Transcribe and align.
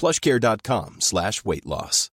plushcare.com 0.00 0.96
slash 1.00 1.32
weight 1.44 1.64
loss. 1.64 2.08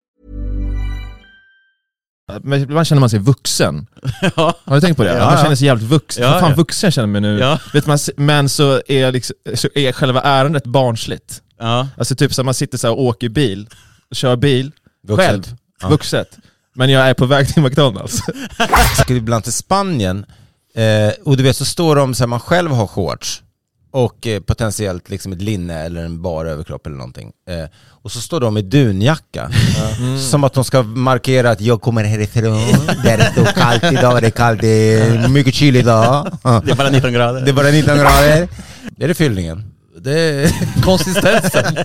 Men 2.42 2.62
ibland 2.62 2.86
känner 2.86 3.00
man 3.00 3.10
sig 3.10 3.18
vuxen. 3.18 3.86
Ja. 4.36 4.54
Har 4.64 4.74
du 4.74 4.80
tänkt 4.80 4.96
på 4.96 5.04
det? 5.04 5.16
Ja, 5.16 5.24
man 5.30 5.42
känner 5.42 5.56
sig 5.56 5.66
jävligt 5.66 5.88
vuxen. 5.88 6.24
Ja, 6.24 6.40
fan 6.40 6.50
ja. 6.50 6.56
vuxen 6.56 6.86
jag 6.86 6.92
känner 6.94 7.06
mig 7.06 7.20
nu. 7.20 7.38
Ja. 7.38 7.58
Vet 7.72 7.86
man, 7.86 7.98
men 8.16 8.48
så 8.48 8.82
är, 8.86 9.12
liksom, 9.12 9.36
så 9.54 9.68
är 9.74 9.92
själva 9.92 10.20
ärendet 10.22 10.64
barnsligt. 10.64 11.42
Ja. 11.58 11.88
Alltså 11.98 12.14
typ 12.16 12.34
så 12.34 12.44
man 12.44 12.54
sitter 12.54 12.78
så 12.78 12.92
och 12.92 13.02
åker 13.02 13.28
bil, 13.28 13.68
kör 14.12 14.36
bil, 14.36 14.72
Vuxet. 15.06 15.26
själv, 15.28 15.42
Ja. 15.82 15.88
vuxet. 15.88 16.38
Men 16.74 16.90
jag 16.90 17.08
är 17.08 17.14
på 17.14 17.26
väg 17.26 17.48
till 17.54 17.62
McDonalds. 17.62 18.16
Ska 19.00 19.14
vi 19.14 19.16
ibland 19.16 19.44
till 19.44 19.52
Spanien 19.52 20.26
eh, 20.74 21.12
och 21.24 21.36
du 21.36 21.42
vet 21.42 21.56
så 21.56 21.64
står 21.64 21.96
de 21.96 22.14
så 22.14 22.22
här, 22.22 22.28
man 22.28 22.40
själv 22.40 22.70
har 22.70 22.86
shorts 22.86 23.42
och 23.96 24.26
eh, 24.26 24.40
potentiellt 24.40 25.10
liksom 25.10 25.32
ett 25.32 25.42
linne 25.42 25.84
eller 25.84 26.04
en 26.04 26.22
bar 26.22 26.44
överkropp 26.44 26.86
eller 26.86 26.96
någonting. 26.96 27.32
Eh, 27.50 27.68
och 28.02 28.12
så 28.12 28.20
står 28.20 28.40
de 28.40 28.56
i 28.56 28.62
dunjacka. 28.62 29.50
Som 30.30 30.44
att 30.44 30.52
de 30.52 30.64
ska 30.64 30.82
markera 30.82 31.50
att 31.50 31.60
jag 31.60 31.80
kommer 31.80 32.04
härifrån, 32.04 32.86
där 33.04 33.18
är 33.18 33.32
så 33.34 33.44
kallt 33.44 33.84
idag, 33.84 34.22
det 34.22 34.26
är 34.26 34.30
kallt, 34.30 34.60
det 34.60 34.68
är 34.94 35.28
mycket 35.28 35.54
kyl 35.54 35.76
idag. 35.76 36.38
Det 36.42 36.70
är 36.70 36.74
bara 36.74 36.90
19 36.90 37.12
grader. 37.12 37.40
Det 37.40 37.50
är 37.50 37.52
bara 37.52 37.70
19 37.70 37.98
grader. 37.98 38.48
Är 38.98 39.08
det 39.08 39.14
fyllningen? 39.14 39.72
Det 40.00 40.20
är 40.20 40.52
konsistensen. 40.82 41.76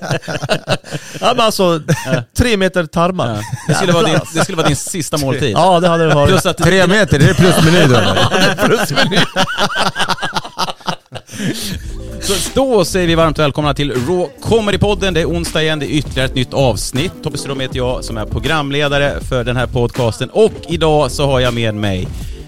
ja 1.19 1.33
men 1.35 1.39
alltså, 1.39 1.81
tre 2.37 2.57
meter 2.57 2.85
tarmar. 2.85 3.29
Ja. 3.29 3.41
Det, 3.67 3.73
skulle 3.73 3.91
vara 3.91 4.05
din, 4.05 4.19
det 4.33 4.43
skulle 4.43 4.57
vara 4.57 4.67
din 4.67 4.75
sista 4.75 5.17
måltid. 5.17 5.51
Ja 5.51 5.79
det 5.79 5.87
hade 5.87 6.07
det 6.07 6.15
varit. 6.15 6.29
Plus 6.29 6.45
att 6.45 6.57
Tre 6.57 6.87
meter, 6.87 7.19
det 7.19 7.29
är 7.29 7.33
plusmeny 7.33 7.85
då 7.87 7.95
eller? 7.99 8.15
Så 12.21 12.33
då 12.53 12.85
säger 12.85 13.07
vi 13.07 13.15
varmt 13.15 13.39
välkomna 13.39 13.73
till 13.73 13.91
Raw 13.91 14.27
Comedy-podden. 14.41 15.13
Det 15.13 15.21
är 15.21 15.25
onsdag 15.29 15.61
igen, 15.63 15.79
det 15.79 15.85
är 15.85 15.97
ytterligare 15.97 16.25
ett 16.29 16.35
nytt 16.35 16.53
avsnitt. 16.53 17.11
Tobbe 17.23 17.37
Ström 17.37 17.59
heter 17.59 17.77
jag 17.77 18.03
som 18.03 18.17
är 18.17 18.25
programledare 18.25 19.19
för 19.21 19.43
den 19.43 19.57
här 19.57 19.67
podcasten 19.67 20.29
och 20.29 20.51
idag 20.67 21.11
så 21.11 21.25
har 21.25 21.39
jag 21.39 21.53
med 21.53 21.75
mig 21.75 22.07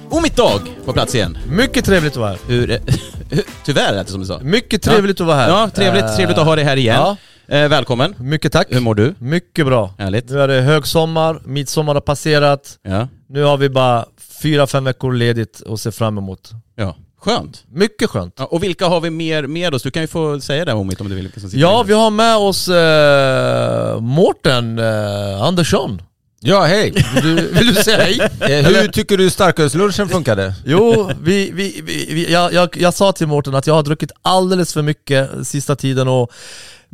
Omit 0.09 0.35
Dag 0.35 0.59
på 0.85 0.93
plats 0.93 1.15
igen. 1.15 1.37
Mycket 1.49 1.85
trevligt 1.85 2.11
att 2.13 2.17
vara 2.17 2.29
här. 2.29 2.37
Hur, 2.47 2.79
tyvärr 3.65 3.93
lät 3.93 4.05
det 4.05 4.11
som 4.11 4.21
du 4.21 4.25
sa. 4.27 4.39
Mycket 4.39 4.81
trevligt 4.81 5.21
att 5.21 5.27
vara 5.27 5.37
här. 5.37 5.49
Ja, 5.49 5.69
trevligt, 5.75 6.03
Eh, 6.03 6.15
trevligt 6.15 6.37
att 6.37 6.45
ha 6.45 6.55
dig 6.55 6.65
här 6.65 6.77
igen. 6.77 6.95
Ja, 6.95 7.17
Eh, 7.47 7.67
välkommen. 7.69 8.15
mycket 8.19 8.51
tack. 8.51 8.67
Hur 8.69 8.79
mår 8.79 8.95
du? 8.95 9.15
Mycket 9.19 9.65
bra. 9.65 9.93
Härligt. 9.97 10.29
Nu 10.29 10.39
är 10.41 10.47
det 10.47 10.61
högsommar, 10.61 11.41
midsommar 11.45 11.93
har 11.93 12.01
passerat. 12.01 12.77
Ja. 12.83 13.07
Nu 13.29 13.43
har 13.43 13.57
vi 13.57 13.69
bara 13.69 14.05
fyra, 14.41 14.67
fem 14.67 14.83
veckor 14.83 15.13
ledigt 15.13 15.61
att 15.69 15.79
se 15.79 15.91
fram 15.91 16.17
emot. 16.17 16.51
ja. 16.75 16.95
Skönt. 17.23 17.63
Mycket 17.71 18.09
skönt. 18.09 18.33
Ja, 18.37 18.45
och 18.45 18.63
vilka 18.63 18.87
har 18.87 19.01
vi 19.01 19.09
mer 19.09 19.47
med 19.47 19.73
oss? 19.73 19.83
Du 19.83 19.91
kan 19.91 20.03
ju 20.03 20.07
få 20.07 20.41
säga 20.41 20.65
det 20.65 20.73
Omit 20.73 21.01
om 21.01 21.09
du 21.09 21.15
vill. 21.15 21.31
Ja, 21.53 21.77
med. 21.77 21.87
vi 21.87 21.93
har 21.93 22.09
med 22.09 22.35
oss 22.35 22.67
eh, 22.67 23.99
Mårten 23.99 24.79
eh, 24.79 25.41
Andersson. 25.41 26.01
Ja, 26.39 26.63
hej! 26.63 26.91
Vill 27.13 27.35
du, 27.35 27.47
vill 27.47 27.73
du 27.73 27.83
säga 27.83 27.97
hej? 27.97 28.19
Eh, 28.41 28.65
hur 28.65 28.87
tycker 28.87 29.17
du 29.17 29.29
starkölslunchen 29.29 30.09
funkade? 30.09 30.53
Jo, 30.65 31.11
vi, 31.21 31.51
vi, 31.53 31.81
vi, 31.83 32.07
vi, 32.13 32.31
jag, 32.31 32.53
jag, 32.53 32.77
jag 32.77 32.93
sa 32.93 33.11
till 33.11 33.27
Mårten 33.27 33.55
att 33.55 33.67
jag 33.67 33.73
har 33.73 33.83
druckit 33.83 34.11
alldeles 34.21 34.73
för 34.73 34.81
mycket 34.81 35.29
sista 35.47 35.75
tiden 35.75 36.07
och 36.07 36.31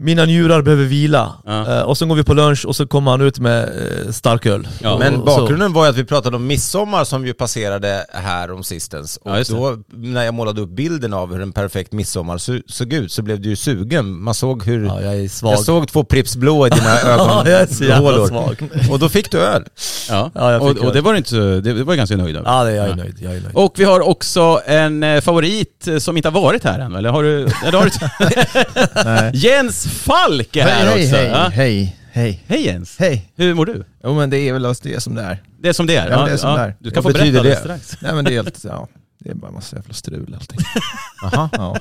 mina 0.01 0.25
njurar 0.25 0.61
behöver 0.61 0.83
vila. 0.85 1.33
Ja. 1.45 1.67
Eh, 1.77 1.81
och 1.81 1.97
sen 1.97 2.09
går 2.09 2.15
vi 2.15 2.23
på 2.23 2.33
lunch 2.33 2.65
och 2.65 2.75
så 2.75 2.87
kommer 2.87 3.11
han 3.11 3.21
ut 3.21 3.39
med 3.39 3.63
eh, 3.63 4.11
starköl. 4.11 4.67
Ja. 4.81 4.93
Och- 4.93 4.99
Men 4.99 5.15
och 5.15 5.25
bakgrunden 5.25 5.73
var 5.73 5.83
ju 5.85 5.89
att 5.89 5.97
vi 5.97 6.03
pratade 6.05 6.35
om 6.35 6.47
midsommar 6.47 7.03
som 7.03 7.25
ju 7.25 7.33
passerade 7.33 8.05
här 8.13 8.51
om 8.51 8.63
sistens. 8.63 9.17
Och 9.17 9.31
Ja, 9.31 9.35
det. 9.35 9.49
då, 9.49 9.77
när 9.89 10.23
jag 10.23 10.33
målade 10.33 10.61
upp 10.61 10.69
bilden 10.69 11.13
av 11.13 11.33
hur 11.33 11.41
en 11.41 11.51
perfekt 11.51 11.91
midsommar 11.91 12.37
så, 12.37 12.59
såg 12.67 12.93
ut 12.93 13.11
så 13.11 13.21
blev 13.21 13.41
du 13.41 13.49
ju 13.49 13.55
sugen. 13.55 14.21
Man 14.21 14.33
såg 14.33 14.65
hur... 14.65 14.85
Ja, 14.85 15.01
jag 15.01 15.29
jag 15.41 15.59
såg 15.59 15.87
två 15.87 16.03
Pripps 16.03 16.35
blå 16.35 16.67
i 16.67 16.69
dina 16.69 16.99
ögonhålor. 17.05 18.55
Och 18.91 18.99
då 18.99 19.09
fick 19.09 19.31
du 19.31 19.37
öl. 19.39 19.63
Ja, 20.09 20.31
Ja, 20.35 20.51
jag 20.51 20.61
och, 20.61 20.69
fick 20.69 20.77
och 20.83 20.85
det 20.91 20.93
göra. 20.99 21.01
var 21.05 21.15
inte 21.15 21.29
så, 21.29 21.35
det, 21.35 21.59
det 21.73 21.83
var 21.83 21.95
ganska 21.95 22.17
nöjd. 22.17 22.37
Ja, 22.45 22.63
det, 22.63 22.71
jag 22.75 22.89
är 22.89 22.95
nöjd. 22.95 23.15
Jag 23.19 23.35
är 23.35 23.41
nöjd. 23.41 23.55
Och 23.55 23.73
vi 23.77 23.83
har 23.83 24.01
också 24.01 24.61
en 24.65 25.03
eh, 25.03 25.21
favorit 25.21 25.87
som 25.99 26.17
inte 26.17 26.29
har 26.29 26.41
varit 26.41 26.63
här 26.63 26.79
än, 26.79 26.95
eller 26.95 27.09
har 27.09 27.23
du? 27.23 27.45
Det 27.45 27.77
har 27.77 29.29
du 29.31 29.37
Jens 29.37 29.85
Falk 29.89 30.55
är 30.55 30.63
här 30.63 30.85
hej, 30.85 31.03
också. 31.05 31.15
hej, 31.15 31.27
ja. 31.27 31.49
hej, 31.53 31.95
hej, 32.11 32.43
Hej 32.47 32.65
Jens! 32.65 32.99
hej. 32.99 33.31
Hur 33.35 33.53
mår 33.53 33.65
du? 33.65 33.83
Jo 34.03 34.13
men 34.15 34.29
det 34.29 34.37
är 34.37 34.53
väl 34.53 34.61
det 34.83 35.01
som 35.01 35.15
det 35.15 35.21
är. 35.21 35.43
Det 35.59 35.69
är 35.69 35.73
som 35.73 35.87
det 35.87 35.95
är? 35.95 36.09
Ja, 36.09 36.17
men 36.17 36.25
det 36.25 36.31
är 36.31 36.37
som 36.37 36.53
det 36.55 36.61
är. 36.61 36.75
Du 36.79 36.91
kan 36.91 37.03
Vad 37.03 37.13
få 37.13 37.19
berätta 37.19 37.43
det? 37.43 37.55
strax. 37.55 37.97
Nej 38.01 38.13
men 38.13 38.25
det 38.25 38.31
är 38.31 38.35
helt, 38.35 38.63
ja, 38.63 38.87
det 39.19 39.29
är 39.29 39.33
bara 39.35 39.51
massa 39.51 39.75
jävla 39.75 39.93
strul 39.93 40.33
allting. 40.33 40.59
Aha. 41.23 41.49
Ja. 41.53 41.77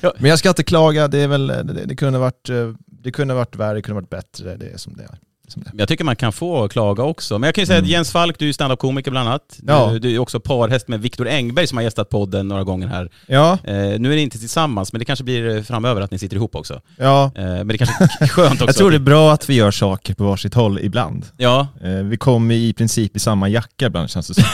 Ja. 0.00 0.14
Men 0.18 0.30
jag 0.30 0.38
ska 0.38 0.48
inte 0.48 0.64
klaga, 0.64 1.08
det 1.08 1.18
är 1.18 1.28
väl, 1.28 1.46
det, 1.46 1.84
det 1.84 1.96
kunde 1.96 2.18
varit, 2.18 2.48
eh, 2.48 2.72
det 2.86 3.12
kunde 3.12 3.34
varit 3.34 3.56
värre, 3.56 3.74
det 3.74 3.82
kunde 3.82 4.00
varit 4.00 4.10
bättre, 4.10 4.56
det 4.56 4.66
är 4.66 4.76
som 4.76 4.96
det 4.96 5.02
är. 5.02 5.18
Som 5.52 5.62
det 5.62 5.68
är. 5.68 5.78
Jag 5.78 5.88
tycker 5.88 6.04
man 6.04 6.16
kan 6.16 6.32
få 6.32 6.68
klaga 6.68 7.02
också. 7.02 7.38
Men 7.38 7.48
jag 7.48 7.54
kan 7.54 7.62
ju 7.62 7.66
säga 7.66 7.78
att 7.78 7.86
Jens 7.86 8.12
Falk, 8.12 8.38
du 8.38 8.48
är 8.48 8.52
standup-komiker 8.52 9.10
bland 9.10 9.28
annat. 9.28 9.42
Du, 9.58 9.72
Ja. 9.72 9.92
du 10.00 10.08
är 10.08 10.12
ju 10.12 10.18
också 10.18 10.40
parhäst 10.40 10.88
med 10.88 11.00
Viktor 11.00 11.28
Engberg 11.28 11.66
som 11.66 11.78
har 11.78 11.82
gästat 11.82 12.08
podden 12.08 12.48
några 12.48 12.64
gånger 12.64 12.86
här. 12.86 13.10
Ja, 13.26 13.58
Eh, 13.64 13.74
nu 13.74 14.12
är 14.12 14.16
ni 14.16 14.22
inte 14.22 14.38
tillsammans, 14.38 14.92
men 14.92 14.98
det 14.98 15.04
kanske 15.04 15.24
blir 15.24 15.62
framöver 15.62 16.00
att 16.00 16.10
ni 16.10 16.18
sitter 16.18 16.36
ihop 16.36 16.54
också. 16.56 16.80
ja. 16.98 17.32
Eh, 17.36 17.42
men 17.44 17.68
det 17.68 17.78
kanske 17.78 18.08
är 18.20 18.26
skönt 18.28 18.52
också. 18.52 18.64
Jag 18.66 18.76
tror 18.76 18.90
det 18.90 18.96
är 18.96 18.98
bra 18.98 19.32
att 19.32 19.48
vi 19.48 19.54
gör 19.54 19.70
saker 19.70 20.14
på 20.14 20.24
varsitt 20.24 20.54
håll 20.54 20.78
ibland. 20.82 21.26
Ja, 21.36 21.68
Eh, 21.84 21.90
Vi 21.90 22.16
kommer 22.16 22.54
i 22.54 22.72
princip 22.72 23.16
i 23.16 23.18
samma 23.18 23.48
jacka 23.48 23.86
ibland 23.86 24.10
känns 24.10 24.28
det 24.28 24.34
som. 24.34 24.44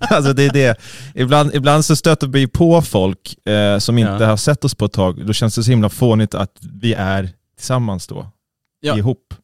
alltså 0.00 0.32
det 0.32 0.44
är 0.44 0.52
det. 0.52 0.76
Ibland, 1.14 1.54
ibland 1.54 1.84
så 1.84 1.96
stöter 1.96 2.26
vi 2.26 2.46
på 2.46 2.82
folk 2.82 3.46
eh, 3.48 3.78
som 3.78 3.98
inte 3.98 4.12
Ja. 4.12 4.26
har 4.26 4.36
sett 4.36 4.64
oss 4.64 4.74
på 4.74 4.84
ett 4.84 4.92
tag. 4.92 5.26
Då 5.26 5.32
känns 5.32 5.54
det 5.54 5.62
så 5.62 5.70
himla 5.70 5.88
fånigt 5.88 6.34
att 6.34 6.50
vi 6.82 6.92
är 6.94 7.30
tillsammans 7.56 8.06
då. 8.06 8.26
Ja. 8.84 8.96
Ihop. 8.96 9.34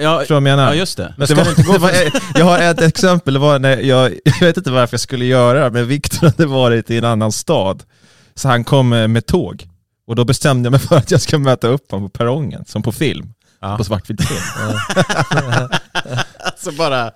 ja, 0.00 0.18
Förstår 0.18 0.34
du 0.34 0.40
vad 0.40 0.50
jag 0.50 0.56
menar? 0.56 0.68
ja 0.68 0.74
just 0.74 0.96
det. 0.96 1.14
Men 1.18 1.28
det 1.28 1.34
var, 1.34 1.44
det 1.44 1.50
inte 1.50 1.62
gå 1.62 1.72
det 1.72 1.78
var, 1.78 1.92
jag 2.34 2.44
har 2.44 2.58
ett 2.58 2.80
exempel, 2.80 3.34
det 3.34 3.40
var 3.40 3.58
när 3.58 3.76
jag, 3.76 4.12
jag 4.24 4.40
vet 4.40 4.56
inte 4.56 4.70
varför 4.70 4.94
jag 4.94 5.00
skulle 5.00 5.24
göra 5.24 5.64
det, 5.64 5.70
men 5.70 5.86
Viktor 5.88 6.26
hade 6.26 6.46
varit 6.46 6.90
i 6.90 6.98
en 6.98 7.04
annan 7.04 7.32
stad. 7.32 7.82
Så 8.34 8.48
han 8.48 8.64
kom 8.64 8.92
eh, 8.92 9.08
med 9.08 9.26
tåg. 9.26 9.66
Och 10.06 10.16
då 10.16 10.24
bestämde 10.24 10.66
jag 10.66 10.70
mig 10.70 10.80
för 10.80 10.96
att 10.96 11.10
jag 11.10 11.20
ska 11.20 11.38
möta 11.38 11.68
upp 11.68 11.90
honom 11.90 12.10
på 12.10 12.18
perrongen, 12.18 12.64
som 12.64 12.82
på 12.82 12.92
film. 12.92 13.32
Ja. 13.60 13.76
På 13.76 13.84
svartvit 13.84 14.28
film. 14.28 14.40
Alltså 16.44 16.72
bara... 16.72 17.10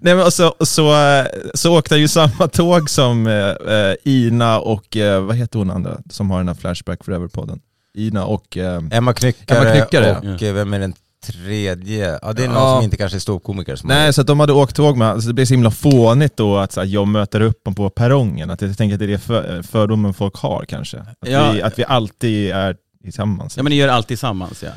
Nej 0.00 0.14
men 0.14 0.30
så, 0.30 0.54
så, 0.60 1.02
eh, 1.02 1.26
så 1.54 1.78
åkte 1.78 1.94
jag 1.94 2.00
ju 2.00 2.08
samma 2.08 2.48
tåg 2.48 2.90
som 2.90 3.26
eh, 3.26 3.74
eh, 3.74 3.94
Ina 4.04 4.58
och, 4.60 4.96
eh, 4.96 5.20
vad 5.20 5.36
heter 5.36 5.58
hon 5.58 5.70
andra 5.70 5.98
som 6.10 6.30
har 6.30 6.38
den 6.38 6.48
här 6.48 6.54
Flashback 6.54 7.04
Forever-podden? 7.04 7.60
Ina 7.94 8.24
och... 8.24 8.56
Eh, 8.56 8.82
Emma 8.90 9.12
Knyckare, 9.12 9.58
Emma 9.58 9.70
Knyckare, 9.70 10.34
och 10.34 10.42
eh, 10.42 10.54
vem 10.54 10.74
är 10.74 10.78
den 10.80 10.94
tredje? 11.26 12.18
Ja 12.22 12.32
det 12.32 12.44
är 12.44 12.48
någon 12.48 12.56
Ja. 12.56 12.74
som 12.76 12.84
inte 12.84 12.96
kanske 12.96 13.18
är 13.18 13.20
ståuppkomiker 13.20 13.76
som 13.76 13.88
nej, 13.88 14.12
så 14.12 14.20
att 14.20 14.26
de 14.26 14.40
hade 14.40 14.52
åkt 14.52 14.76
tåg 14.76 14.96
med, 14.96 15.22
så 15.22 15.28
det 15.28 15.34
blev 15.34 15.44
så 15.44 15.54
himla 15.54 15.70
fånigt 15.70 16.36
då 16.36 16.56
att 16.58 16.72
så 16.72 16.80
här, 16.80 16.86
jag 16.86 17.08
möter 17.08 17.40
upp 17.40 17.64
dem 17.64 17.74
på 17.74 17.90
perrongen. 17.90 18.50
Att 18.50 18.62
jag 18.62 18.76
tänker 18.78 18.94
att 18.94 18.98
det 18.98 19.04
är 19.04 19.08
det 19.08 19.18
för, 19.18 19.62
fördomen 19.62 20.14
folk 20.14 20.36
har 20.36 20.64
kanske. 20.68 20.98
Att, 20.98 21.28
Ja. 21.28 21.52
vi, 21.52 21.62
att 21.62 21.78
vi 21.78 21.84
alltid 21.84 22.50
är 22.50 22.76
tillsammans. 23.02 23.56
Ja 23.56 23.62
men 23.62 23.70
ni 23.70 23.76
gör 23.76 23.88
allt 23.88 24.08
tillsammans 24.08 24.62
ja. 24.62 24.70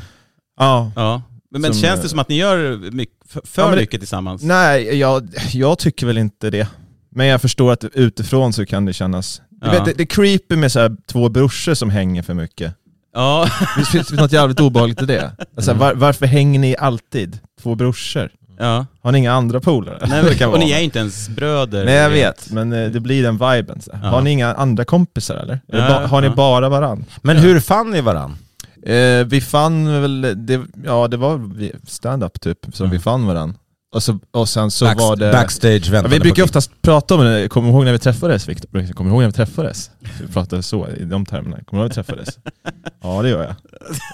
Ja. 0.59 0.91
Ja. 0.95 1.21
Men, 1.51 1.61
men 1.61 1.73
Som, 1.73 1.81
känns 1.81 1.99
det 1.99 2.05
eh, 2.05 2.09
som 2.09 2.19
att 2.19 2.29
ni 2.29 2.35
gör 2.37 2.91
mycket, 2.91 3.15
för, 3.29 3.41
för 3.45 3.61
Ja, 3.61 3.69
det- 3.69 3.75
mycket 3.75 4.01
tillsammans? 4.01 4.41
Nej, 4.43 4.97
jag, 4.99 5.29
jag 5.53 5.77
tycker 5.79 6.05
väl 6.07 6.17
inte 6.17 6.49
det. 6.49 6.67
Men 7.11 7.27
jag 7.27 7.41
förstår 7.41 7.71
att 7.71 7.83
utifrån 7.83 8.53
så 8.53 8.65
kan 8.65 8.85
det 8.85 8.93
kännas... 8.93 9.41
Du 9.49 9.67
Ja. 9.67 9.71
vet, 9.71 9.85
det, 9.85 9.93
det 9.93 10.03
är 10.03 10.05
creepy 10.05 10.55
med 10.55 10.71
så 10.71 10.79
här 10.79 10.95
två 11.07 11.29
brorsor 11.29 11.73
som 11.73 11.89
hänger 11.89 12.23
för 12.23 12.33
mycket. 12.33 12.73
Ja, 13.13 13.43
Det 13.77 13.85
finns, 13.85 14.07
finns 14.07 14.19
något 14.21 14.31
jävligt 14.31 14.59
obehagligt 14.59 15.01
i 15.01 15.05
det. 15.05 15.31
Alltså, 15.57 15.73
var, 15.73 15.93
varför 15.93 16.25
hänger 16.25 16.59
ni 16.59 16.75
alltid 16.79 17.39
två 17.61 17.75
brorsor? 17.75 18.29
ja. 18.59 18.85
Har 19.01 19.11
ni 19.11 19.17
inga 19.17 19.33
andra 19.33 19.59
polare? 19.59 19.97
Nej, 20.01 20.09
Det 20.23 20.39
men, 20.39 20.47
och 20.47 20.51
vara. 20.53 20.59
ni 20.65 20.71
är 20.71 20.79
inte 20.79 20.99
ens 20.99 21.29
bröder. 21.29 21.85
Nej 21.85 21.93
jag 21.95 22.09
vet, 22.09 22.51
men 22.51 22.73
eh, 22.73 22.89
det 22.89 22.99
blir 22.99 23.23
den 23.23 23.37
viben. 23.37 23.81
Så. 23.81 23.91
Ja. 24.03 24.09
Har 24.09 24.21
ni 24.21 24.29
inga 24.31 24.53
andra 24.53 24.85
kompisar 24.85 25.35
eller? 25.35 25.59
Det 25.67 25.77
Ja, 25.77 25.87
ba- 25.87 26.07
har 26.07 26.21
ni 26.21 26.27
ja. 26.27 26.33
bara 26.35 26.69
varann? 26.69 27.05
Men 27.21 27.37
hur 27.37 27.59
fann 27.59 27.91
ni 27.91 28.01
varann? 28.01 28.37
Eh, 28.85 29.25
vi 29.25 29.41
fann 29.41 30.01
väl, 30.01 30.45
det, 30.45 30.61
ja 30.85 31.07
det 31.07 31.17
var 31.17 31.37
vi- 31.55 31.71
stand-up 31.87 32.41
typ 32.41 32.57
som 32.73 32.89
vi 32.89 32.99
fann 32.99 33.25
varann. 33.27 33.57
Och, 33.91 34.03
så, 34.03 34.19
och 34.31 34.49
sen 34.49 34.71
så 34.71 34.85
Backs- 34.85 34.99
var 34.99 35.15
det... 35.15 35.31
Backstage 35.31 35.89
väntade 35.89 36.13
vi 36.13 36.19
brukar 36.19 36.43
oftast 36.43 36.71
prata 36.81 37.15
om 37.15 37.25
det, 37.25 37.49
kommer 37.49 37.67
du 37.69 37.73
ihåg 37.75 37.85
när 37.85 37.91
vi 37.91 37.99
träffades 37.99 38.49
Viktor? 38.49 38.93
Kommer 38.93 39.09
du 39.09 39.13
ihåg 39.15 39.21
när 39.21 39.27
vi 39.27 39.33
träffades? 39.33 39.89
Vi 40.21 40.27
pratade 40.27 40.63
så 40.63 40.87
i 40.87 41.03
de 41.03 41.25
termerna, 41.25 41.57
kommer 41.65 41.83
du 41.83 41.87
ihåg 41.89 41.95
när 41.97 42.03
vi 42.03 42.23
träffades? 42.23 42.37
Ja 43.03 43.21
det 43.21 43.29
gör 43.29 43.43
jag. 43.43 43.55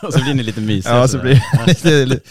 Och 0.07 0.13
så 0.13 0.23
blir 0.23 0.33
ni 0.33 0.43
lite 0.43 0.61
mysiga. 0.61 0.95
Ja 0.97 1.07
så 1.07 1.17
blir 1.17 1.43
det 1.83 2.05
lite... 2.05 2.21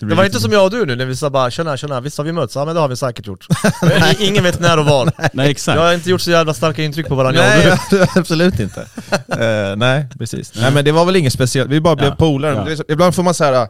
det 0.00 0.06
var 0.06 0.10
lite- 0.10 0.26
inte 0.26 0.40
som 0.40 0.52
jag 0.52 0.64
och 0.64 0.70
du 0.70 0.86
nu 0.86 0.96
när 0.96 1.04
vi 1.04 1.16
sa 1.16 1.30
bara 1.30 1.50
tjena 1.50 1.76
tjena, 1.76 2.00
visst 2.00 2.18
har 2.18 2.24
vi 2.24 2.32
mötts? 2.32 2.54
Ja 2.56 2.64
men 2.64 2.74
det 2.74 2.80
har 2.80 2.88
vi 2.88 2.96
säkert 2.96 3.26
gjort. 3.26 3.46
Ingen 4.18 4.42
vet 4.44 4.60
när 4.60 4.78
och 4.78 4.84
var. 4.86 5.12
Nej, 5.32 5.50
exakt. 5.50 5.76
Jag 5.76 5.82
har 5.86 5.94
inte 5.94 6.10
gjort 6.10 6.20
så 6.20 6.30
jävla 6.30 6.54
starka 6.54 6.82
intryck 6.82 7.08
på 7.08 7.14
varandra 7.14 7.42
Nej, 7.42 7.78
absolut 8.16 8.60
inte. 8.60 8.80
Eh, 9.28 9.76
nej, 9.76 10.06
precis. 10.18 10.52
Nej 10.56 10.72
men 10.72 10.84
det 10.84 10.92
var 10.92 11.04
väl 11.04 11.16
inget 11.16 11.32
speciellt, 11.32 11.70
vi 11.70 11.80
bara 11.80 11.96
blev 11.96 12.08
Ja, 12.08 12.14
polare. 12.16 12.74
ja. 12.78 12.84
Ibland 12.88 13.14
får 13.14 13.22
man 13.22 13.34
så 13.34 13.44
här. 13.44 13.68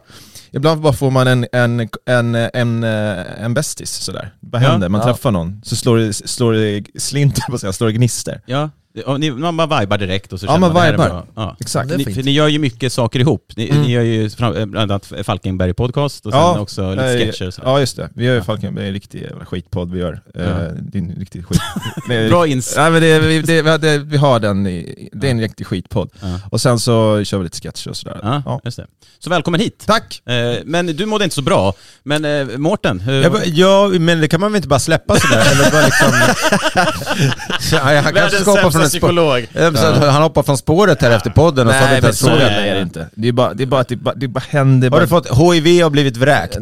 Ibland 0.55 0.81
bara 0.81 0.93
får 0.93 1.11
man 1.11 1.27
en, 1.27 1.45
en, 1.51 1.89
en, 2.05 2.35
en, 2.35 2.83
eh, 2.83 3.43
en 3.43 3.53
bästis 3.53 3.91
sådär. 3.91 4.33
Vad 4.39 4.61
händer? 4.61 4.89
Man 4.89 5.01
träffar 5.01 5.31
någon, 5.31 5.61
så 5.63 5.75
slår 5.75 5.97
det, 5.97 6.13
slår 6.13 6.53
det 6.53 6.83
slinter 7.01 7.71
slår 7.71 7.87
det 7.87 7.93
gnister. 7.93 8.41
Ja, 8.45 8.69
man 9.37 9.57
bara 9.57 9.79
vibar 9.79 9.97
direkt 9.97 10.33
och 10.33 10.39
så 10.39 10.45
Ja, 10.45 10.57
man 10.57 10.73
det 10.75 10.91
vibar. 10.91 11.23
Ja. 11.35 11.57
Exakt. 11.59 11.89
Det 11.89 11.97
Ni, 11.97 12.05
för 12.13 12.23
ni 12.23 12.31
gör 12.31 12.47
ju 12.47 12.59
mycket 12.59 12.93
saker 12.93 13.19
ihop. 13.19 13.51
Ni, 13.55 13.69
Mm. 13.69 13.81
ni 13.81 13.91
gör 13.91 14.01
ju 14.01 14.25
eh, 14.25 14.65
bland 14.65 14.77
annat 14.91 15.11
Falkenberg 15.23 15.73
podcast 15.73 16.25
och 16.25 16.31
sen 16.31 16.41
Ja, 16.41 16.59
också 16.59 16.91
lite 16.91 17.13
eh, 17.13 17.17
sketcher. 17.25 17.47
och 17.47 17.53
så. 17.53 17.61
Ja 17.65 17.79
just 17.79 17.95
det, 17.97 18.09
vi 18.15 18.25
gör 18.25 18.35
ju 18.35 18.41
Falken, 18.41 18.75
det 18.75 18.83
är 18.83 18.87
en 18.87 18.93
riktig 18.93 19.21
jävla 19.21 19.45
skitpodd 19.45 19.91
vi 19.91 19.99
gör. 19.99 20.21
Ja. 20.33 20.41
Eh, 20.41 20.47
det 20.81 20.97
är 20.97 21.01
en 21.01 21.15
riktig 21.19 21.45
skit. 21.45 21.59
Bra 22.29 22.47
ins... 22.47 22.73
Nej 22.77 22.91
men 22.91 23.01
det, 23.01 23.19
vi, 23.19 23.41
det, 23.41 23.61
vi, 23.61 23.69
hade, 23.69 23.97
vi 23.97 24.17
har 24.17 24.39
den, 24.39 24.67
i, 24.67 25.09
det 25.13 25.27
är 25.27 25.31
en 25.31 25.41
riktig 25.41 25.67
skitpodd. 25.67 26.09
Ja. 26.21 26.39
Och 26.51 26.61
sen 26.61 26.79
så 26.79 27.23
kör 27.23 27.37
vi 27.37 27.43
lite 27.43 27.57
sketcher 27.61 27.89
och 27.89 27.97
sådär. 27.97 28.19
Ja, 28.23 28.41
Ja. 28.45 28.61
just 28.63 28.77
det. 28.77 28.85
Så 29.19 29.29
välkommen 29.29 29.59
hit. 29.59 29.83
Tack! 29.87 30.21
Eh, 30.29 30.57
men 30.65 30.85
du 30.85 31.05
mådde 31.05 31.23
inte 31.23 31.35
så 31.35 31.41
bra. 31.41 31.73
Men 32.03 32.25
eh, 32.25 32.57
Mårten, 32.57 32.99
hur... 32.99 33.21
Jag 33.23 33.31
bara, 33.31 33.45
ja, 33.45 33.87
men 33.99 34.21
det 34.21 34.27
kan 34.27 34.39
man 34.39 34.51
väl 34.51 34.57
inte 34.57 34.67
bara 34.67 34.79
släppa 34.79 35.15
sådär? 35.19 35.43
Eller 35.51 35.71
bara 35.71 35.85
liksom... 35.85 36.11
ja, 37.71 38.01
han 38.01 38.13
kanske 38.13 38.37
ska 38.39 38.51
hoppa 38.51 38.71
från 38.71 38.84
spår. 38.89 38.99
psykolog. 38.99 39.47
Ja, 39.53 40.09
Han 40.11 40.21
hoppar 40.21 40.43
från 40.43 40.57
spåret 40.57 41.01
här 41.01 41.11
efter 41.11 41.29
podden 41.29 41.67
och 41.67 41.73
så 41.73 41.79
har 41.79 41.85
vi 41.95 42.01
Nej 42.01 42.05
inte 42.09 42.17
frågat. 42.17 42.39
jävla 42.39 42.65
är 42.65 42.75
det 42.75 42.81
inte. 42.81 43.07
Det 43.15 43.27
är 43.27 43.31
bara, 43.31 43.53
det 43.53 43.63
är 43.63 43.67
bara 43.67 43.83
det 43.83 43.95
bara, 43.95 44.15
det 44.15 44.27
bara 44.27 44.43
händer. 44.49 44.89
Har 44.89 45.01
du 45.01 45.07
fått 45.07 45.27
HIV 45.37 45.83
och 45.85 45.91
blivit 45.91 46.17
vräkt? 46.17 46.57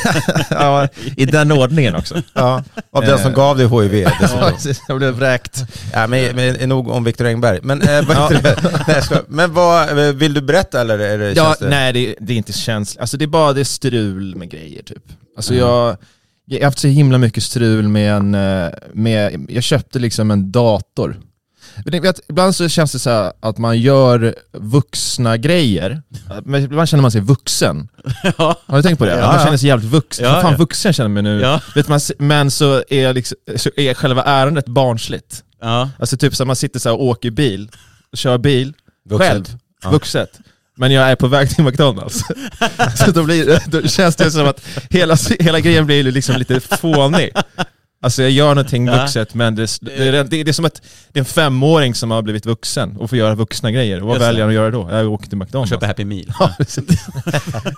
ja, 0.50 0.88
I 1.16 1.26
den 1.26 1.52
ordningen 1.52 1.96
också. 1.96 2.22
Ja, 2.34 2.62
av 2.92 3.02
den 3.04 3.18
som 3.18 3.32
gav 3.32 3.56
dig 3.58 3.68
HIV 3.68 3.94
Ja, 4.20 4.52
jag 4.88 4.98
blev 4.98 5.14
vräkt. 5.14 5.64
Ja, 5.92 6.06
men, 6.06 6.36
men 6.36 6.68
nog 6.68 6.88
om 6.88 7.04
Viktor 7.04 7.26
Engberg. 7.26 7.58
Men, 7.62 7.82
eh, 7.82 8.04
nej, 8.08 9.02
men 9.28 9.52
vad, 9.54 9.98
eh, 9.98 10.14
vill 10.14 10.34
du 10.34 10.40
berätta 10.40 10.80
eller 10.80 10.98
är 10.98 11.18
det, 11.18 11.32
Ja, 11.32 11.56
det... 11.60 11.68
nej 11.68 11.92
det, 11.92 12.14
det 12.20 12.32
är 12.32 12.36
inte 12.36 12.52
känsligt. 12.52 13.00
Alltså 13.00 13.16
det 13.16 13.24
är 13.24 13.26
bara 13.26 13.52
det 13.52 13.60
är 13.60 13.64
strul 13.64 14.36
med 14.36 14.50
grejer 14.50 14.82
typ. 14.82 15.02
Alltså 15.36 15.52
Mm. 15.54 15.66
jag, 15.66 15.96
jag 16.46 16.58
har 16.58 16.64
haft 16.64 16.78
så 16.78 16.88
himla 16.88 17.18
mycket 17.18 17.42
strul 17.42 17.88
med 17.88 18.12
en, 18.12 18.34
eh, 18.34 18.68
med, 18.92 19.46
jag 19.48 19.62
köpte 19.62 19.98
liksom 19.98 20.30
en 20.30 20.52
dator. 20.52 21.16
Vet, 21.84 22.20
ibland 22.28 22.56
så 22.56 22.68
känns 22.68 22.92
det 22.92 22.98
så 22.98 23.10
här 23.10 23.32
att 23.40 23.58
man 23.58 23.78
gör 23.80 24.34
vuxna 24.52 25.36
grejer, 25.36 26.02
men 26.44 26.62
ibland 26.64 26.88
känner 26.88 27.02
man 27.02 27.10
sig 27.10 27.20
vuxen. 27.20 27.88
Ja. 28.38 28.60
Har 28.66 28.76
du 28.76 28.82
tänkt 28.82 28.98
på 28.98 29.04
det? 29.04 29.18
Ja, 29.18 29.26
man 29.32 29.44
känner 29.44 29.56
sig 29.56 29.68
jävligt 29.68 29.90
vuxen. 29.90 30.24
Ja, 30.24 30.40
fan 30.42 30.56
vuxen 30.56 30.92
känner 30.92 31.08
mig 31.08 31.22
nu. 31.22 31.40
Ja. 31.40 31.60
Vet 31.74 31.88
man, 31.88 32.00
men 32.18 32.50
så 32.50 32.82
är, 32.90 33.12
liksom, 33.14 33.36
så 33.56 33.70
är 33.76 33.94
själva 33.94 34.22
ärendet 34.24 34.66
barnsligt. 34.66 35.42
Ja. 35.60 35.90
Alltså 35.98 36.16
typ 36.16 36.34
så 36.36 36.44
man 36.44 36.56
sitter 36.56 36.80
så 36.80 36.88
här 36.88 36.96
och 36.96 37.04
åker 37.04 37.30
bil, 37.30 37.70
och 38.12 38.18
kör 38.18 38.38
bil, 38.38 38.74
Vuxet. 39.08 39.28
själv, 39.30 39.44
Ja. 39.82 39.90
vuxet. 39.90 40.30
Men 40.78 40.92
jag 40.92 41.10
är 41.10 41.16
på 41.16 41.26
väg 41.28 41.50
till 41.50 41.64
McDonalds. 41.64 42.20
så 43.04 43.10
då, 43.10 43.22
blir, 43.22 43.62
då 43.66 43.82
känns 43.88 44.16
det 44.16 44.30
som 44.30 44.46
att 44.46 44.60
hela, 44.90 45.16
hela 45.40 45.60
grejen 45.60 45.86
blir 45.86 46.02
liksom 46.02 46.36
lite 46.36 46.60
fånig. 46.60 47.30
Alltså 48.00 48.22
jag 48.22 48.30
gör 48.30 48.48
någonting 48.48 48.86
Ja. 48.86 48.96
vuxet 49.02 49.34
men 49.34 49.54
det, 49.54 49.78
det, 49.80 50.08
är- 50.08 50.24
det, 50.24 50.48
är 50.48 50.52
som 50.52 50.64
att 50.64 50.82
det 51.12 51.18
är 51.18 51.20
en 51.20 51.24
femåring 51.24 51.94
som 51.94 52.10
har 52.10 52.22
blivit 52.22 52.46
vuxen 52.46 52.96
och 52.96 53.10
får 53.10 53.18
göra 53.18 53.34
vuxna 53.34 53.70
grejer. 53.70 54.00
Och 54.02 54.08
vad 54.08 54.16
det. 54.16 54.24
väljer 54.24 54.40
han 54.42 54.48
att 54.50 54.54
göra 54.54 54.70
då? 54.70 54.88
Jag 54.90 55.12
åker 55.12 55.26
till 55.28 55.38
McDonalds. 55.38 55.70
Köper 55.70 55.86
Happy 55.86 56.04
Meal. 56.04 56.32
Ja. 56.38 56.50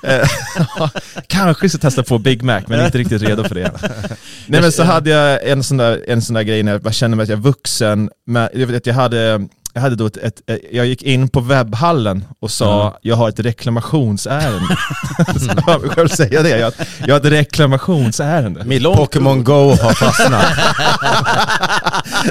Eh, 0.04 0.28
Kanske 1.26 1.68
ska 1.68 1.78
testa 1.78 2.02
på 2.02 2.18
Big 2.18 2.42
Mac, 2.42 2.60
men 2.66 2.84
inte 2.86 2.98
riktigt 2.98 3.22
redo 3.22 3.44
för 3.44 3.54
det. 3.54 3.72
Nej 4.46 4.60
men 4.60 4.72
så 4.72 4.82
hade 4.82 5.10
jag 5.10 5.48
en 5.48 5.62
sån 5.62 5.76
där, 5.76 6.04
en 6.08 6.22
sån 6.22 6.34
där 6.34 6.42
grej 6.42 6.62
när 6.62 6.80
jag 6.84 6.94
kände 6.94 7.16
mig 7.16 7.22
att 7.24 7.28
jag 7.28 7.38
är 7.38 7.42
vuxen, 7.42 8.10
men 8.26 8.48
jag 8.54 8.66
vet 8.66 8.86
jag 8.86 8.94
hade 8.94 9.48
jag, 9.78 9.82
hade 9.82 9.96
då 9.96 10.06
ett, 10.06 10.16
ett, 10.16 10.40
jag 10.72 10.86
gick 10.86 11.02
in 11.02 11.28
på 11.28 11.40
webbhallen 11.40 12.24
och 12.40 12.50
sa 12.50 12.98
jag 13.02 13.16
har 13.16 13.28
ett 13.28 13.40
reklamationsärende. 13.40 14.76
så 15.38 15.50
jag 15.56 15.62
hör 15.62 15.78
mig 15.78 15.90
själv 15.90 16.08
säga 16.08 16.42
det, 16.42 16.58
jag, 16.58 16.72
jag 17.06 17.14
har 17.14 17.20
ett 17.20 17.32
reklamationsärende. 17.32 18.80
Pokémon 18.96 19.44
Go 19.44 19.70
har 19.70 19.92
fastnat. 19.92 20.44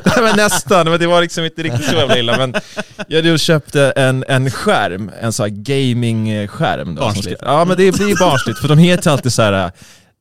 Nej, 0.06 0.24
men 0.24 0.36
nästan, 0.36 0.90
men 0.90 1.00
det 1.00 1.08
var 1.08 1.22
liksom 1.22 1.46
inte 1.46 1.64
riktigt 1.64 1.86
så 1.86 1.96
jävla 1.96 2.18
illa. 2.18 2.38
Men 2.38 2.54
jag 3.08 3.24
då 3.24 3.38
köpte 3.38 3.92
en, 3.96 4.26
en 4.28 4.52
skärm, 4.52 5.12
en 5.22 5.34
sån 5.34 5.44
här 5.44 5.50
gaming-skärm. 5.50 6.96
Barnsligt. 6.96 7.42
Ja 7.46 7.66
men 7.66 7.78
det 7.78 7.92
blir 7.92 8.20
barnsligt, 8.20 8.60
för 8.60 8.68
de 8.68 8.78
heter 8.78 9.12
alltid 9.12 9.34
så 9.34 9.42
här. 9.42 9.72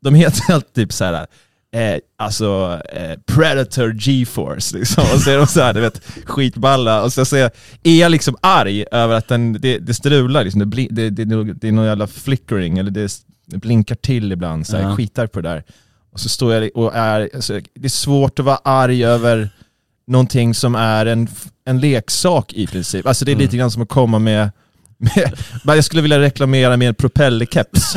de 0.02 0.14
heter 0.14 0.54
alltid 0.54 0.74
typ 0.74 0.92
så 0.92 1.04
här. 1.04 1.26
Eh, 1.74 1.98
alltså 2.16 2.80
eh, 2.92 3.18
Predator 3.26 3.94
GeForce 3.94 4.78
liksom. 4.78 5.04
Och 5.14 5.20
så 5.20 5.30
är 5.30 5.36
de 5.36 5.46
så 5.46 5.60
här, 5.60 5.74
du 5.74 5.80
vet, 5.80 6.02
skitballa. 6.24 7.02
Och 7.02 7.12
så, 7.12 7.24
så 7.24 7.36
är 7.36 7.50
jag 7.82 8.10
liksom 8.10 8.36
arg 8.40 8.84
över 8.92 9.14
att 9.14 9.28
den, 9.28 9.52
det, 9.52 9.78
det 9.78 9.94
strular, 9.94 10.44
liksom. 10.44 10.58
det, 10.58 10.66
bli, 10.66 10.88
det, 10.90 11.10
det, 11.10 11.24
det, 11.54 11.68
är 11.68 11.72
någon 11.72 11.86
jävla 11.86 12.06
flickering, 12.06 12.78
eller 12.78 12.90
det, 12.90 13.12
det 13.46 13.58
blinkar 13.58 13.94
till 13.94 14.32
ibland. 14.32 14.66
Så 14.66 14.76
här, 14.76 14.82
Ja. 14.82 14.88
Jag 14.88 14.96
skitar 14.96 15.26
på 15.26 15.40
det 15.40 15.48
där. 15.48 15.64
Och 16.12 16.20
så 16.20 16.28
står 16.28 16.54
jag 16.54 16.70
och 16.74 16.94
är, 16.94 17.30
alltså, 17.34 17.60
det 17.74 17.84
är 17.84 17.88
svårt 17.88 18.38
att 18.38 18.44
vara 18.44 18.60
arg 18.64 19.04
över 19.04 19.50
någonting 20.06 20.54
som 20.54 20.74
är 20.74 21.06
en, 21.06 21.28
en 21.64 21.80
leksak 21.80 22.52
i 22.52 22.66
princip. 22.66 23.06
Alltså 23.06 23.24
det 23.24 23.32
är 23.32 23.36
lite 23.36 23.56
grann 23.56 23.70
som 23.70 23.82
att 23.82 23.88
komma 23.88 24.18
med, 24.18 24.50
jag 25.64 25.84
skulle 25.84 26.02
vilja 26.02 26.20
reklamera 26.20 26.76
med 26.76 26.88
en 26.88 26.94
propellerkeps. 26.94 27.96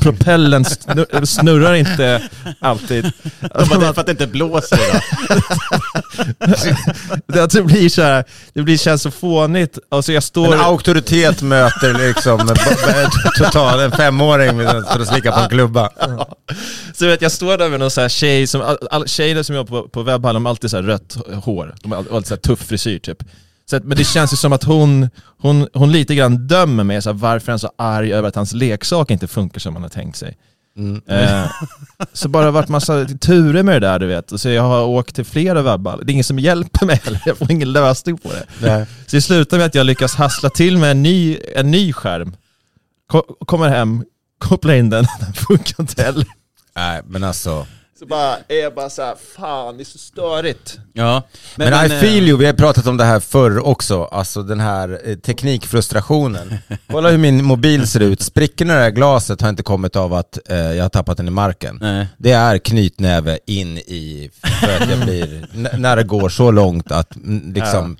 Propellen 0.00 0.64
snur, 0.64 1.24
snurrar 1.24 1.74
inte 1.74 2.28
alltid. 2.60 3.12
De 3.40 3.68
bara, 3.68 3.78
det 3.78 3.86
är 3.86 3.92
för 3.92 4.00
att 4.00 4.06
det 4.06 4.12
inte 4.12 4.26
blåser 4.26 4.78
idag. 4.88 5.02
Det, 7.52 7.62
blir 7.62 7.88
så 7.88 8.02
här, 8.02 8.24
det 8.52 8.62
blir, 8.62 8.76
känns 8.76 9.02
så 9.02 9.10
fånigt. 9.10 9.78
Alltså 9.88 10.12
jag 10.12 10.22
står... 10.22 10.54
En 10.54 10.60
auktoritet 10.60 11.42
möter 11.42 12.06
liksom 12.06 12.56
total, 13.38 13.80
en 13.80 13.92
femåring 13.92 14.58
för 14.58 15.00
att 15.00 15.08
slicka 15.08 15.32
på 15.32 15.40
en 15.40 15.48
klubba. 15.48 15.90
Så 16.94 17.06
vet, 17.06 17.22
jag 17.22 17.32
står 17.32 17.58
där 17.58 17.68
med 17.68 17.80
någon 17.80 17.90
så 17.90 18.00
här 18.00 18.08
tjej, 18.08 18.46
som, 18.46 18.60
all, 18.60 18.78
all, 18.90 19.08
tjejerna 19.08 19.44
som 19.44 19.56
jobbar 19.56 19.82
på, 19.82 19.88
på 19.88 20.02
webbhallen, 20.02 20.34
de 20.34 20.46
har 20.46 20.50
alltid 20.50 20.70
så 20.70 20.76
här 20.76 20.82
rött 20.84 21.16
hår. 21.44 21.74
De 21.82 21.92
har 21.92 21.98
alltid 21.98 22.26
så 22.26 22.34
här 22.34 22.40
tuff 22.40 22.60
frisyr 22.60 22.98
typ. 22.98 23.22
Så 23.70 23.76
att, 23.76 23.84
men 23.84 23.96
det 23.96 24.04
känns 24.04 24.32
ju 24.32 24.36
som 24.36 24.52
att 24.52 24.64
hon, 24.64 25.10
hon, 25.38 25.68
hon 25.74 25.92
lite 25.92 26.14
grann 26.14 26.46
dömer 26.46 26.84
mig, 26.84 27.02
så 27.02 27.08
här, 27.08 27.14
varför 27.14 27.46
är 27.48 27.52
han 27.52 27.58
så 27.58 27.70
arg 27.78 28.12
över 28.12 28.28
att 28.28 28.34
hans 28.34 28.52
leksak 28.52 29.10
inte 29.10 29.26
funkar 29.28 29.60
som 29.60 29.74
han 29.74 29.82
har 29.82 29.90
tänkt 29.90 30.16
sig. 30.16 30.36
Mm. 30.76 31.02
Eh, 31.06 31.44
så 32.12 32.28
bara 32.28 32.50
varit 32.50 32.68
massa 32.68 33.04
turer 33.04 33.62
med 33.62 33.82
det 33.82 33.88
där 33.88 33.98
du 33.98 34.06
vet. 34.06 34.40
Så 34.40 34.48
jag 34.48 34.62
har 34.62 34.84
åkt 34.84 35.14
till 35.14 35.24
flera 35.24 35.62
webbhallar, 35.62 36.04
det 36.04 36.10
är 36.10 36.12
ingen 36.12 36.24
som 36.24 36.38
hjälper 36.38 36.86
mig 36.86 37.00
heller, 37.04 37.22
jag 37.26 37.38
får 37.38 37.50
ingen 37.52 37.72
lösning 37.72 38.18
på 38.18 38.28
det. 38.28 38.46
Nej. 38.62 38.86
Så 39.06 39.16
det 39.16 39.22
slutar 39.22 39.56
med 39.56 39.66
att 39.66 39.74
jag 39.74 39.86
lyckas 39.86 40.14
hassla 40.14 40.50
till 40.50 40.78
med 40.78 40.90
en 40.90 41.02
ny, 41.02 41.38
en 41.56 41.70
ny 41.70 41.92
skärm. 41.92 42.36
Ko- 43.10 43.36
kommer 43.46 43.68
hem, 43.68 44.04
kopplar 44.38 44.74
in 44.74 44.90
den, 44.90 45.06
den 45.20 45.32
funkar 45.32 45.80
inte 45.80 46.02
heller. 46.02 46.26
Nej, 46.76 47.02
men 47.06 47.24
alltså. 47.24 47.66
Så 47.98 48.06
bara 48.06 48.36
är 48.48 48.62
jag 48.62 48.74
bara 48.74 48.90
såhär, 48.90 49.16
fan 49.36 49.76
det 49.76 49.82
är 49.82 49.84
så 49.84 49.98
störigt. 49.98 50.78
Ja. 50.92 51.22
Men, 51.56 51.86
I 51.86 51.94
eh, 51.94 52.00
feel 52.00 52.28
you, 52.28 52.38
vi 52.38 52.46
har 52.46 52.52
pratat 52.52 52.86
om 52.86 52.96
det 52.96 53.04
här 53.04 53.20
förr 53.20 53.66
också, 53.66 54.04
alltså 54.04 54.42
den 54.42 54.60
här 54.60 55.00
eh, 55.04 55.16
teknikfrustrationen. 55.16 56.58
Kolla 56.86 57.10
hur 57.10 57.18
min 57.18 57.44
mobil 57.44 57.88
ser 57.88 58.00
ut, 58.00 58.22
sprickorna 58.22 58.72
i 58.72 58.76
det 58.76 58.82
här 58.82 58.90
glaset 58.90 59.40
har 59.40 59.48
inte 59.48 59.62
kommit 59.62 59.96
av 59.96 60.14
att 60.14 60.38
eh, 60.48 60.56
jag 60.56 60.84
har 60.84 60.88
tappat 60.88 61.16
den 61.16 61.28
i 61.28 61.30
marken. 61.30 61.78
Nej. 61.80 62.06
Det 62.18 62.32
är 62.32 62.58
knytnäve 62.58 63.38
in 63.46 63.78
i, 63.78 64.30
för 64.60 64.76
att 64.76 64.90
jag 64.90 65.00
blir, 65.00 65.46
när 65.78 65.96
det 65.96 66.04
går 66.04 66.28
så 66.28 66.50
långt 66.50 66.92
att 66.92 67.16
mm, 67.16 67.52
liksom, 67.52 67.96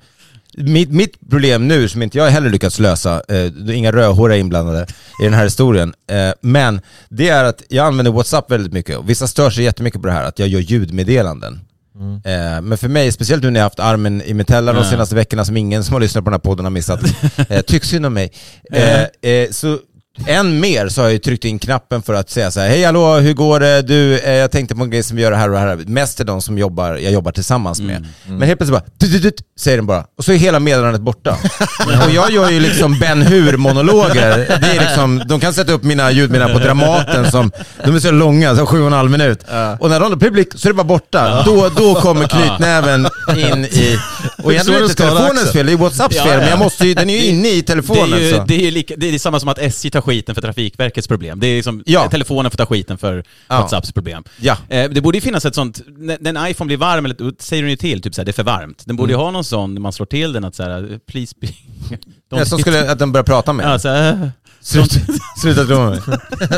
mitt, 0.59 0.91
mitt 0.91 1.29
problem 1.29 1.67
nu, 1.67 1.89
som 1.89 2.01
inte 2.01 2.17
jag 2.17 2.29
heller 2.29 2.49
lyckats 2.49 2.79
lösa, 2.79 3.21
eh, 3.27 3.77
inga 3.77 3.91
rödhåriga 3.91 4.37
inblandade 4.37 4.87
i 5.21 5.23
den 5.23 5.33
här 5.33 5.43
historien, 5.43 5.93
eh, 6.11 6.31
men 6.41 6.81
det 7.09 7.29
är 7.29 7.43
att 7.43 7.63
jag 7.69 7.87
använder 7.87 8.11
WhatsApp 8.11 8.51
väldigt 8.51 8.73
mycket 8.73 8.97
och 8.97 9.09
vissa 9.09 9.27
stör 9.27 9.49
sig 9.49 9.63
jättemycket 9.63 10.01
på 10.01 10.07
det 10.07 10.13
här 10.13 10.23
att 10.23 10.39
jag 10.39 10.47
gör 10.47 10.59
ljudmeddelanden. 10.59 11.59
Eh, 11.99 12.61
men 12.61 12.77
för 12.77 12.87
mig, 12.87 13.11
speciellt 13.11 13.43
nu 13.43 13.49
när 13.49 13.59
jag 13.59 13.65
haft 13.65 13.79
armen 13.79 14.21
i 14.21 14.33
metella 14.33 14.73
de 14.73 14.83
senaste 14.83 15.15
veckorna 15.15 15.45
som 15.45 15.57
ingen 15.57 15.83
som 15.83 15.93
har 15.93 15.99
lyssnat 15.99 16.23
på 16.23 16.29
den 16.29 16.33
här 16.33 16.39
podden 16.39 16.65
har 16.65 16.69
missat, 16.71 16.99
eh, 17.49 17.61
tycks 17.61 17.87
synd 17.87 18.05
om 18.05 18.13
mig. 18.13 18.31
Eh, 18.71 19.31
eh, 19.31 19.49
så 19.51 19.77
än 20.25 20.59
mer 20.59 20.89
så 20.89 21.01
har 21.01 21.05
jag 21.05 21.13
ju 21.13 21.19
tryckt 21.19 21.45
in 21.45 21.59
knappen 21.59 22.01
för 22.01 22.13
att 22.13 22.29
säga 22.29 22.51
så 22.51 22.59
här, 22.59 22.69
hej 22.69 22.83
hallå, 22.83 23.15
hur 23.15 23.33
går 23.33 23.59
det? 23.59 23.81
Du, 23.81 24.19
eh, 24.19 24.33
jag 24.33 24.51
tänkte 24.51 24.75
på 24.75 24.83
en 24.83 24.89
grej 24.89 25.03
som 25.03 25.17
vi 25.17 25.23
gör 25.23 25.31
här 25.31 25.51
och 25.51 25.59
här. 25.59 25.75
Mest 25.87 26.17
till 26.17 26.25
de 26.25 26.41
som 26.41 26.57
jobbar, 26.57 26.95
jag 26.95 27.11
jobbar 27.13 27.31
tillsammans 27.31 27.81
med. 27.81 28.07
Men 28.27 28.41
helt 28.41 28.59
plötsligt 28.59 28.79
bara, 28.79 28.89
tut, 28.99 29.11
tut, 29.11 29.21
tut, 29.23 29.35
säger 29.59 29.77
den 29.77 29.85
bara. 29.85 30.05
Och 30.17 30.25
så 30.25 30.31
är 30.31 30.35
hela 30.37 30.59
meddelandet 30.59 31.01
borta. 31.01 31.37
och 32.05 32.11
jag 32.13 32.31
gör 32.31 32.49
ju 32.49 32.59
liksom 32.59 32.99
Ben 32.99 33.21
Hur-monologer. 33.21 34.37
Det 34.61 34.67
är 34.77 34.79
liksom, 34.79 35.23
de 35.27 35.39
kan 35.39 35.53
sätta 35.53 35.71
upp 35.73 35.83
mina 35.83 36.11
ljudmeddelanden 36.11 36.59
på 36.59 36.65
Dramaten 36.65 37.31
som, 37.31 37.51
de 37.85 37.95
är 37.95 37.99
så 37.99 38.11
långa, 38.11 38.55
så 38.55 38.65
sju 38.65 38.81
och 38.81 38.87
en 38.87 38.93
halv 38.93 39.11
minut. 39.11 39.39
Och 39.79 39.89
när 39.89 39.99
de 39.99 40.11
har 40.11 40.19
publik 40.19 40.47
så 40.55 40.67
är 40.67 40.69
det 40.69 40.77
bara 40.77 40.83
borta. 40.83 41.43
Då, 41.45 41.69
då 41.77 41.95
kommer 41.95 42.27
knytnäven 42.27 43.07
in 43.37 43.65
i... 43.65 43.97
Och 44.43 44.51
egentligen 44.53 44.81
är 44.81 44.83
det 44.83 44.91
inte 44.91 45.03
det 45.03 45.09
telefonens 45.09 45.51
fel, 45.51 45.65
det 45.65 45.71
är 45.71 45.77
Whatsapps 45.77 46.15
Ja, 46.15 46.23
fel, 46.23 46.33
ja. 46.33 46.39
men 46.39 46.49
jag 46.49 46.59
måste 46.59 46.87
ju, 46.87 46.93
den 46.93 47.09
är 47.09 47.17
ju 47.17 47.25
inne 47.25 47.49
i 47.49 47.61
Det 47.61 47.67
telefonen. 47.67 48.13
är, 48.13 48.17
ju, 48.17 48.31
så. 48.33 48.43
det, 48.47 48.67
är 48.67 48.71
lika, 48.71 48.93
det 48.97 49.15
är 49.15 49.19
samma 49.19 49.39
som 49.39 49.49
att 49.49 49.59
SJ 49.59 49.89
tar 49.91 50.01
skiten 50.09 50.35
för 50.35 50.41
Trafikverkets 50.41 51.07
problem. 51.07 51.39
Det 51.39 51.47
är 51.47 51.63
som 51.63 51.83
Ja. 51.85 52.09
telefonen 52.09 52.51
får 52.51 52.57
ta 52.57 52.65
skiten 52.65 52.97
för 52.97 53.23
Ja. 53.47 53.55
Whatsapps 53.61 53.91
problem. 53.91 54.23
Ja. 54.39 54.57
Eh, 54.69 54.89
det 54.89 55.01
borde 55.01 55.17
ju 55.17 55.21
finnas 55.21 55.45
ett 55.45 55.55
sånt, 55.55 55.81
när, 55.97 56.27
en 56.27 56.47
iPhone 56.51 56.67
blir 56.67 56.77
varm, 56.77 57.05
eller, 57.05 57.15
då 57.15 57.31
säger 57.39 57.63
den 57.63 57.69
ju 57.69 57.77
till, 57.77 58.01
typ 58.01 58.15
såhär, 58.15 58.25
det 58.25 58.31
är 58.31 58.33
för 58.33 58.43
varmt. 58.43 58.83
Den 58.85 58.95
borde 58.95 59.11
ju 59.13 59.17
ha 59.17 59.31
någon 59.31 59.43
sån, 59.43 59.73
när 59.73 59.81
man 59.81 59.93
slår 59.93 60.05
till 60.05 60.33
den, 60.33 60.43
att 60.45 60.55
såhär, 60.55 60.99
please 61.11 61.35
be... 61.41 61.47
Ja, 62.31 62.45
som 62.45 62.59
skulle, 62.59 62.91
att 62.91 62.99
de 62.99 63.11
börjar 63.11 63.23
prata 63.23 63.53
med 63.53 63.65
Ja, 63.65 63.79
såhär, 63.79 64.31
Sluta, 64.61 64.95
sluta 65.41 65.65
tro 65.65 65.89
mig. 65.89 66.01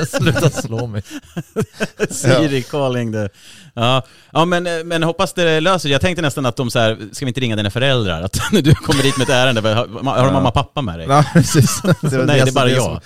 Sluta 0.07 0.49
slå 0.49 0.87
mig. 0.87 1.03
Siri 2.09 2.61
calling 2.61 3.13
the... 3.13 3.29
Ja, 3.73 4.05
ja 4.31 4.45
men, 4.45 4.87
men 4.87 5.03
hoppas 5.03 5.33
det 5.33 5.59
löser. 5.59 5.89
Jag 5.89 6.01
tänkte 6.01 6.21
nästan 6.21 6.45
att 6.45 6.55
de 6.55 6.71
så 6.71 6.79
här, 6.79 6.97
ska 7.11 7.25
vi 7.25 7.29
inte 7.29 7.41
ringa 7.41 7.55
dina 7.55 7.71
föräldrar? 7.71 8.21
Att 8.21 8.39
när 8.51 8.61
du 8.61 8.75
kommer 8.75 9.03
dit 9.03 9.17
med 9.17 9.23
ett 9.23 9.33
ärende, 9.33 9.61
har, 9.61 9.75
har 10.15 10.25
du 10.25 10.31
mamma 10.31 10.47
och 10.47 10.53
pappa 10.53 10.81
med 10.81 10.99
dig? 10.99 11.07
Ja, 11.09 11.25
precis. 11.33 11.81
Nej, 11.83 11.93
det 12.25 12.39
är 12.39 12.51
bara 12.51 12.69
jag. 12.69 13.01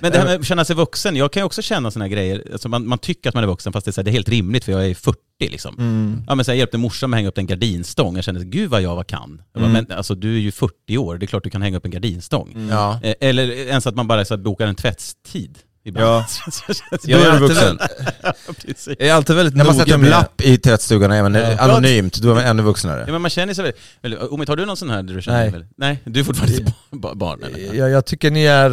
Men 0.00 0.12
det 0.12 0.18
här 0.18 0.24
med 0.24 0.40
att 0.40 0.46
känna 0.46 0.64
sig 0.64 0.76
vuxen, 0.76 1.16
jag 1.16 1.32
kan 1.32 1.40
ju 1.40 1.44
också 1.44 1.62
känna 1.62 1.90
här 1.96 2.08
grejer, 2.08 2.48
alltså 2.52 2.68
man, 2.68 2.86
man 2.86 2.98
tycker 2.98 3.28
att 3.28 3.34
man 3.34 3.44
är 3.44 3.48
vuxen 3.48 3.72
fast 3.72 3.84
det 3.84 3.90
är, 3.90 3.96
här, 3.96 4.04
det 4.04 4.10
är 4.10 4.12
helt 4.12 4.28
rimligt 4.28 4.64
för 4.64 4.72
jag 4.72 4.86
är 4.86 4.94
40 4.94 5.18
liksom. 5.38 5.74
Mm. 5.78 6.22
Ja 6.26 6.34
men 6.34 6.44
så 6.44 6.50
här, 6.50 6.54
jag 6.54 6.58
hjälpte 6.58 6.78
morsan 6.78 7.10
med 7.10 7.16
att 7.16 7.18
hänga 7.18 7.28
upp 7.28 7.38
en 7.38 7.46
gardinstång, 7.46 8.16
jag 8.16 8.24
kände 8.24 8.44
gud 8.44 8.70
vad 8.70 8.82
jag 8.82 8.96
var 8.96 9.04
kan. 9.04 9.42
Jag 9.52 9.62
bara, 9.62 9.70
Mm. 9.70 9.84
Men 9.88 9.96
alltså 9.96 10.14
du 10.14 10.34
är 10.34 10.40
ju 10.40 10.52
40 10.52 10.98
år, 10.98 11.18
det 11.18 11.24
är 11.24 11.26
klart 11.26 11.44
du 11.44 11.50
kan 11.50 11.62
hänga 11.62 11.76
upp 11.76 11.84
en 11.84 11.90
gardinstång. 11.90 12.68
Ja. 12.70 13.00
Eh, 13.02 13.14
Eller 13.20 13.50
ens 13.50 13.86
att 13.86 13.94
man 13.94 14.08
bara 14.08 14.24
så 14.24 14.34
här, 14.36 14.42
bokar 14.42 14.66
en 14.66 14.74
tvättstid. 14.74 15.58
Ibland. 15.84 16.06
Ja. 16.06 16.24
Då 16.90 16.98
Jag 17.02 17.20
är 17.20 17.24
du 17.24 17.30
alltid 17.30 17.48
vuxen. 17.48 17.78
Jag 18.98 19.08
är 19.08 19.12
alltid 19.14 19.36
väldigt 19.36 19.56
När 19.56 19.64
man 19.64 19.74
sätter 19.74 19.94
en 19.94 20.08
lapp 20.08 20.40
i 20.40 20.58
tvättstugan, 20.58 21.12
även 21.12 21.36
anonymt, 21.58 22.16
då 22.16 22.30
är 22.30 22.34
man 22.34 22.44
ännu 22.44 22.62
vuxnare. 22.62 23.04
Ja 23.06 23.12
men 23.12 23.22
man 23.22 23.30
känner 23.30 23.54
sig 23.54 23.72
väl, 24.02 24.18
Omid 24.18 24.48
har 24.48 24.56
du 24.56 24.66
någon 24.66 24.76
sån 24.76 24.90
här 24.90 25.02
där 25.02 25.14
du 25.14 25.22
känner 25.22 25.38
Nej. 25.40 25.50
Väl? 25.50 25.66
Nej, 25.76 26.00
du 26.04 26.20
är 26.20 26.24
fortfarande 26.24 26.72
ba- 26.90 27.14
barn 27.14 27.42
eller? 27.42 27.74
Jag, 27.74 27.90
jag 27.90 28.04
tycker 28.04 28.30
ni 28.30 28.44
är... 28.44 28.70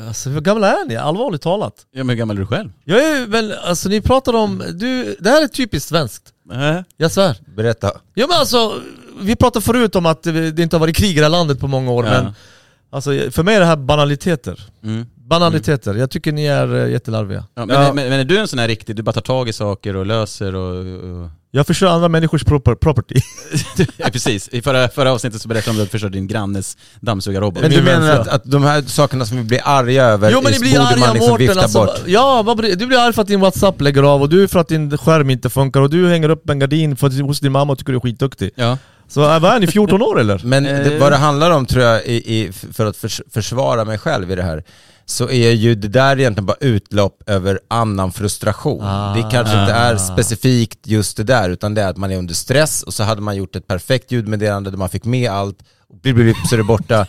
eh, 0.00 0.06
Alltså 0.08 0.30
hur 0.30 0.40
gamla 0.40 0.68
är 0.72 0.84
ni? 0.88 0.96
Allvarligt 0.96 1.42
talat. 1.42 1.74
Ja 1.92 1.98
men 2.04 2.08
hur 2.08 2.16
gammal 2.16 2.36
är 2.36 2.40
du 2.40 2.46
själv? 2.46 2.70
Jag 2.84 2.98
är 3.04 3.26
väl, 3.26 3.52
alltså 3.52 3.88
ni 3.88 4.00
pratar 4.00 4.32
om, 4.34 4.62
du, 4.74 5.16
det 5.20 5.30
här 5.30 5.42
är 5.42 5.48
typiskt 5.48 5.88
svenskt. 5.88 6.22
Äh? 6.52 6.80
Jag 6.96 7.10
svär. 7.10 7.36
Berätta. 7.56 7.92
Ja 8.14 8.26
men 8.28 8.36
alltså, 8.38 8.80
vi 9.20 9.36
pratade 9.36 9.64
förut 9.64 9.96
om 9.96 10.06
att 10.06 10.22
det 10.22 10.50
det 10.50 10.62
inte 10.62 10.76
har 10.76 10.80
varit 10.80 10.96
krig 10.96 11.10
i 11.12 11.14
det 11.14 11.22
här 11.22 11.28
landet 11.28 11.60
på 11.60 11.66
många 11.66 11.90
år, 11.90 12.04
Ja. 12.06 12.10
men 12.22 12.32
alltså, 12.90 13.10
för 13.30 13.42
mig 13.42 13.54
är 13.56 13.60
det 13.60 13.66
här 13.66 13.76
banaliteter. 13.76 14.60
Mm. 14.84 15.06
Banaliteter. 15.28 15.94
Jag 15.94 16.10
tycker 16.10 16.32
ni 16.32 16.46
är 16.46 16.74
uh, 16.74 16.90
jättelarviga. 16.90 17.44
Ja, 17.54 17.66
men, 17.66 17.76
Ja. 17.82 17.92
Men, 17.92 18.08
men 18.08 18.20
är 18.20 18.24
du 18.24 18.38
en 18.38 18.48
sån 18.48 18.58
här 18.58 18.68
riktig, 18.68 18.96
du 18.96 19.02
bara 19.02 19.12
tar 19.12 19.20
tag 19.20 19.48
i 19.48 19.52
saker 19.52 19.96
och 19.96 20.06
löser 20.06 20.54
och... 20.54 20.78
och... 21.22 21.28
Jag 21.50 21.66
förstör 21.66 21.86
andra 21.86 22.08
människors 22.08 22.44
proper, 22.44 22.74
property. 22.74 23.20
ja 23.96 24.08
precis, 24.12 24.48
i 24.48 24.62
förra, 24.62 24.88
förra 24.88 25.12
avsnittet 25.12 25.42
så 25.42 25.48
berättade 25.48 25.76
du 25.76 25.78
om 25.80 25.82
att 25.82 25.88
du 25.88 25.90
förstörde 25.90 26.14
din 26.18 26.26
grannes 26.26 26.76
dammsugarrobot. 27.00 27.62
Men 27.62 27.70
du 27.70 27.82
menar 27.82 28.10
att, 28.10 28.28
att 28.28 28.42
de 28.44 28.62
här 28.62 28.82
sakerna 28.82 29.26
som 29.26 29.36
vi 29.36 29.42
blir 29.44 29.60
arga 29.64 30.04
över, 30.04 30.30
Jo 30.32 30.40
men 30.42 30.52
ni 30.52 30.58
blir 30.58 30.70
borde 30.72 30.88
arga 30.88 31.00
man 31.00 31.14
liksom 31.14 31.30
Mårten, 31.30 31.46
vifta 31.46 31.62
alltså, 31.62 31.78
bort? 31.84 32.00
Ja, 32.06 32.42
vad 32.42 32.56
blir- 32.56 32.76
du 32.76 32.86
blir 32.86 32.98
arg 32.98 33.12
för 33.12 33.22
att 33.22 33.28
din 33.28 33.40
WhatsApp 33.40 33.80
lägger 33.80 34.02
av 34.02 34.22
och 34.22 34.28
du 34.28 34.48
för 34.48 34.58
att 34.60 34.68
din 34.68 34.98
skärm 34.98 35.30
inte 35.30 35.50
funkar 35.50 35.80
och 35.80 35.90
du 35.90 36.08
hänger 36.08 36.28
upp 36.28 36.50
en 36.50 36.58
gardin 36.58 36.96
för 36.96 37.06
att, 37.06 37.20
hos 37.20 37.40
din 37.40 37.52
mamma 37.52 37.72
och 37.72 37.78
tycker 37.78 37.92
du 37.92 37.96
är 37.96 38.00
skitduktig. 38.00 38.50
Ja. 38.54 38.78
Så 39.08 39.34
äh, 39.34 39.40
vad 39.40 39.52
är 39.54 39.60
ni, 39.60 39.66
14 39.66 40.02
år 40.02 40.20
eller? 40.20 40.40
Men 40.44 40.62
det, 40.64 40.70
Eh. 40.94 41.00
vad 41.00 41.12
det 41.12 41.16
handlar 41.16 41.50
om 41.50 41.66
tror 41.66 41.84
jag, 41.84 42.04
i, 42.06 42.14
i, 42.36 42.52
för 42.52 42.86
att 42.86 42.96
förs, 42.96 43.20
försvara 43.32 43.84
mig 43.84 43.98
själv 43.98 44.30
i 44.30 44.34
det 44.34 44.42
här, 44.42 44.64
så 45.06 45.30
är 45.30 45.50
ju 45.50 45.74
det 45.74 45.88
där 45.88 46.18
egentligen 46.18 46.46
bara 46.46 46.56
utlopp 46.60 47.22
över 47.26 47.60
annan 47.68 48.12
frustration. 48.12 48.84
Ah. 48.84 49.14
Det 49.14 49.22
kanske 49.22 49.60
inte 49.60 49.72
är 49.72 49.96
specifikt 49.96 50.78
just 50.82 51.16
det 51.16 51.24
där, 51.24 51.50
utan 51.50 51.74
det 51.74 51.82
är 51.82 51.88
att 51.88 51.96
man 51.96 52.10
är 52.10 52.16
under 52.16 52.34
stress 52.34 52.82
och 52.82 52.94
så 52.94 53.02
hade 53.02 53.20
man 53.20 53.36
gjort 53.36 53.56
ett 53.56 53.66
perfekt 53.66 54.12
ljudmeddelande 54.12 54.70
där 54.70 54.78
man 54.78 54.88
fick 54.88 55.04
med 55.04 55.30
allt, 55.30 55.58
och 55.88 56.00
blip, 56.02 56.16
blip, 56.16 56.36
så 56.48 56.54
är 56.54 56.56
det 56.58 56.64
borta. 56.64 57.06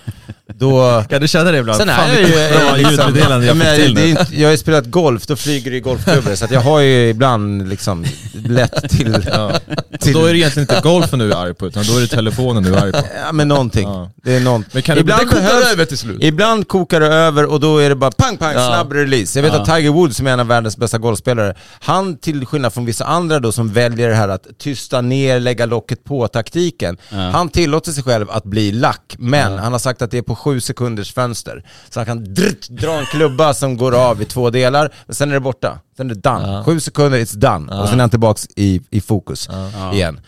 Då... 0.54 1.04
Kan 1.10 1.22
du 1.22 1.28
känna 1.28 1.52
det 1.52 1.58
ibland? 1.58 1.78
Sen 1.78 1.88
Fan, 1.88 2.10
är 2.10 2.14
jag 2.14 2.30
ju... 2.30 2.36
bra 2.58 2.76
liksom- 2.76 3.44
jag 3.44 3.58
men 3.58 3.76
till 3.76 3.96
det 3.96 4.28
Jag 4.32 4.48
har 4.48 4.52
ju 4.52 4.58
spelat 4.58 4.86
golf, 4.86 5.28
då 5.28 5.36
flyger 5.36 5.72
det 5.72 5.78
i 5.78 5.80
golfklubbor, 5.80 6.36
så 6.36 6.46
jag 6.52 6.62
har 6.62 6.80
ju 6.80 7.10
ibland 7.10 7.70
liksom 7.70 8.06
lätt 8.34 8.90
till... 8.90 9.26
Ja. 9.32 9.52
till 10.00 10.14
Då 10.14 10.26
är 10.26 10.34
det 10.34 10.40
egentligen 10.40 10.70
inte 10.72 10.82
golfen 10.84 11.20
du 11.20 11.32
är 11.32 11.36
arg 11.36 11.54
på, 11.54 11.68
utan 11.68 11.84
då 11.86 11.98
är 11.98 12.02
det 12.02 12.08
telefonen 12.08 12.64
du 12.64 12.76
är 12.76 12.82
arg 12.84 12.92
på. 12.92 12.98
Ja 13.26 13.32
men 13.32 13.48
någonting. 13.48 13.88
Ja. 13.88 14.12
Det 14.24 14.36
är 14.36 14.40
någon... 14.40 14.66
Men 14.72 14.82
kan 14.84 14.98
ibland 14.98 15.22
det 15.22 15.26
kokar 15.26 15.42
behövs- 15.42 15.72
över 15.74 15.86
till 15.86 15.98
slut. 15.98 16.24
Ibland 16.24 16.68
kokar 16.68 17.00
det 17.00 17.08
över 17.08 17.46
och 17.46 17.60
då 17.60 17.78
är 17.78 17.90
det 17.90 17.96
bara 17.96 18.12
pang 18.12 18.38
pang, 18.38 18.54
Ja. 18.56 18.68
snabb 18.68 18.94
release. 18.94 19.40
Jag 19.40 19.44
vet 19.44 19.54
att 19.54 19.66
Tiger 19.66 19.90
Woods 19.90 20.18
som 20.18 20.28
är 20.28 20.32
en 20.32 20.40
av 20.40 20.48
världens 20.48 20.78
bästa 20.78 20.98
golfspelare, 20.98 21.56
han 21.80 22.18
till 22.18 22.46
skillnad 22.46 22.74
från 22.74 22.86
vissa 22.86 23.06
andra 23.06 23.40
då 23.40 23.52
som 23.52 23.74
väljer 23.74 24.10
det 24.10 24.16
här 24.16 24.30
att 24.30 24.48
tysta 24.60 25.02
ner, 25.02 25.40
lägga 25.40 25.66
locket 25.66 26.04
på 26.04 26.28
taktiken. 26.28 26.98
Ja. 27.10 27.18
Han 27.18 27.50
tillåter 27.50 27.92
sig 27.92 28.04
själv 28.04 28.30
att 28.30 28.44
bli 28.44 28.67
lack, 28.72 29.16
men 29.18 29.58
han 29.58 29.72
har 29.72 29.80
sagt 29.80 30.02
att 30.02 30.12
det 30.12 30.18
är 30.18 30.22
på 30.22 30.36
sju 30.36 30.60
sekunders 30.62 31.14
fönster. 31.14 31.64
Så 31.90 32.00
han 32.00 32.06
kan 32.06 32.34
drrt, 32.34 32.70
dra 32.70 32.92
en 32.92 33.06
klubba 33.06 33.54
som 33.54 33.78
går 33.78 33.96
av 33.96 34.22
i 34.22 34.26
två 34.26 34.50
delar, 34.50 34.94
men 35.06 35.16
sen 35.16 35.30
är 35.30 35.34
det 35.34 35.40
borta. 35.40 35.80
Sen 35.98 36.12
är 36.12 36.16
det 36.16 36.22
done. 36.22 36.48
Ja. 36.48 36.64
Sju 36.64 36.80
sekunder, 36.80 37.20
it's 37.20 37.38
done. 37.38 37.82
Och 37.82 37.90
sen 37.90 38.00
är 38.00 38.04
han 38.04 38.10
tillbaks 38.10 38.48
i, 38.56 38.82
i 38.90 39.02
fokus 39.02 39.50
igen. 39.94 40.20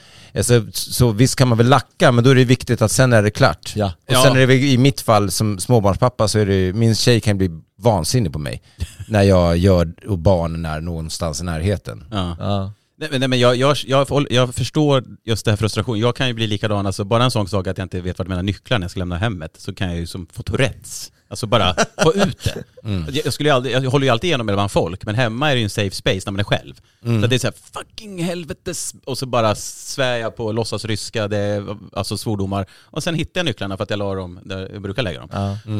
Så, 0.41 0.65
så 0.74 1.12
visst 1.12 1.36
kan 1.36 1.48
man 1.48 1.58
väl 1.58 1.67
lacka, 1.67 2.12
men 2.12 2.24
då 2.24 2.29
är 2.29 2.36
det 2.36 2.46
viktigt 2.46 2.81
att 2.81 2.91
sen 2.91 3.13
är 3.13 3.24
det 3.24 3.31
klart. 3.31 3.74
Ja. 3.75 3.91
Och 4.10 4.15
sen 4.15 4.38
är 4.38 4.48
det 4.48 4.55
i 4.55 4.77
mitt 4.77 5.01
fall 5.01 5.31
som 5.31 5.60
småbarnspappa 5.60 6.27
så 6.27 6.39
är 6.39 6.46
det 6.46 6.74
min 6.74 6.96
tjej 6.96 7.22
kan 7.22 7.38
bli 7.38 7.50
vansinnig 7.79 8.34
på 8.34 8.39
mig 8.39 8.62
när 9.08 9.24
jag 9.24 9.58
gör 9.58 9.93
och 10.08 10.17
barnen 10.17 10.65
är 10.65 10.81
någonstans 10.81 11.41
i 11.41 11.43
närheten. 11.43 12.03
Ja. 12.12 12.72
Nej, 12.99 13.27
men- 13.29 13.39
jag, 13.39 13.55
jag, 13.55 13.77
jag, 13.87 14.25
jag 14.29 14.55
förstår 14.55 15.03
just 15.23 15.45
det 15.45 15.51
här 15.51 15.57
frustrationen. 15.57 15.99
Jag 16.01 16.15
kan 16.15 16.27
ju 16.27 16.33
bli 16.33 16.47
likadan, 16.47 16.85
alltså 16.85 17.03
bara 17.03 17.23
en 17.23 17.31
sån 17.31 17.47
sak 17.47 17.67
att 17.67 17.77
jag 17.77 17.85
inte 17.85 18.01
vet 18.01 18.19
vart 18.19 18.27
mina 18.27 18.41
nycklar 18.41 18.79
när 18.79 18.83
jag 18.83 18.91
ska 18.91 18.99
lämna 18.99 19.17
hemmet, 19.17 19.55
så 19.57 19.73
kan 19.73 19.87
jag 19.89 19.97
ju 19.97 20.07
som 20.07 20.27
få 20.31 20.43
Tourettes. 20.43 21.11
Alltså 21.27 21.47
bara 21.47 21.75
få 22.03 22.13
ut 22.13 22.43
det. 22.43 22.63
Jag, 23.07 23.25
jag, 23.25 23.33
skulle 23.33 23.49
ju 23.49 23.55
aldrig, 23.55 23.75
jag 23.75 23.81
håller 23.91 24.05
ju 24.07 24.11
alltid 24.11 24.27
igenom 24.27 24.45
mellan 24.45 24.69
folk, 24.69 25.05
men 25.05 25.15
hemma 25.15 25.49
är 25.51 25.55
det 25.55 25.59
ju 25.59 25.63
en 25.63 25.69
safe 25.69 25.91
space 25.95 26.21
när 26.25 26.31
man 26.31 26.39
är 26.39 26.43
själv. 26.43 26.73
Så 27.21 27.27
det 27.27 27.35
är 27.35 27.39
såhär, 27.39 27.53
fucking 27.73 28.23
helvetes, 28.23 28.93
och 29.05 29.17
så 29.17 29.25
bara 29.25 29.55
svär 29.55 30.17
jag 30.17 30.35
på 30.35 30.51
låtsas 30.51 30.85
ryska, 30.85 31.27
det 31.27 31.65
alltså 31.93 32.17
svordomar. 32.17 32.65
Och 32.83 33.03
sen 33.03 33.15
hittar 33.15 33.39
jag 33.39 33.45
nycklarna 33.45 33.77
för 33.77 33.83
att 33.83 33.89
jag 33.89 33.99
la 33.99 34.15
dem 34.15 34.39
där 34.43 34.69
jag 34.73 34.81
brukar 34.81 35.03
lägga 35.03 35.19
dem. 35.19 35.29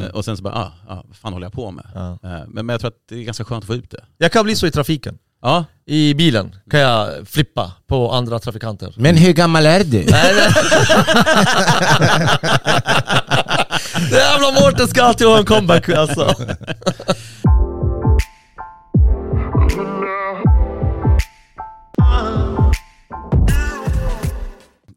Eh, 0.02 0.10
Och 0.10 0.26
sen 0.26 0.38
så 0.38 0.44
bara, 0.44 0.54
ah, 0.54 0.72
ah, 0.88 1.04
vad 1.08 1.16
fan 1.18 1.34
håller 1.34 1.46
jag 1.46 1.54
på 1.54 1.72
med? 1.72 1.86
Eh, 1.96 2.48
Men, 2.48 2.66
men 2.66 2.70
jag 2.70 2.80
tror 2.80 2.88
att 2.88 3.08
det 3.10 3.16
är 3.16 3.24
ganska 3.24 3.44
skönt 3.46 3.64
att 3.64 3.68
få 3.68 3.76
ut 3.76 3.90
det. 3.90 4.04
Jag 4.18 4.32
kan 4.32 4.44
bli 4.46 4.56
så 4.56 4.68
i 4.68 4.72
trafiken. 4.72 5.18
Ja, 5.42 5.66
I 5.86 6.14
bilen 6.14 6.56
kan 6.72 6.80
jag 6.80 7.28
flippa 7.28 7.72
på 7.88 8.12
andra 8.12 8.40
trafikanter. 8.40 8.94
Men 8.98 9.18
hur 9.18 9.34
gammal 9.34 9.66
är 9.66 9.84
du? 9.84 9.98
Jävla 14.12 14.52
Mårten 14.62 14.88
ska 14.88 15.04
alltid 15.04 15.28
ha 15.28 15.38
en 15.38 15.46
comeback 15.46 15.90
alltså. 15.90 16.34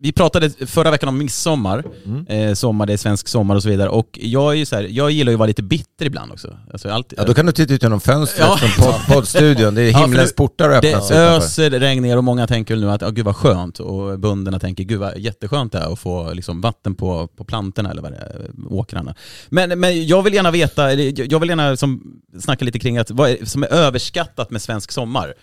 Vi 0.03 0.13
pratade 0.13 0.51
förra 0.67 0.91
veckan 0.91 1.09
om 1.09 1.19
midsommar, 1.19 1.85
eh, 2.29 2.55
sommar, 2.55 2.87
det 2.87 2.93
är 2.93 2.97
svensk 2.97 3.29
sommar 3.29 3.55
och 3.57 3.63
så 3.63 3.69
vidare. 3.69 3.89
Och 3.89 4.19
jag 4.23 4.53
är 4.53 4.57
ju 4.57 4.65
så 4.67 4.77
här, 4.77 4.87
jag 4.91 5.11
gillar 5.11 5.31
ju 5.33 5.35
att 5.35 5.39
vara 5.39 5.47
lite 5.47 5.63
bitter 5.63 6.07
ibland 6.07 6.33
också. 6.33 6.57
Alltså, 6.73 6.89
alltid, 6.91 7.19
Ja, 7.19 7.25
då 7.25 7.35
kan 7.35 7.47
du 7.47 7.53
titta 7.53 7.75
ut 7.75 7.83
genom 7.83 8.01
fönstret 8.01 8.47
Ja. 8.49 8.57
från 8.57 8.85
podd, 8.87 9.01
poddstudion. 9.09 9.75
Det 9.75 9.83
är 9.83 9.91
Ja, 9.93 9.99
himlens 9.99 10.31
nu- 10.31 10.35
portar 10.37 10.69
har 10.71 10.81
det 10.83 10.89
öppnats 10.89 11.11
utanför. 11.11 11.37
öser 11.37 11.71
regn 11.71 12.03
ner 12.03 12.17
och 12.17 12.25
många 12.25 12.47
tänker 12.47 12.77
nu 12.77 12.91
att 12.91 13.03
oh, 13.03 13.11
gud 13.11 13.25
vad 13.25 13.37
skönt 13.37 13.81
och 13.81 14.19
bönderna 14.19 14.59
tänker 14.59 14.85
gud 14.85 14.99
vad 15.01 15.19
jätteskönt 15.19 15.73
det 15.73 15.79
är 15.79 15.93
att 15.93 15.99
få 15.99 16.33
liksom, 16.33 16.61
vatten 16.61 16.95
på, 16.95 17.27
på 17.37 17.45
plantorna 17.45 17.91
eller 17.91 18.03
vad 18.03 18.13
det 18.13 18.19
är, 18.19 18.51
åkrarna. 18.71 19.15
Men, 19.49 19.81
men 19.81 20.07
jag 20.07 20.23
vill 20.23 20.35
gärna 20.35 20.51
veta, 20.51 20.93
jag 20.95 21.41
vill 21.41 21.49
gärna 21.49 21.77
som, 21.77 22.21
snacka 22.41 22.65
lite 22.65 22.79
kring 22.79 22.99
att, 22.99 23.11
vad 23.11 23.31
är, 23.31 23.45
som 23.45 23.63
är 23.63 23.73
överskattat 23.73 24.51
med 24.51 24.63
svensk 24.63 24.93
sommar. 24.93 25.35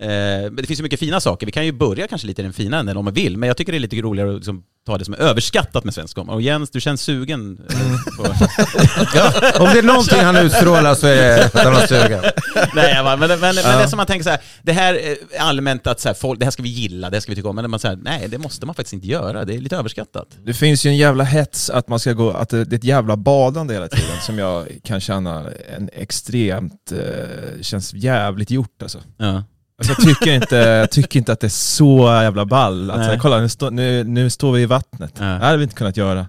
Eh, 0.00 0.06
men 0.42 0.56
det 0.56 0.66
finns 0.66 0.80
ju 0.80 0.82
mycket 0.82 1.00
fina 1.00 1.20
saker. 1.20 1.46
Vi 1.46 1.52
kan 1.52 1.64
ju 1.64 1.72
börja 1.72 2.08
kanske 2.08 2.26
lite 2.26 2.42
i 2.42 2.44
den 2.44 2.52
fina 2.52 2.78
änden 2.78 2.96
om 2.96 3.04
man 3.04 3.14
vill, 3.14 3.36
men 3.36 3.46
jag 3.46 3.56
tycker 3.56 3.72
det 3.72 3.78
är 3.78 3.80
lite 3.80 3.96
roligare 3.96 4.30
att 4.30 4.36
liksom 4.36 4.62
ta 4.86 4.98
det 4.98 5.04
som 5.04 5.14
är 5.14 5.18
överskattat 5.18 5.84
med 5.84 5.94
svensk. 5.94 6.18
Och 6.18 6.42
Jens, 6.42 6.70
du 6.70 6.80
känns 6.80 7.02
sugen. 7.02 7.60
eh, 7.70 8.16
På... 8.16 8.22
Om 9.64 9.70
det 9.72 9.78
är 9.78 9.82
någonting 9.82 10.20
han 10.20 10.36
utstrålar 10.36 10.94
så 10.94 11.06
är 11.06 11.16
det 11.16 11.44
att 11.44 11.54
han 11.54 11.74
har 11.74 11.86
sugen. 11.86 12.22
Nej, 12.74 13.04
men, 13.04 13.18
men, 13.18 13.40
men 13.40 13.54
det 13.54 13.60
är 13.60 13.86
som 13.86 13.96
man 13.96 14.06
tänker 14.06 14.24
så 14.24 14.30
här, 14.30 14.40
det 14.62 14.72
här 14.72 14.94
är 14.94 15.16
allmänt 15.38 15.86
att 15.86 16.00
så 16.00 16.08
här, 16.08 16.14
folk, 16.14 16.38
det 16.38 16.46
här 16.46 16.50
ska 16.50 16.62
vi 16.62 16.68
gilla, 16.68 17.10
det 17.10 17.16
här 17.16 17.20
ska 17.20 17.32
vi 17.32 17.36
tycka 17.36 17.48
om, 17.48 17.56
men 17.56 17.70
man 17.70 17.80
säger 17.80 17.96
nej, 17.96 18.28
det 18.28 18.38
måste 18.38 18.66
man 18.66 18.74
faktiskt 18.74 18.92
inte 18.92 19.06
göra, 19.06 19.44
det 19.44 19.54
är 19.54 19.58
lite 19.58 19.76
överskattat. 19.76 20.28
Det 20.44 20.54
finns 20.54 20.86
ju 20.86 20.90
en 20.90 20.96
jävla 20.96 21.24
hets 21.24 21.70
att 21.70 21.88
man 21.88 22.00
ska 22.00 22.12
gå, 22.12 22.30
att 22.30 22.48
det 22.48 22.64
det 22.64 22.74
är 22.74 22.78
ett 22.78 22.84
jävla 22.84 23.16
badande 23.16 23.74
hela 23.74 23.88
tiden 23.88 24.20
som 24.20 24.38
jag 24.38 24.68
kan 24.84 25.00
känna 25.00 25.44
en 25.76 25.90
extremt, 25.92 26.92
eh, 26.92 27.62
känns 27.62 27.94
jävligt 27.94 28.50
gjort 28.50 28.82
alltså. 28.82 28.98
Ja. 29.16 29.44
Alltså 29.80 29.94
jag 29.98 30.08
tycker 30.08 30.32
inte, 30.34 30.56
jag 30.56 30.90
tycker 30.90 31.18
inte 31.18 31.32
att 31.32 31.40
det 31.40 31.46
är 31.46 31.48
så 31.48 32.20
jävla 32.22 32.44
ball. 32.44 32.90
Att 32.90 32.96
Nej. 32.96 33.06
så 33.06 33.12
här, 33.12 33.18
kolla 33.18 33.38
nu, 33.40 33.48
stå, 33.48 33.70
nu, 33.70 34.04
nu 34.04 34.30
står 34.30 34.52
vi 34.52 34.62
i 34.62 34.66
vattnet. 34.66 35.14
Ja. 35.18 35.24
Det 35.24 35.44
hade 35.46 35.56
vi 35.56 35.62
inte 35.62 35.74
kunnat 35.74 35.96
göra 35.96 36.26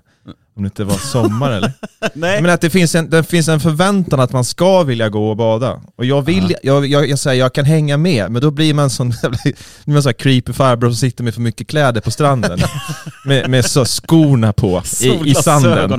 om 0.55 0.63
det 0.63 0.67
inte 0.67 0.83
var 0.83 0.97
sommar 0.97 1.51
eller? 1.51 1.71
Nej. 2.13 2.41
Men 2.41 2.51
att 2.51 2.61
det 2.61 2.69
finns, 2.69 2.95
en, 2.95 3.09
det 3.09 3.23
finns 3.23 3.47
en 3.47 3.59
förväntan 3.59 4.19
att 4.19 4.31
man 4.31 4.45
ska 4.45 4.83
vilja 4.83 5.09
gå 5.09 5.29
och 5.29 5.37
bada. 5.37 5.81
Och 5.95 6.05
jag 6.05 6.21
vill, 6.21 6.55
jag, 6.63 6.85
jag, 6.85 7.09
jag, 7.09 7.19
säger, 7.19 7.39
jag 7.39 7.53
kan 7.53 7.65
hänga 7.65 7.97
med, 7.97 8.31
men 8.31 8.41
då 8.41 8.51
blir 8.51 8.73
man 8.73 8.89
sån 8.89 9.09
jävla- 9.23 9.37
blir 9.43 9.53
man 9.85 9.95
en 9.95 10.03
sån 10.03 10.13
creepy 10.13 10.53
farbror 10.53 10.89
som 10.89 10.95
sitter 10.95 11.23
med 11.23 11.33
för 11.33 11.41
mycket 11.41 11.67
kläder 11.67 12.01
på 12.01 12.11
stranden. 12.11 12.59
med, 13.25 13.49
med 13.49 13.65
så 13.65 13.85
skorna 13.85 14.53
på 14.53 14.83
i, 15.01 15.29
i 15.29 15.35
sanden. 15.35 15.89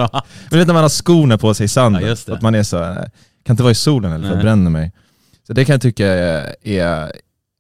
Men 0.51 0.59
vet 0.59 0.67
när 0.67 0.75
man 0.75 0.83
har 0.83 0.89
skorna 0.89 1.39
på 1.39 1.55
sig 1.55 1.65
i 1.65 1.69
sanden, 1.69 2.17
Ja, 2.27 2.35
att 2.35 2.43
man 2.43 2.55
är 2.55 2.63
så, 2.63 2.77
kan 3.47 3.55
inte 3.55 3.63
vara 3.63 3.73
i 3.73 3.75
solen 3.75 4.13
eller 4.13 4.23
för 4.23 4.29
jag 4.29 4.37
Nej. 4.37 4.45
bränner 4.45 4.71
mig. 4.71 4.93
Så 5.47 5.53
det 5.53 5.65
kan 5.65 5.73
jag 5.73 5.83
tycka 5.83 6.07
är, 6.07 6.57
är 6.63 7.13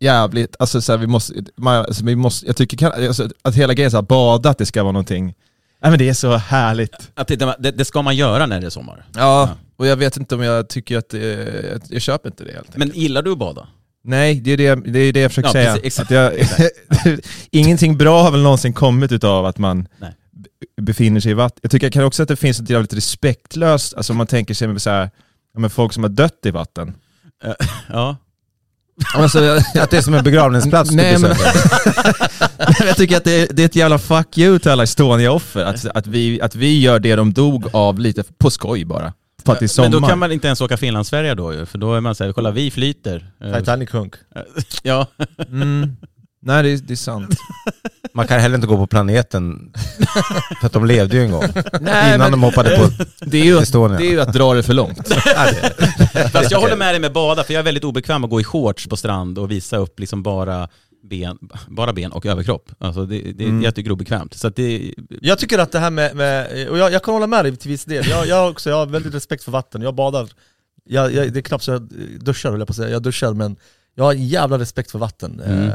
jävligt, 0.02 0.56
alltså 0.58 0.80
så 0.80 0.92
här, 0.92 0.98
vi 0.98 1.06
måste, 1.06 1.34
man, 1.56 1.76
alltså, 1.76 2.04
vi 2.04 2.16
måste, 2.16 2.46
jag 2.46 2.56
tycker 2.56 2.90
alltså, 3.08 3.28
att 3.42 3.54
hela 3.54 3.74
grejen 3.74 3.90
så 3.90 3.96
här, 3.96 4.02
bada, 4.02 4.50
att 4.50 4.58
det 4.58 4.66
ska 4.66 4.82
vara 4.82 4.92
någonting, 4.92 5.24
nej 5.82 5.90
men 5.90 5.98
det 5.98 6.08
är 6.08 6.14
så 6.14 6.36
härligt. 6.36 7.10
Att 7.14 7.28
det, 7.28 7.56
det, 7.58 7.70
det 7.70 7.84
ska 7.84 8.02
man 8.02 8.16
göra 8.16 8.46
när 8.46 8.60
det 8.60 8.66
är 8.66 8.70
sommar. 8.70 9.04
Ja, 9.14 9.50
och 9.76 9.86
jag 9.86 9.96
vet 9.96 10.16
inte 10.16 10.34
om 10.34 10.42
jag 10.42 10.68
tycker 10.68 10.98
att, 10.98 11.08
det, 11.08 11.76
att 11.76 11.90
jag 11.90 12.02
köper 12.02 12.28
inte 12.28 12.44
det 12.44 12.52
helt 12.52 12.64
enkelt. 12.66 12.76
Men 12.76 13.00
gillar 13.00 13.22
du 13.22 13.32
att 13.32 13.38
bada? 13.38 13.66
Nej, 14.04 14.34
det 14.34 14.50
är 14.50 14.56
det, 14.56 14.92
det, 14.92 14.98
är 14.98 15.12
det 15.12 15.20
jag 15.20 15.30
försöker 15.30 15.48
Ja, 15.48 15.52
säga. 15.52 15.74
precis, 15.74 15.86
exakt, 15.86 16.10
att 16.12 16.16
jag, 17.04 17.18
ingenting 17.50 17.98
bra 17.98 18.22
har 18.22 18.30
väl 18.30 18.42
någonsin 18.42 18.72
kommit 18.72 19.12
utav 19.12 19.46
att 19.46 19.58
man 19.58 19.88
Nej. 19.98 20.12
befinner 20.80 21.20
sig 21.20 21.30
i 21.30 21.34
vatten. 21.34 21.58
Jag 21.62 21.70
tycker 21.70 21.90
kan 21.90 22.04
också 22.04 22.22
att 22.22 22.28
det 22.28 22.36
finns 22.36 22.60
ett 22.60 22.70
jävligt 22.70 22.94
respektlöst, 22.94 23.94
alltså 23.94 24.12
om 24.12 24.16
man 24.16 24.26
tänker 24.26 24.54
sig 24.54 24.68
med 24.68 24.82
så 24.82 24.90
här, 24.90 25.10
ja, 25.54 25.60
men 25.60 25.70
folk 25.70 25.92
som 25.92 26.02
har 26.02 26.10
dött 26.10 26.38
i 26.46 26.50
vatten. 26.50 26.94
Ja. 27.88 28.16
Alltså, 29.14 29.58
Att 29.74 29.90
det 29.90 29.96
är 29.96 30.00
som 30.02 30.14
en 30.14 30.24
begravningsplats 30.24 30.90
du 30.90 30.96
Nej, 30.96 31.18
men- 31.18 31.30
besöker. 31.30 32.86
jag 32.86 32.96
tycker 32.96 33.16
att 33.16 33.24
det 33.24 33.40
är, 33.40 33.48
det 33.54 33.62
är 33.62 33.66
ett 33.66 33.76
jävla 33.76 33.98
fuck 33.98 34.38
you 34.38 34.58
till 34.58 34.70
alla 34.70 34.82
Estonia-offer, 34.82 35.64
att, 35.64 35.86
att, 35.86 36.06
vi, 36.06 36.40
att 36.40 36.54
vi 36.54 36.80
gör 36.80 36.98
det 36.98 37.16
de 37.16 37.32
dog 37.32 37.66
av 37.72 37.98
lite 37.98 38.24
på 38.38 38.50
skoj 38.50 38.84
bara. 38.84 39.12
För 39.44 39.52
att 39.52 39.58
det 39.58 39.66
är 39.66 39.68
sommar. 39.68 39.90
Men 39.90 40.02
då 40.02 40.08
kan 40.08 40.18
man 40.18 40.32
inte 40.32 40.46
ens 40.46 40.60
åka 40.60 40.76
Finlandsfärja 40.76 41.34
då 41.34 41.54
ju, 41.54 41.66
för 41.66 41.78
då 41.78 41.94
är 41.94 42.00
man 42.00 42.14
såhär, 42.14 42.32
kolla 42.32 42.50
vi 42.50 42.70
flyter. 42.70 43.30
Titanic 43.58 43.90
sjönk. 43.90 44.14
Ja. 44.82 45.06
mm. 45.48 45.96
Nej 46.44 46.62
det 46.62 46.68
är, 46.70 46.76
det 46.76 46.92
är 46.94 46.96
sant. 46.96 47.36
Man 48.14 48.26
kan 48.26 48.40
heller 48.40 48.54
inte 48.54 48.66
gå 48.66 48.76
på 48.76 48.86
planeten, 48.86 49.72
för 50.60 50.66
att 50.66 50.72
de 50.72 50.84
levde 50.86 51.16
ju 51.16 51.22
en 51.22 51.30
gång. 51.30 51.44
Nej, 51.80 52.14
Innan 52.14 52.18
men- 52.20 52.30
de 52.30 52.42
hoppade 52.42 52.76
på 52.78 53.04
Det 53.20 53.40
är, 53.40 53.44
ju, 53.44 53.58
Estonia. 53.58 53.98
det 53.98 54.06
är 54.06 54.10
ju 54.10 54.20
att 54.20 54.32
dra 54.32 54.54
det 54.54 54.62
för 54.62 54.74
långt. 54.74 55.08
Fast 56.32 56.50
jag 56.50 56.60
håller 56.60 56.76
med 56.76 56.94
dig 56.94 57.00
med 57.00 57.12
bada, 57.12 57.44
för 57.44 57.52
jag 57.54 57.60
är 57.60 57.64
väldigt 57.64 57.84
obekväm 57.84 58.24
att 58.24 58.30
gå 58.30 58.40
i 58.40 58.44
shorts 58.44 58.86
på 58.86 58.96
strand 58.96 59.38
och 59.38 59.50
visa 59.50 59.76
upp 59.76 60.00
liksom 60.00 60.22
bara 60.22 60.68
ben, 61.10 61.38
bara 61.68 61.92
ben 61.92 62.12
och 62.12 62.26
överkropp. 62.26 62.70
Alltså 62.78 63.06
det, 63.06 63.18
det, 63.32 63.44
Mm. 63.44 63.62
jag 63.62 63.74
tycker 63.74 63.88
det 63.88 63.92
är 63.92 63.94
obekvämt. 63.94 64.34
Så 64.34 64.46
att 64.46 64.56
det, 64.56 64.94
Jag 65.20 65.38
tycker 65.38 65.58
att 65.58 65.72
det 65.72 65.78
här 65.78 65.90
med, 65.90 66.16
med 66.16 66.68
och 66.68 66.78
jag, 66.78 66.92
jag 66.92 67.02
kan 67.02 67.14
hålla 67.14 67.26
med 67.26 67.44
dig 67.44 67.56
till 67.56 67.70
viss 67.70 67.84
del, 67.84 68.08
jag, 68.08 68.26
jag, 68.26 68.36
har 68.36 68.50
också, 68.50 68.70
jag 68.70 68.76
har 68.76 68.86
väldigt 68.86 69.14
respekt 69.14 69.44
för 69.44 69.52
vatten, 69.52 69.82
jag 69.82 69.94
badar, 69.94 70.28
jag, 70.84 71.12
jag, 71.14 71.32
det 71.32 71.40
är 71.40 71.42
knappt 71.42 71.64
så 71.64 71.70
jag 71.70 71.88
duschar 72.20 72.50
höll 72.50 72.60
jag 72.60 72.68
på 72.68 72.72
att 72.72 72.76
säga, 72.76 72.90
jag 72.90 73.02
duschar 73.02 73.32
men 73.32 73.56
jag 73.94 74.04
har 74.04 74.12
en 74.12 74.26
jävla 74.28 74.58
respekt 74.58 74.90
för 74.90 74.98
vatten. 74.98 75.42
Mm. 75.46 75.68
Eh, 75.68 75.74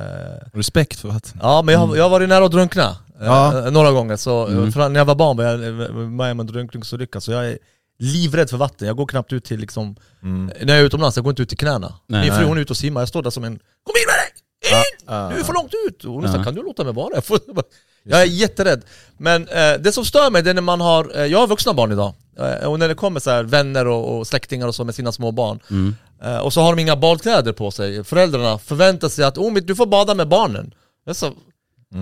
Respekt 0.53 0.99
för 0.99 1.07
vatten. 1.09 1.39
ja 1.41 1.61
men 1.61 1.73
jag, 1.73 1.79
har- 1.79 1.95
jag 1.95 2.03
har 2.03 2.09
varit 2.09 2.29
nära 2.29 2.45
att 2.45 2.51
drunkna, 2.51 2.83
eh, 3.21 3.25
Ja. 3.25 3.69
några 3.69 3.91
gånger, 3.91 4.15
så 4.15 4.47
Mm. 4.47 4.69
när 4.93 4.99
jag 4.99 5.05
var 5.05 5.15
barn 5.15 5.37
var 5.37 5.43
jag 5.43 5.53
eh, 5.67 5.93
med 5.93 6.31
om 6.31 6.39
en 6.39 6.47
drunkningsolycka, 6.47 7.21
så 7.21 7.31
jag 7.31 7.47
är 7.47 7.57
livrädd 7.99 8.49
för 8.49 8.57
vatten, 8.57 8.87
jag 8.87 8.97
går 8.97 9.05
knappt 9.07 9.33
ut 9.33 9.43
till 9.45 9.59
liksom, 9.59 9.95
Mm. 10.23 10.45
när 10.61 10.73
jag 10.73 10.81
är 10.81 10.85
utomlands, 10.85 11.15
jag 11.17 11.23
går 11.23 11.31
inte 11.31 11.41
ut 11.41 11.49
till 11.49 11.57
knäna. 11.57 11.93
Nej, 12.07 12.21
Min 12.21 12.31
fru 12.31 12.39
nej. 12.39 12.47
hon 12.47 12.57
är 12.57 12.61
ute 12.61 12.73
och 12.73 12.77
simmar, 12.77 13.01
jag 13.01 13.07
står 13.09 13.23
där 13.23 13.29
som 13.29 13.43
en 13.43 13.51
Kom 13.83 13.93
in 13.95 14.07
med 14.07 14.15
dig! 14.15 14.33
In! 14.71 15.35
Du 15.35 15.39
är 15.39 15.43
för 15.43 15.53
långt 15.53 15.73
ut! 15.87 16.03
Och 16.03 16.13
hon 16.13 16.25
här, 16.25 16.37
Ja. 16.37 16.43
kan 16.43 16.55
du 16.55 16.63
låta 16.63 16.83
mig 16.83 16.93
vara? 16.93 17.21
Jag 18.09 18.21
är 18.21 18.25
jätterädd. 18.25 18.81
Men 19.17 19.47
eh, 19.47 19.73
det 19.79 19.91
som 19.91 20.05
stör 20.05 20.31
mig 20.31 20.43
det 20.43 20.49
är 20.49 20.53
när 20.53 20.61
man 20.61 20.81
har, 20.81 21.11
eh, 21.19 21.25
jag 21.25 21.39
har 21.39 21.47
vuxna 21.47 21.73
barn 21.73 21.91
idag, 21.91 22.13
eh, 22.39 22.67
och 22.67 22.79
när 22.79 22.87
det 22.87 22.95
kommer 22.95 23.19
så 23.19 23.29
här 23.29 23.43
vänner 23.43 23.87
och, 23.87 24.17
och 24.17 24.27
släktingar 24.27 24.67
och 24.67 24.75
så 24.75 24.83
med 24.83 24.95
sina 24.95 25.11
små 25.11 25.31
barn, 25.31 25.59
mm. 25.69 25.95
Eh, 26.23 26.37
och 26.37 26.53
så 26.53 26.61
har 26.61 26.75
de 26.75 26.81
inga 26.81 26.95
badkläder 26.95 27.53
på 27.53 27.71
sig, 27.71 28.03
föräldrarna 28.03 28.57
förväntar 28.57 29.09
sig 29.09 29.25
att 29.25 29.37
oh, 29.37 29.53
du 29.53 29.75
får 29.75 29.85
bada 29.85 30.15
med 30.15 30.27
barnen. 30.27 30.73
Jag 31.05 31.15
sa, 31.15 31.33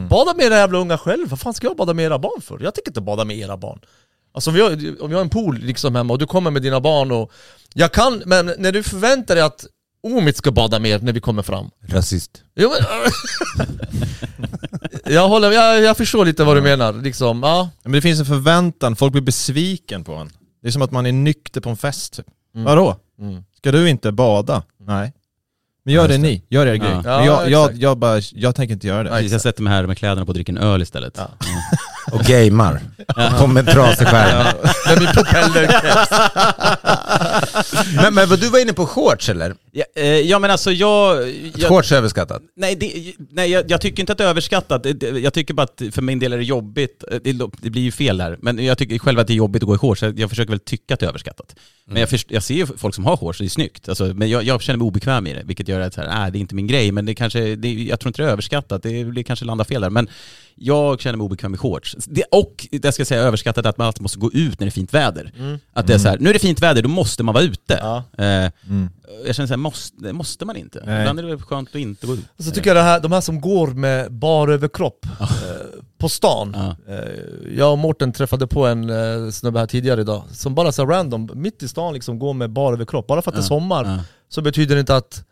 bada 0.10 0.34
med 0.34 0.46
era 0.46 0.56
jävla 0.56 0.80
unga 0.80 0.98
själv, 0.98 1.30
vad 1.30 1.40
fan 1.40 1.54
ska 1.54 1.68
jag 1.68 1.78
bada 1.78 1.94
med 1.94 2.06
era 2.06 2.20
barn 2.20 2.42
för? 2.42 2.60
Jag 2.62 2.76
tänker 2.76 2.90
inte 2.90 3.02
bada 3.02 3.26
med 3.26 3.38
era 3.38 3.58
barn. 3.58 3.80
Alltså 4.34 4.50
om 4.50 4.58
jag, 4.58 4.72
om 5.02 5.12
jag 5.12 5.18
har 5.18 5.24
en 5.24 5.30
pool 5.30 5.58
liksom 5.58 5.96
hemma 5.96 6.14
och 6.14 6.20
du 6.20 6.26
kommer 6.26 6.52
med 6.52 6.62
dina 6.62 6.82
barn 6.82 7.12
och 7.12 7.32
Jag 7.74 7.92
kan, 7.92 8.24
men 8.26 8.54
när 8.58 8.72
du 8.72 8.84
förväntar 8.84 9.36
dig 9.36 9.44
att 9.44 9.66
Omid 10.04 10.36
ska 10.36 10.52
bada 10.52 10.80
mer 10.80 11.00
när 11.00 11.14
vi 11.14 11.20
kommer 11.20 11.44
fram 11.44 11.70
Rasist. 11.88 12.44
Jo, 12.56 12.72
men, 13.58 13.68
jag, 15.14 15.30
håller, 15.30 15.52
jag, 15.52 15.82
jag 15.82 15.98
förstår 15.98 16.26
lite 16.26 16.44
vad 16.44 16.58
du 16.58 16.62
menar, 16.62 16.94
liksom, 16.94 17.44
ja 17.44 17.70
Men 17.84 17.92
det 17.92 18.02
finns 18.02 18.20
en 18.20 18.26
förväntan, 18.26 18.96
folk 18.96 19.12
blir 19.12 19.22
besviken 19.22 20.04
på 20.04 20.14
en. 20.14 20.30
Det 20.62 20.68
är 20.68 20.72
som 20.72 20.82
att 20.82 20.92
man 20.92 21.06
är 21.06 21.12
nykter 21.12 21.62
på 21.62 21.70
en 21.70 21.78
fest. 21.78 22.14
Typ. 22.14 22.26
Vadå? 22.64 22.96
Mm. 23.20 23.44
Ska 23.58 23.72
du 23.72 23.90
inte 23.90 24.12
bada? 24.12 24.64
Nej. 24.80 25.14
Men 25.86 25.94
gör 25.94 26.02
Ja, 26.02 26.08
det 26.08 26.18
ni, 26.18 26.44
gör 26.50 26.66
er 26.66 26.76
grej. 26.76 26.90
Ja. 26.92 27.02
Men 27.04 27.26
jag, 27.26 27.26
Ja, 27.26 27.48
jag, 27.50 27.76
jag, 27.76 27.98
bara, 27.98 28.22
jag 28.34 28.56
tänker 28.56 28.74
inte 28.74 28.88
göra 28.88 29.04
det. 29.04 29.10
Precis, 29.10 29.32
jag 29.32 29.42
sätter 29.42 29.64
mig 29.64 29.74
här 29.74 29.88
med 29.88 29.98
kläderna 29.98 30.26
på 30.26 30.30
och 30.30 30.34
dricker 30.34 30.54
en 30.54 30.58
öl 30.60 30.82
istället. 30.82 31.14
Ja. 31.18 31.28
Och 32.12 32.22
gamer. 32.22 32.82
Kom 33.40 33.54
med 33.54 33.66
trasig 33.68 34.08
skärm. 34.08 34.56
Med 34.88 35.00
min 35.00 35.08
propellerkeps 35.14 36.12
Men, 37.96 38.14
men 38.14 38.30
vad, 38.30 38.40
du 38.40 38.50
var 38.50 38.60
inne 38.60 38.74
på 38.74 38.86
shorts 38.86 39.30
eller? 39.30 39.56
Ja, 39.78 39.84
eh, 39.96 40.06
ja 40.08 40.40
men 40.40 40.52
alltså 40.52 40.72
jag... 40.72 41.30
jag 41.56 41.70
Shorts 41.70 41.92
är 41.92 41.96
överskattat. 41.98 42.42
nej, 42.56 42.76
det, 42.76 43.14
nej 43.32 43.52
jag, 43.52 43.72
jag 43.72 43.82
tycker 43.82 44.00
inte 44.04 44.12
att 44.12 44.18
det 44.18 44.24
är 44.24 44.28
överskattat. 44.28 44.84
Det- 44.84 45.04
Jag 45.20 45.34
tycker 45.34 45.54
bara 45.54 45.64
att 45.64 45.82
för 45.92 46.02
min 46.02 46.20
del 46.20 46.34
är 46.34 46.38
det 46.38 46.44
jobbigt. 46.44 47.04
Eh, 47.12 47.18
Det, 47.24 47.34
det 47.62 47.70
blir 47.70 47.82
ju 47.82 47.92
fel 47.92 48.18
där. 48.18 48.38
Men 48.42 48.66
jag 48.66 48.78
tycker 48.78 49.00
själv 49.00 49.20
att 49.20 49.28
det 49.28 49.34
är 49.34 49.36
jobbigt 49.36 49.64
att 49.64 49.68
gå 49.68 49.76
i 49.76 49.78
shorts. 49.78 50.02
Jag, 50.02 50.20
jag 50.20 50.30
försöker 50.30 50.50
väl 50.50 50.60
tycka 50.60 50.94
att 50.94 51.00
det 51.00 51.06
är 51.06 51.10
överskattat. 51.10 51.56
Men 51.86 52.00
jag, 52.00 52.10
först, 52.10 52.32
jag 52.32 52.44
ser 52.44 52.56
ju 52.56 52.66
folk 52.66 52.96
som 52.96 53.06
har 53.06 53.18
shorts, 53.18 53.40
det 53.40 53.46
är 53.46 53.50
snyggt. 53.50 53.90
Alltså, 53.90 54.06
men 54.06 54.30
jag, 54.30 54.44
jag 54.44 54.62
känner 54.62 54.78
mig 54.78 54.86
obekväm 54.86 55.28
i 55.28 55.34
det, 55.34 55.42
vilket 55.46 55.68
gör 55.68 55.80
att 55.80 55.94
så 55.94 56.02
här, 56.02 56.26
äh, 56.26 56.32
det 56.32 56.38
är 56.38 56.40
inte 56.40 56.56
min 56.56 56.68
grej. 56.68 56.92
Men 56.92 57.06
det 57.06 57.16
kanske, 57.16 57.56
det, 57.56 57.74
jag 57.74 58.00
tror 58.00 58.10
inte 58.10 58.22
det 58.22 58.28
är 58.28 58.32
överskattat. 58.32 58.84
Det, 58.84 59.04
det 59.04 59.24
kanske 59.24 59.46
landar 59.46 59.66
fel 59.66 59.82
där. 59.82 59.90
Men 59.90 60.10
jag 60.56 61.02
känner 61.02 61.18
mig 61.18 61.26
obekväm 61.26 61.54
i 61.54 61.58
shorts. 61.58 61.96
Det, 62.08 62.24
och 62.32 62.68
det 62.72 62.92
ska 62.92 63.00
jag 63.02 63.08
säga 63.08 63.22
överskattat 63.22 63.66
att 63.66 63.78
man 63.78 63.88
alltid 63.88 64.02
måste 64.02 64.20
gå 64.20 64.32
ut 64.34 64.60
när 64.60 64.66
det 64.68 64.70
är 64.70 64.72
fint 64.72 64.94
väder. 64.94 65.32
Att 65.74 65.88
det 65.88 65.94
är 65.94 65.98
så 65.98 66.08
här, 66.10 66.18
nu 66.20 66.30
är 66.30 66.34
det 66.34 66.40
fint 66.40 66.62
väder, 66.62 66.82
då 66.82 66.90
måste 66.90 67.24
man 67.24 67.34
vara 67.34 67.44
ute. 67.44 67.80
Ja. 67.82 68.04
Eh, 68.18 68.52
Mm. 68.70 68.90
Jag 69.26 69.36
känner 69.36 69.48
så 69.48 69.54
här, 69.54 69.58
måste, 69.58 70.14
måste 70.14 70.46
man 70.46 70.56
inte. 70.56 70.84
Nej. 70.86 71.00
Ibland 71.02 71.20
är 71.20 71.24
det 71.24 71.30
väl 71.30 71.42
skönt 71.42 71.70
att 71.70 71.76
inte 71.76 72.08
gå 72.08 72.14
ut. 72.14 72.20
Så 72.40 72.52
tycker 72.52 72.70
jag 72.70 72.78
det 72.78 72.82
här, 72.82 73.00
de 73.00 73.12
här 73.12 73.22
som 73.22 73.42
går 73.42 73.68
med 73.68 74.12
bar 74.14 74.48
överkropp 74.48 75.06
eh, 75.20 75.28
på 75.98 76.10
stan 76.10 76.56
Ja. 76.58 76.94
eh, 76.94 77.58
Jag 77.58 77.72
och 77.72 77.78
Mårten 77.78 78.14
träffade 78.14 78.48
på 78.48 78.66
en 78.66 78.90
eh, 78.90 79.30
snubbe 79.32 79.60
här 79.60 79.68
tidigare 79.68 80.02
idag 80.02 80.24
Som 80.32 80.56
bara 80.56 80.72
så 80.72 80.82
här 80.82 80.90
random, 80.90 81.30
mitt 81.34 81.64
i 81.64 81.68
stan 81.68 81.94
liksom 81.94 82.20
går 82.20 82.34
med 82.34 82.50
bar 82.52 82.74
överkropp 82.74 83.08
Bara 83.08 83.22
för 83.22 83.32
att 83.32 83.36
det 83.36 83.42
är 83.42 83.44
sommar 83.44 83.86
Ja. 83.86 84.00
så 84.30 84.42
betyder 84.42 84.76
det 84.76 84.80
inte 84.80 84.96
att 84.96 85.26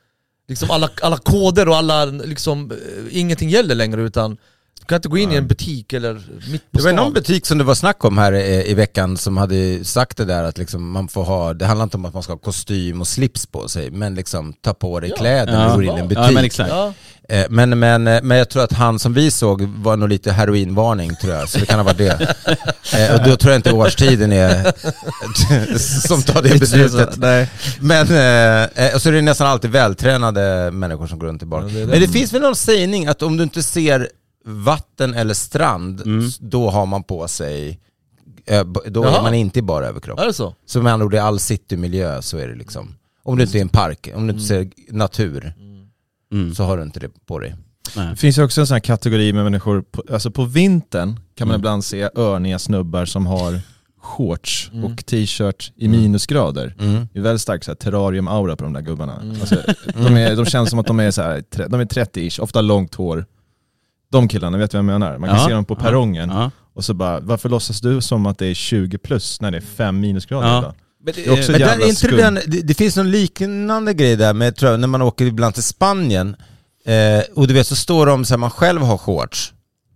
liksom 0.47 0.71
alla, 0.71 0.89
alla 1.01 1.17
koder 1.17 1.69
och 1.69 1.75
alla, 1.75 2.05
liksom, 2.05 2.71
eh, 2.71 2.77
ingenting 3.19 3.49
gäller 3.49 3.75
längre 3.75 4.01
utan 4.01 4.37
Du 4.79 4.85
kan 4.87 4.95
inte 4.95 5.07
gå 5.09 5.17
in 5.17 5.31
i 5.31 5.35
en 5.35 5.47
butik 5.47 5.93
eller 5.93 6.13
mitt 6.51 6.71
på 6.71 6.77
Det 6.77 6.83
var 6.83 6.91
stan 6.91 6.95
någon 6.95 7.13
butik 7.13 7.45
som 7.45 7.57
det 7.57 7.63
var 7.63 7.75
snack 7.75 8.05
om 8.05 8.17
här 8.17 8.33
i, 8.33 8.69
i 8.71 8.73
veckan 8.73 9.17
som 9.17 9.37
hade 9.37 9.85
sagt 9.85 10.17
det 10.17 10.25
där 10.25 10.43
att 10.43 10.57
liksom 10.57 10.91
man 10.91 11.07
får 11.07 11.23
ha, 11.23 11.53
det 11.53 11.65
handlar 11.65 11.83
inte 11.83 11.97
om 11.97 12.05
att 12.05 12.13
man 12.13 12.23
ska 12.23 12.33
ha 12.33 12.37
kostym 12.37 13.01
och 13.01 13.07
slips 13.07 13.45
på 13.45 13.67
sig, 13.67 13.91
men 13.91 14.15
liksom 14.15 14.53
ta 14.61 14.73
på 14.73 14.99
dig 14.99 15.09
Ja. 15.09 15.15
kläder 15.17 15.53
när 15.53 15.61
Ja. 15.63 15.67
du 15.69 15.73
går 15.73 15.83
in 15.83 15.97
i 15.97 15.99
en 16.01 16.07
butik. 16.07 16.23
Ja, 16.27 16.31
men 16.31 16.45
exakt. 16.45 16.69
ja. 16.69 16.93
Eh, 17.29 17.45
Men, 17.49 17.79
men, 17.79 18.07
eh, 18.07 18.19
men 18.23 18.37
jag 18.37 18.49
tror 18.49 18.63
att 18.63 18.73
han 18.73 18.99
som 18.99 19.13
vi 19.13 19.31
såg 19.31 19.61
var 19.61 19.97
nog 19.97 20.09
lite 20.09 20.31
heroinvarning 20.31 21.15
tror 21.15 21.33
jag, 21.33 21.49
så 21.49 21.59
det 21.59 21.65
kan 21.65 21.79
ha 21.79 21.83
varit 21.83 21.97
det. 21.97 22.35
Eh, 22.97 23.15
Och 23.15 23.29
då 23.29 23.35
tror 23.35 23.51
jag 23.51 23.59
inte 23.59 23.71
årstiden 23.71 24.31
är 24.33 24.73
som 26.07 26.21
tar 26.21 26.41
det 26.41 26.59
beslutet. 26.59 27.17
Nej. 27.17 27.49
Men, 27.79 28.07
eh, 28.07 28.85
eh, 28.87 28.95
och 28.95 29.01
så 29.01 29.09
är 29.09 29.13
det 29.13 29.21
nästan 29.21 29.47
alltid 29.47 29.71
vältränade 29.71 30.71
människor 30.71 31.07
som 31.07 31.19
går 31.19 31.27
runt 31.27 31.43
i 31.43 31.45
bar. 31.45 31.61
Ja, 31.61 31.67
det 31.67 31.73
är 31.81 31.85
det. 31.85 31.87
Men 31.91 32.01
det 32.01 32.07
finns 32.07 32.33
väl 32.33 32.41
någon 32.41 32.55
sägning 32.55 33.07
att 33.07 33.21
om 33.21 33.37
du 33.37 33.43
inte 33.43 33.63
ser 33.63 34.09
vatten 34.45 35.13
eller 35.13 35.33
strand, 35.33 36.01
Mm. 36.05 36.29
då 36.39 36.69
har 36.69 36.85
man 36.85 37.03
på 37.03 37.27
sig, 37.27 37.79
eh, 38.45 38.63
då 38.65 39.03
Jaha. 39.03 39.17
är 39.17 39.21
man 39.21 39.33
inte 39.33 39.59
i 39.59 39.61
bara 39.61 39.87
överkropp. 39.87 40.19
Är 40.19 40.25
det 40.25 40.33
så? 40.33 40.55
Så 40.65 40.81
med 40.81 40.93
andra 40.93 41.05
ord, 41.05 41.13
i 41.13 41.17
all 41.17 41.39
citymiljö 41.39 42.21
så 42.21 42.37
är 42.37 42.47
det 42.47 42.55
liksom, 42.55 42.95
om 43.23 43.37
du 43.37 43.43
inte 43.43 43.57
är 43.57 43.59
i 43.59 43.61
en 43.61 43.69
park, 43.69 44.09
om 44.15 44.27
du 44.27 44.33
inte 44.33 44.45
ser 44.45 44.69
natur. 44.89 45.53
Mm. 46.31 46.55
så 46.55 46.63
har 46.63 46.77
du 46.77 46.83
inte 46.83 46.99
det 46.99 47.09
på 47.25 47.39
dig. 47.39 47.55
Nej. 47.95 48.09
Det 48.09 48.15
finns 48.15 48.37
ju 48.37 48.43
också 48.43 48.61
en 48.61 48.67
sån 48.67 48.75
här 48.75 48.79
kategori 48.79 49.33
med 49.33 49.43
människor, 49.43 49.81
på, 49.81 50.03
alltså 50.11 50.31
på 50.31 50.45
vintern 50.45 51.19
kan 51.35 51.47
man 51.47 51.55
Mm. 51.55 51.59
ibland 51.61 51.85
se 51.85 52.09
örniga 52.15 52.59
snubbar 52.59 53.05
som 53.05 53.25
har 53.25 53.59
shorts 54.01 54.69
Mm. 54.73 54.85
och 54.85 55.05
t-shirt 55.05 55.71
i 55.75 55.87
minusgrader. 55.87 56.75
Mm. 56.79 57.07
Det 57.13 57.19
är 57.19 57.23
väldigt 57.23 57.41
stark 57.41 57.63
så 57.63 57.71
här, 57.71 57.75
terrarium-aura 57.75 58.55
på 58.55 58.63
de 58.63 58.73
där 58.73 58.81
gubbarna. 58.81 59.13
Alltså, 59.39 59.55
de, 59.95 60.15
är, 60.17 60.35
de 60.35 60.45
känns 60.45 60.69
som 60.69 60.79
att 60.79 60.87
de 60.87 60.99
är, 60.99 61.11
så 61.11 61.21
här, 61.21 61.41
tre- 61.41 61.67
de 61.67 61.79
är 61.79 61.85
30-ish, 61.85 62.39
ofta 62.41 62.61
långt 62.61 62.95
hår. 62.95 63.25
De 64.13 64.27
killarna, 64.27 64.57
vet 64.57 64.71
du 64.71 64.77
vad 64.77 64.79
jag 64.93 64.99
menar? 64.99 65.17
Man 65.17 65.29
kan 65.29 65.37
Ja, 65.39 65.45
se 65.47 65.53
dem 65.53 65.65
på 65.65 65.75
perrongen 65.75 66.29
Ja. 66.29 66.51
och 66.75 66.85
så 66.85 66.93
bara, 66.93 67.19
varför 67.19 67.49
låtsas 67.49 67.81
du 67.81 68.01
som 68.01 68.25
att 68.25 68.37
det 68.37 68.47
är 68.47 68.53
20 68.53 68.97
plus 68.97 69.41
när 69.41 69.51
det 69.51 69.57
är 69.57 69.61
5 69.61 69.99
minusgrader 69.99 70.47
Ja. 70.47 70.59
idag? 70.59 70.73
Men, 71.05 71.13
Det 71.15 71.25
är 71.27 71.31
också 71.39 71.51
Men 71.51 71.59
jävla 71.61 71.85
inte 71.85 72.07
den, 72.07 72.33
det, 72.47 72.61
det 72.61 72.73
finns 72.73 72.95
någon 72.97 73.11
liknande 73.11 73.93
grej 73.93 74.15
där 74.15 74.33
med, 74.33 74.55
tror 74.55 74.71
jag, 74.71 74.79
när 74.79 74.87
man 74.87 75.01
åker 75.01 75.25
ibland 75.25 75.53
till 75.53 75.63
Spanien 75.63 76.35
eh, 76.85 77.23
och 77.35 77.47
du 77.47 77.53
vet 77.53 77.67
så 77.67 77.75
står 77.75 78.05
de 78.05 78.25
så 78.25 78.33
här, 78.33 78.37
man 78.37 78.51
själv 78.51 78.81
har 78.81 78.97
shorts 78.97 79.53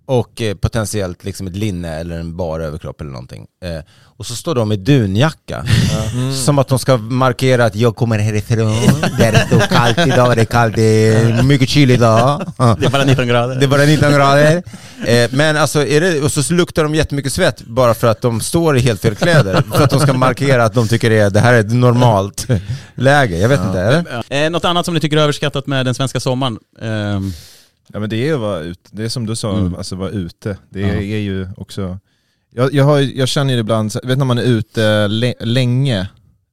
och 0.07 0.41
eh, 0.41 0.55
potentiellt 0.55 1.23
liksom 1.23 1.47
ett 1.47 1.55
linne 1.55 1.95
eller 1.99 2.19
en 2.19 2.37
bar 2.37 2.59
överkropp 2.59 3.01
eller 3.01 3.11
någonting. 3.11 3.45
Eh, 3.63 3.83
och 4.17 4.25
så 4.25 4.35
står 4.35 4.55
de 4.55 4.71
i 4.71 4.75
dunjacka. 4.75 5.65
Som 6.45 6.59
att 6.59 6.67
de 6.67 6.79
ska 6.79 6.97
markera 6.97 7.65
att 7.65 7.75
jag 7.75 7.95
kommer 7.95 8.19
härifrån, 8.19 9.01
det 9.17 9.25
är 9.25 9.47
så 9.49 9.59
kallt 9.59 9.97
idag, 10.07 10.35
det 10.35 10.41
är 10.41 10.45
kallt, 10.45 10.75
det 10.75 10.81
är 10.83 11.43
mycket 11.43 11.69
kyl 11.69 11.91
idag. 11.91 12.53
det 12.57 12.85
är 12.85 12.89
bara 12.89 13.03
19 13.03 13.27
grader. 13.27 13.55
Det 13.55 13.65
är 13.65 13.67
bara 13.67 13.83
19 13.83 14.11
grader. 14.13 14.63
Eh, 15.05 15.29
men 15.31 15.57
alltså, 15.57 15.85
är 15.85 16.01
det, 16.01 16.21
och 16.21 16.31
så 16.31 16.53
luktar 16.53 16.83
de 16.83 16.95
jättemycket 16.95 17.33
svett 17.33 17.61
bara 17.61 17.93
för 17.93 18.07
att 18.07 18.21
de 18.21 18.41
står 18.41 18.77
i 18.77 18.79
helt 18.79 19.01
fel 19.01 19.15
kläder. 19.15 19.63
för 19.73 19.83
att 19.83 19.89
de 19.89 19.99
ska 19.99 20.13
markera 20.13 20.65
att 20.65 20.73
de 20.73 20.87
tycker 20.87 21.09
det, 21.09 21.19
är, 21.19 21.29
det 21.29 21.39
här 21.39 21.53
är 21.53 21.59
ett 21.59 21.73
normalt 21.73 22.47
läge. 22.95 23.37
Jag 23.37 23.49
vet 23.49 23.61
inte, 23.61 23.79
eller? 23.81 24.45
Eh, 24.45 24.49
något 24.49 24.65
annat 24.65 24.85
som 24.85 24.93
ni 24.93 24.99
tycker 24.99 25.17
är 25.17 25.21
överskattat 25.21 25.67
med 25.67 25.85
den 25.85 25.95
svenska 25.95 26.19
sommaren? 26.19 26.59
Ja 27.93 27.99
men 27.99 28.09
det 28.09 28.29
är 28.29 28.37
vara 28.37 28.59
ute, 28.59 28.89
det 28.91 29.03
är 29.03 29.09
som 29.09 29.25
du 29.25 29.35
sa, 29.35 29.57
Mm. 29.57 29.75
alltså 29.75 29.95
vara 29.95 30.09
ute. 30.09 30.57
Det 30.69 30.79
Ja. 30.79 30.87
är, 30.87 31.01
är 31.01 31.17
ju 31.19 31.47
också, 31.57 31.99
jag, 32.53 32.73
jag, 32.73 32.83
har, 32.83 32.99
jag 32.99 33.27
känner 33.27 33.53
ju 33.53 33.59
ibland, 33.59 33.91
så- 33.91 33.99
vet 34.03 34.17
när 34.17 34.25
man 34.25 34.37
är 34.37 34.43
ute 34.43 35.07
länge, 35.41 36.07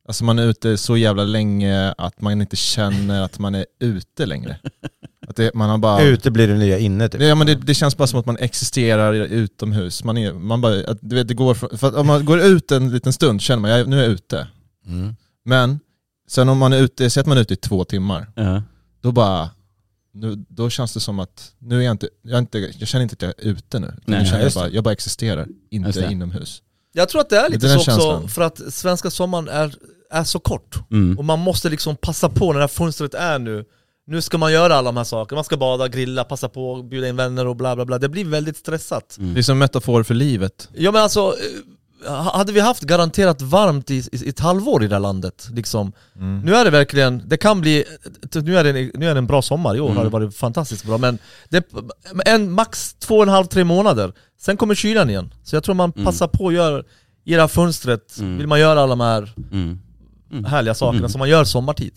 alltså 0.09 0.25
man 0.25 0.39
är 0.39 0.47
ute 0.47 0.77
så 0.77 0.97
jävla 0.97 1.25
länge 1.25 1.93
att 1.99 2.21
man 2.21 2.41
inte 2.43 2.57
känner 2.57 3.23
att 3.23 3.39
man 3.39 3.55
är 3.55 3.67
ute 3.81 4.27
längre. 4.27 4.59
Att 5.29 5.37
det, 5.37 5.55
man 5.55 5.71
har 5.71 5.79
bara... 5.79 6.03
Ute 6.03 6.31
blir 6.31 6.49
det 6.49 6.55
nya 6.55 6.79
inne 6.79 7.09
typ. 7.09 7.21
Ja 7.21 7.35
men 7.35 7.47
det, 7.47 7.55
det 7.55 7.75
känns 7.75 7.97
bara 7.97 8.07
som 8.07 8.21
att 8.21 8.27
man 8.27 8.37
existerar 8.39 9.13
utomhus. 9.15 10.05
Man 10.05 10.19
är, 10.19 10.33
man 10.33 10.61
bara, 10.61 10.75
att, 10.91 10.99
du 11.01 11.17
vet, 11.17 11.29
det 11.29 11.35
går, 11.35 11.55
för, 11.55 11.77
för 11.77 11.99
om 11.99 12.07
man 12.07 12.25
går 12.25 12.41
ut 12.41 12.73
en 12.73 12.91
liten 12.93 13.13
stund 13.13 13.41
känner 13.41 13.61
man, 13.61 13.71
jag, 13.71 13.89
nu 13.89 13.99
är 13.99 14.03
jag 14.03 14.13
ute. 14.13 14.47
Mm. 14.87 15.17
Men 15.45 15.81
sen 16.29 16.49
om 16.49 16.59
man 16.59 16.73
är 16.73 16.79
ute, 16.83 17.11
säg 17.11 17.21
att 17.21 17.27
man 17.27 17.37
är 17.37 17.41
ute 17.43 17.55
i 17.55 17.57
två 17.57 17.85
timmar, 17.85 18.27
ja. 18.35 18.63
då 19.01 19.13
bara, 19.13 19.51
nu, 20.15 20.45
då 20.49 20.71
känns 20.71 20.95
det 20.95 21.01
som 21.01 21.19
att, 21.19 21.53
nu 21.59 21.79
är 21.79 21.83
jag 21.85 21.91
inte, 21.91 22.09
jag, 22.23 22.35
är 22.35 22.39
inte, 22.39 22.59
jag 22.79 22.89
känner 22.89 23.03
inte 23.03 23.13
att 23.13 23.23
jag 23.23 23.31
är 23.47 23.51
ute 23.51 23.79
nu. 23.79 23.95
Nej, 24.05 24.19
nu 24.21 24.27
känner 24.27 24.43
jag, 24.43 24.53
bara, 24.53 24.69
jag 24.69 24.85
bara 24.85 24.93
existerar, 24.93 25.47
inte 25.71 26.09
inomhus. 26.11 26.63
Jag 26.93 27.09
tror 27.09 27.21
att 27.21 27.31
det 27.31 27.37
är 27.39 27.43
Det 27.43 27.49
lite 27.55 27.67
är 27.67 27.71
så 27.71 27.77
också 27.77 27.91
känslan. 27.91 28.29
för 28.29 28.43
att 28.43 28.75
svenska 28.75 29.11
sommaren 29.11 29.49
är, 29.49 29.75
är 30.11 30.25
så 30.25 30.39
kort. 30.39 30.77
Mm. 30.91 31.19
Och 31.19 31.25
man 31.25 31.39
måste 31.39 31.69
liksom 31.69 31.97
passa 31.97 32.29
på 32.29 32.47
när 32.47 32.55
det 32.55 32.61
här 32.63 32.69
fönstret 32.69 33.15
är 33.15 33.39
nu. 33.39 33.65
Nu 34.07 34.23
ska 34.23 34.39
man 34.39 34.53
göra 34.53 34.75
alla 34.75 34.89
de 34.89 34.97
här 34.97 35.05
sakerna, 35.05 35.37
man 35.37 35.45
ska 35.45 35.57
bada, 35.57 35.89
grilla, 35.89 36.25
passa 36.25 36.49
på, 36.49 36.83
bjuda 36.83 37.09
in 37.09 37.17
vänner 37.17 37.47
och 37.47 37.57
bla 37.57 37.75
bla 37.77 37.85
bla. 37.85 37.99
Det 37.99 38.09
blir 38.09 38.25
väldigt 38.25 38.57
stressat. 38.57 39.17
Mm. 39.19 39.35
Det 39.35 39.41
är 39.41 39.43
som 39.43 39.59
metafor 39.59 40.03
för 40.03 40.15
livet. 40.15 40.69
Ja 40.75 40.93
men 40.93 41.03
alltså, 41.03 41.21
eh, 41.21 41.35
hade 42.33 42.53
vi 42.53 42.61
haft 42.61 42.83
garanterat 42.83 43.43
varmt 43.43 43.91
i, 43.91 43.95
i, 43.95 44.25
i 44.25 44.29
ett 44.29 44.41
halvår 44.41 44.85
i 44.85 44.89
det 44.89 44.95
här 44.95 45.01
landet, 45.01 45.49
liksom. 45.53 45.93
Mm. 46.17 46.41
Nu 46.41 46.55
är 46.55 46.65
det 46.65 46.71
verkligen, 46.71 47.23
det 47.29 47.37
kan 47.37 47.61
bli, 47.61 47.85
nu 48.33 48.57
är 48.59 48.65
det, 48.65 48.73
nu 48.95 49.09
är 49.09 49.15
det 49.15 49.19
en 49.19 49.27
bra 49.27 49.43
sommar, 49.43 49.77
i 49.77 49.81
år 49.81 49.87
Mm. 49.87 49.97
har 49.97 50.05
det 50.05 50.11
varit 50.11 50.37
fantastiskt 50.37 50.85
bra 50.85 50.99
men 50.99 51.19
det, 51.49 51.65
en, 52.27 52.51
max 52.53 52.95
två 52.95 53.17
och 53.17 53.23
en 53.23 53.29
halv, 53.29 53.47
tre 53.47 53.65
månader, 53.65 54.13
sen 54.41 54.57
kommer 54.57 54.75
kylan 54.75 55.11
igen. 55.11 55.35
Så 55.43 55.57
jag 55.57 55.65
tror 55.65 55.75
man 55.75 55.93
Mm. 55.97 56.05
passar 56.05 56.29
på 56.29 56.49
att 56.49 56.55
göra, 56.55 56.83
i 57.25 57.35
det 57.35 57.41
här 57.41 57.49
fönstret, 57.49 58.19
Mm. 58.19 58.39
vill 58.39 58.47
man 58.47 58.61
göra 58.61 58.81
alla 58.81 58.97
de 58.97 59.01
här 59.01 59.33
Mm. 59.53 59.79
härliga 60.45 60.75
sakerna 60.75 60.99
Mm. 60.99 61.11
som 61.11 61.19
man 61.19 61.29
gör 61.29 61.45
sommartid. 61.45 61.93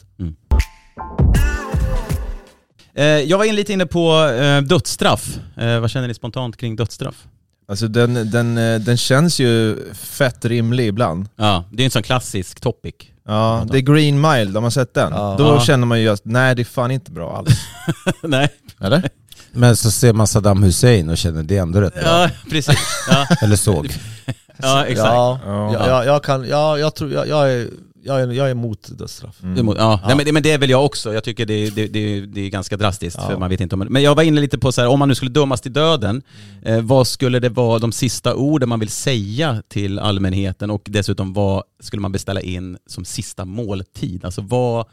Eh, 2.95 3.05
jag 3.05 3.37
var 3.37 3.45
in 3.45 3.55
lite 3.55 3.73
inne 3.73 3.85
på 3.85 4.23
eh, 4.25 4.61
dödsstraff. 4.61 5.39
Eh, 5.57 5.79
vad 5.79 5.89
känner 5.89 6.07
ni 6.07 6.13
spontant 6.13 6.57
kring 6.57 6.75
dödsstraff? 6.75 7.27
Alltså 7.69 7.87
den, 7.87 8.31
den, 8.31 8.57
eh, 8.57 8.79
den 8.79 8.97
känns 8.97 9.39
ju 9.39 9.77
fett 9.93 10.45
rimlig 10.45 10.87
ibland. 10.87 11.29
Ja, 11.35 11.63
det 11.71 11.83
är 11.83 11.85
en 11.85 11.91
sån 11.91 12.03
klassisk 12.03 12.59
topic. 12.59 12.95
Ja, 13.27 13.65
det 13.71 13.77
är 13.77 13.81
Green 13.81 14.21
Mile, 14.21 14.51
har 14.53 14.61
man 14.61 14.71
sett 14.71 14.93
den? 14.93 15.11
Ja. 15.13 15.35
Då 15.39 15.45
Ja. 15.45 15.59
känner 15.61 15.85
man 15.87 16.01
ju 16.01 16.09
att 16.09 16.21
nej 16.23 16.55
det 16.55 16.61
är 16.61 16.63
fan 16.65 16.91
inte 16.91 17.11
bra 17.11 17.37
alls. 17.37 17.59
Nej. 18.23 18.49
Eller? 18.81 19.09
Men 19.51 19.77
så 19.77 19.91
ser 19.91 20.13
man 20.13 20.27
Saddam 20.27 20.63
Hussein 20.63 21.09
och 21.09 21.17
känner 21.17 21.43
det 21.43 21.57
är 21.57 21.61
ändå 21.61 21.81
rätt 21.81 21.93
bra. 21.93 22.03
Ja, 22.03 22.29
precis. 22.49 22.79
Ja, 23.09 23.27
Eller 23.41 23.55
såg. 23.55 23.85
ja 24.57 24.85
exakt. 24.85 25.07
Ja, 25.07 25.39
Ja. 25.45 25.73
ja. 25.73 25.87
Jag, 25.87 26.05
jag 26.05 26.23
kan, 26.23 26.47
ja, 26.47 26.77
jag 26.77 26.95
tror, 26.95 27.11
jag, 27.11 27.27
jag, 27.27 27.51
är, 27.51 27.67
jag, 28.03 28.21
är, 28.21 28.27
jag 28.31 28.47
är 28.47 28.51
emot 28.51 28.89
dödsstraff. 28.97 29.37
Det 29.41 29.59
är 29.59 29.63
mot- 29.63 29.77
Ja, 29.77 30.01
Nej, 30.07 30.15
men, 30.15 30.25
det, 30.25 30.31
men 30.31 30.43
det 30.43 30.51
är 30.51 30.57
väl 30.57 30.69
jag 30.69 30.85
också. 30.85 31.13
Jag 31.13 31.23
tycker 31.23 31.45
det, 31.45 31.69
det, 31.69 31.87
det, 31.87 32.21
det 32.25 32.41
är 32.41 32.49
ganska 32.49 32.77
drastiskt, 32.77 33.17
Ja. 33.21 33.27
för 33.29 33.37
man 33.37 33.49
vet 33.49 33.61
inte 33.61 33.75
om 33.75 33.87
Men 33.89 34.03
jag 34.03 34.15
var 34.15 34.23
inne 34.23 34.41
lite 34.41 34.57
på 34.59 34.71
så 34.71 34.81
här, 34.81 34.87
om 34.87 34.99
man 34.99 35.07
nu 35.09 35.15
skulle 35.15 35.31
dömas 35.31 35.61
till 35.61 35.73
döden, 35.73 36.21
eh, 36.61 36.81
vad 36.81 37.07
skulle 37.07 37.39
det 37.39 37.49
vara 37.49 37.79
de 37.79 37.91
sista 37.91 38.35
orden 38.35 38.69
man 38.69 38.79
vill 38.79 38.89
säga 38.89 39.63
till 39.67 39.99
allmänheten 39.99 40.69
och 40.71 40.81
dessutom 40.85 41.33
vad 41.33 41.63
skulle 41.79 42.01
man 42.01 42.11
beställa 42.11 42.41
in 42.41 42.77
som 42.85 43.05
sista 43.05 43.45
måltid? 43.45 44.25
Alltså 44.25 44.41
vad, 44.41 44.85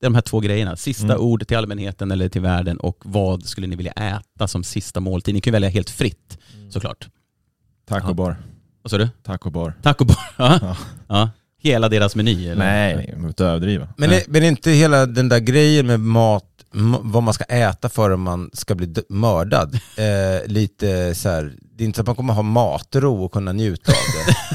det 0.00 0.06
är 0.06 0.10
de 0.10 0.14
här 0.14 0.22
två 0.22 0.40
grejerna. 0.40 0.76
Sista 0.76 1.04
Mm. 1.04 1.20
ord 1.20 1.46
till 1.46 1.56
allmänheten 1.56 2.10
eller 2.10 2.28
till 2.28 2.40
världen 2.42 2.76
och 2.76 2.98
vad 3.04 3.46
skulle 3.46 3.66
ni 3.66 3.76
vilja 3.76 3.92
äta 3.92 4.48
som 4.48 4.64
sista 4.64 5.00
måltid? 5.00 5.34
Ni 5.34 5.40
kan 5.40 5.52
välja 5.52 5.68
helt 5.68 5.90
fritt 5.90 6.38
såklart. 6.70 7.08
Taco 7.88 8.06
Ja. 8.08 8.14
bar. 8.14 8.36
Vad 8.82 8.90
sa 8.90 8.98
du? 8.98 9.08
Taco 9.22 9.50
bar. 9.50 9.74
Taco 9.82 10.04
bar? 10.04 10.16
Ja. 10.38 10.58
Ja. 10.62 10.76
ja. 11.08 11.30
Hela 11.62 11.88
deras 11.88 12.16
meny? 12.16 12.48
Eller? 12.48 12.64
Nej, 12.64 12.96
nej, 12.96 13.14
man 13.16 13.26
inte 13.26 13.44
överdriva. 13.44 13.88
Men, 13.96 14.10
är, 14.12 14.22
men 14.28 14.42
inte 14.44 14.70
hela 14.70 15.06
den 15.06 15.28
där 15.28 15.38
grejen 15.38 15.86
med 15.86 16.00
mat, 16.00 16.44
vad 17.02 17.22
man 17.22 17.34
ska 17.34 17.44
äta 17.44 17.88
för 17.88 18.10
om 18.10 18.22
man 18.22 18.50
ska 18.52 18.74
bli 18.74 18.94
mördad, 19.08 19.74
eh, 19.96 20.48
lite 20.50 21.14
så 21.14 21.28
här. 21.28 21.52
det 21.76 21.84
är 21.84 21.86
inte 21.86 21.96
så 21.96 22.00
att 22.00 22.06
man 22.06 22.16
kommer 22.16 22.34
ha 22.34 22.42
matro 22.42 23.24
och 23.24 23.32
kunna 23.32 23.52
njuta 23.52 23.92
av 23.92 23.96
det. 24.26 24.36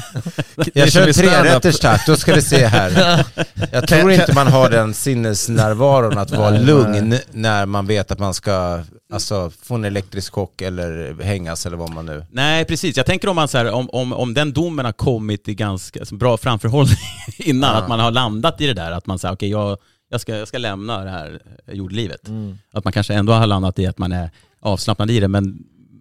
Det 0.56 0.76
är 0.76 0.80
Jag 0.80 0.92
kör 0.92 1.08
i 1.08 1.12
tre 1.12 1.28
stand-up. 1.28 1.54
rätters 1.54 1.78
tack, 1.78 2.06
då 2.06 2.16
ska 2.16 2.34
vi 2.34 2.42
se 2.42 2.66
här. 2.66 3.24
Jag 3.72 3.88
tror 3.88 4.12
inte 4.12 4.34
man 4.34 4.46
har 4.46 4.70
den 4.70 4.94
sinnesnärvaron 4.94 6.18
att 6.18 6.30
vara 6.30 6.50
lugn 6.50 7.18
när 7.32 7.66
man 7.66 7.86
vet 7.86 8.10
att 8.10 8.18
man 8.18 8.34
ska 8.34 8.82
alltså, 9.12 9.50
få 9.62 9.74
en 9.74 9.84
elektrisk 9.84 10.32
chock 10.32 10.62
eller 10.62 11.22
hängas 11.22 11.66
eller 11.66 11.76
vad 11.76 11.90
man 11.90 12.06
nu... 12.06 12.24
Nej, 12.30 12.64
precis. 12.64 12.96
Jag 12.96 13.06
tänker 13.06 13.28
om, 13.28 13.36
man 13.36 13.48
så 13.48 13.58
här, 13.58 13.72
om, 13.72 13.90
om, 13.90 14.12
om 14.12 14.34
den 14.34 14.52
domen 14.52 14.84
har 14.84 14.92
kommit 14.92 15.48
i 15.48 15.54
ganska 15.54 16.00
alltså, 16.00 16.14
bra 16.14 16.36
framförhållning 16.36 16.96
innan, 17.38 17.70
Ja. 17.70 17.82
att 17.82 17.88
man 17.88 18.00
har 18.00 18.10
landat 18.10 18.60
i 18.60 18.66
det 18.66 18.74
där, 18.74 18.90
att 18.92 19.06
man 19.06 19.18
säger 19.18 19.34
okej, 19.34 19.50
jag, 19.50 19.78
jag, 20.10 20.20
ska, 20.20 20.36
jag 20.36 20.48
ska 20.48 20.58
lämna 20.58 21.04
det 21.04 21.10
här 21.10 21.40
jordlivet. 21.72 22.28
Mm. 22.28 22.58
Att 22.72 22.84
man 22.84 22.92
kanske 22.92 23.14
ändå 23.14 23.32
har 23.32 23.46
landat 23.46 23.78
i 23.78 23.86
att 23.86 23.98
man 23.98 24.12
är 24.12 24.30
avslappnad 24.60 25.10
i 25.10 25.20
det, 25.20 25.28
men 25.28 25.58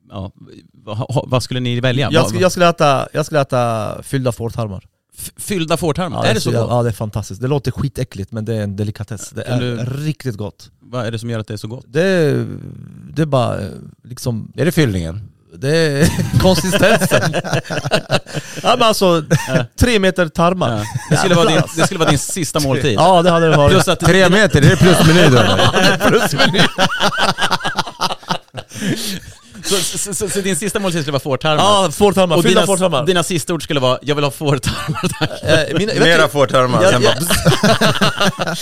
ja, 0.10 0.32
vad, 0.74 1.30
vad 1.30 1.44
skulle 1.44 1.60
ni 1.60 1.80
välja? 1.80 2.10
Jag, 2.12 2.28
skulle, 2.28 2.42
jag, 2.42 2.52
skulle 2.52 2.70
äta, 2.70 3.08
jag 3.14 3.26
skulle 3.26 3.42
äta 3.42 4.04
fyllda 4.04 4.32
fårtarmar. 4.32 4.86
Fyllda 5.38 5.78
fårtarmar, 5.78 6.26
är 6.26 6.34
det 6.34 6.40
så 6.42 6.52
ja, 6.52 6.62
gott? 6.62 6.70
Ja 6.72 6.84
det 6.84 6.90
är 6.90 6.94
fantastiskt. 6.94 7.42
Det 7.42 7.48
låter 7.48 7.72
skitäckligt 7.72 8.32
men 8.32 8.46
det 8.46 8.56
är 8.56 8.62
en 8.64 8.76
delikatess. 8.76 9.30
Det 9.30 9.42
är 9.44 9.60
du- 9.60 9.76
riktigt 9.78 10.36
gott. 10.38 10.70
Vad 10.80 11.06
är 11.06 11.12
det 11.12 11.20
som 11.20 11.30
gör 11.30 11.40
att 11.40 11.48
det 11.48 11.54
är 11.54 11.58
så 11.58 11.68
gott? 11.68 11.86
Det 11.88 12.02
är, 12.04 12.46
det 13.14 13.22
är 13.22 13.26
bara 13.26 13.58
liksom, 14.04 14.52
Är 14.56 14.66
det 14.66 14.72
fyllningen? 14.72 15.30
det 15.58 15.78
är 15.78 16.40
konsistensen. 16.40 17.34
ja 18.64 18.76
men 18.80 18.82
alltså, 18.88 19.24
tre 19.80 20.00
meter 20.00 20.28
tarmar. 20.28 20.70
Ja. 20.78 20.84
Det, 21.10 21.18
skulle 21.18 21.36
vara 21.36 21.50
din, 21.50 21.62
det 21.78 21.84
skulle 21.86 22.00
vara 22.00 22.10
din 22.10 22.20
sista 22.20 22.60
måltid. 22.60 22.94
Ja 22.94 23.22
det 23.22 23.30
hade 23.30 23.50
det 23.50 23.58
varit. 23.58 23.72
Plus 23.74 23.88
att 23.88 24.00
Tre 24.00 24.30
meter, 24.30 24.62
är 24.62 24.70
det 24.70 24.78
plusmeny 24.78 25.22
då 25.30 25.38
eller? 25.42 25.60
Så, 29.66 29.76
så, 29.98 30.14
så, 30.14 30.30
så 30.30 30.42
din 30.42 30.56
sista 30.56 30.80
måltid 30.80 31.02
skulle 31.02 31.12
vara 31.12 31.20
fårtarmar? 31.20 31.64
Ja, 31.64 31.92
fårtarmar. 31.92 32.36
och 32.36 32.44
Fyllda 32.44 32.62
dina, 32.62 32.68
fårtarmar. 32.68 33.06
dina 33.06 33.24
sista 33.24 33.54
ord 33.54 33.64
skulle 33.64 33.80
vara 33.80 34.00
'Jag 34.02 34.16
vill 34.16 34.24
ha 34.24 34.32
fårtarmar 34.32 35.02
tack' 35.20 35.70
Eh, 35.72 35.78
mina, 35.78 35.94
Mera 35.94 36.28
fårtarmar, 36.28 36.84
Jag- 36.84 36.94
jag- 37.04 37.14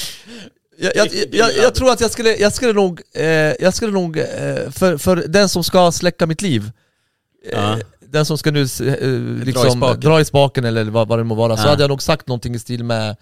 jag, 0.77 0.91
jag, 0.95 1.07
jag, 1.31 1.49
jag 1.63 1.75
tror 1.75 1.91
att 1.91 2.01
jag 2.01 2.11
skulle, 2.11 2.35
jag 2.35 2.53
skulle 2.53 2.73
nog, 2.73 3.01
eh, 3.15 3.25
jag 3.59 3.73
skulle 3.73 3.91
nog 3.91 4.17
eh, 4.17 4.25
för, 4.71 4.97
för 4.97 5.15
den 5.27 5.49
som 5.49 5.63
ska 5.63 5.91
släcka 5.91 6.25
mitt 6.27 6.41
liv, 6.41 6.71
eh, 7.51 7.59
Ja. 7.59 7.77
den 7.99 8.25
som 8.25 8.37
ska 8.37 8.51
nu 8.51 8.61
eh, 8.61 9.45
liksom, 9.45 9.71
spaken. 9.71 9.99
dra 9.99 10.19
i 10.21 10.25
spaken 10.25 10.65
eller 10.65 10.83
vad, 10.83 11.07
vad 11.07 11.19
det 11.19 11.23
må 11.23 11.35
vara, 11.35 11.57
så 11.57 11.63
Ja. 11.65 11.69
hade 11.69 11.83
jag 11.83 11.89
nog 11.89 12.01
sagt 12.01 12.27
någonting 12.27 12.55
i 12.55 12.59
stil 12.59 12.83
med 12.83 13.15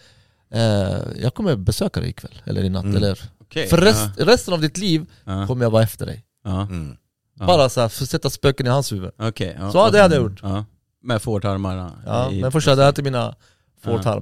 eh, 0.53 0.97
Jag 1.21 1.33
kommer 1.33 1.55
besöka 1.55 1.99
dig 1.99 2.09
ikväll, 2.09 2.41
eller 2.45 2.63
i 2.63 2.69
natt, 2.69 2.83
Mm. 2.83 2.97
eller 2.97 3.19
Okej, 3.41 3.67
För 3.67 3.77
rest, 3.77 4.01
resten 4.17 4.53
av 4.53 4.61
ditt 4.61 4.77
liv 4.77 5.05
ja, 5.25 5.47
kommer 5.47 5.65
jag 5.65 5.69
vara 5.71 5.83
efter 5.83 6.05
dig. 6.05 6.23
ja, 6.45 6.61
Mm. 6.61 6.95
Ja. 7.41 7.47
Bara 7.47 7.69
så 7.69 7.81
här, 7.81 7.87
för 7.89 8.03
att 8.03 8.09
sätta 8.09 8.29
spöken 8.29 8.65
i 8.65 8.69
hans 8.69 8.91
huvud. 8.91 9.11
Okej, 9.19 9.57
ja. 9.59 9.71
Så 9.71 9.89
det 9.89 10.01
hade 10.01 10.15
jag 10.15 10.23
gjort. 10.23 10.39
Ja. 10.43 10.65
Med 11.03 11.21
fårtarmarna. 11.21 11.91
Ja, 12.05 12.31
i- 12.31 12.41
men 12.41 12.51
först 12.51 12.67
hade 12.67 12.81
jag 12.81 12.89
ätit 12.89 13.05
mina 13.05 13.35
fårtarmar. 13.83 14.21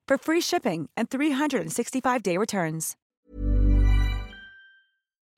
for 0.11 0.17
free 0.17 0.41
shipping 0.41 0.87
and 0.97 1.09
365-day 1.09 2.37
returns. 2.37 2.95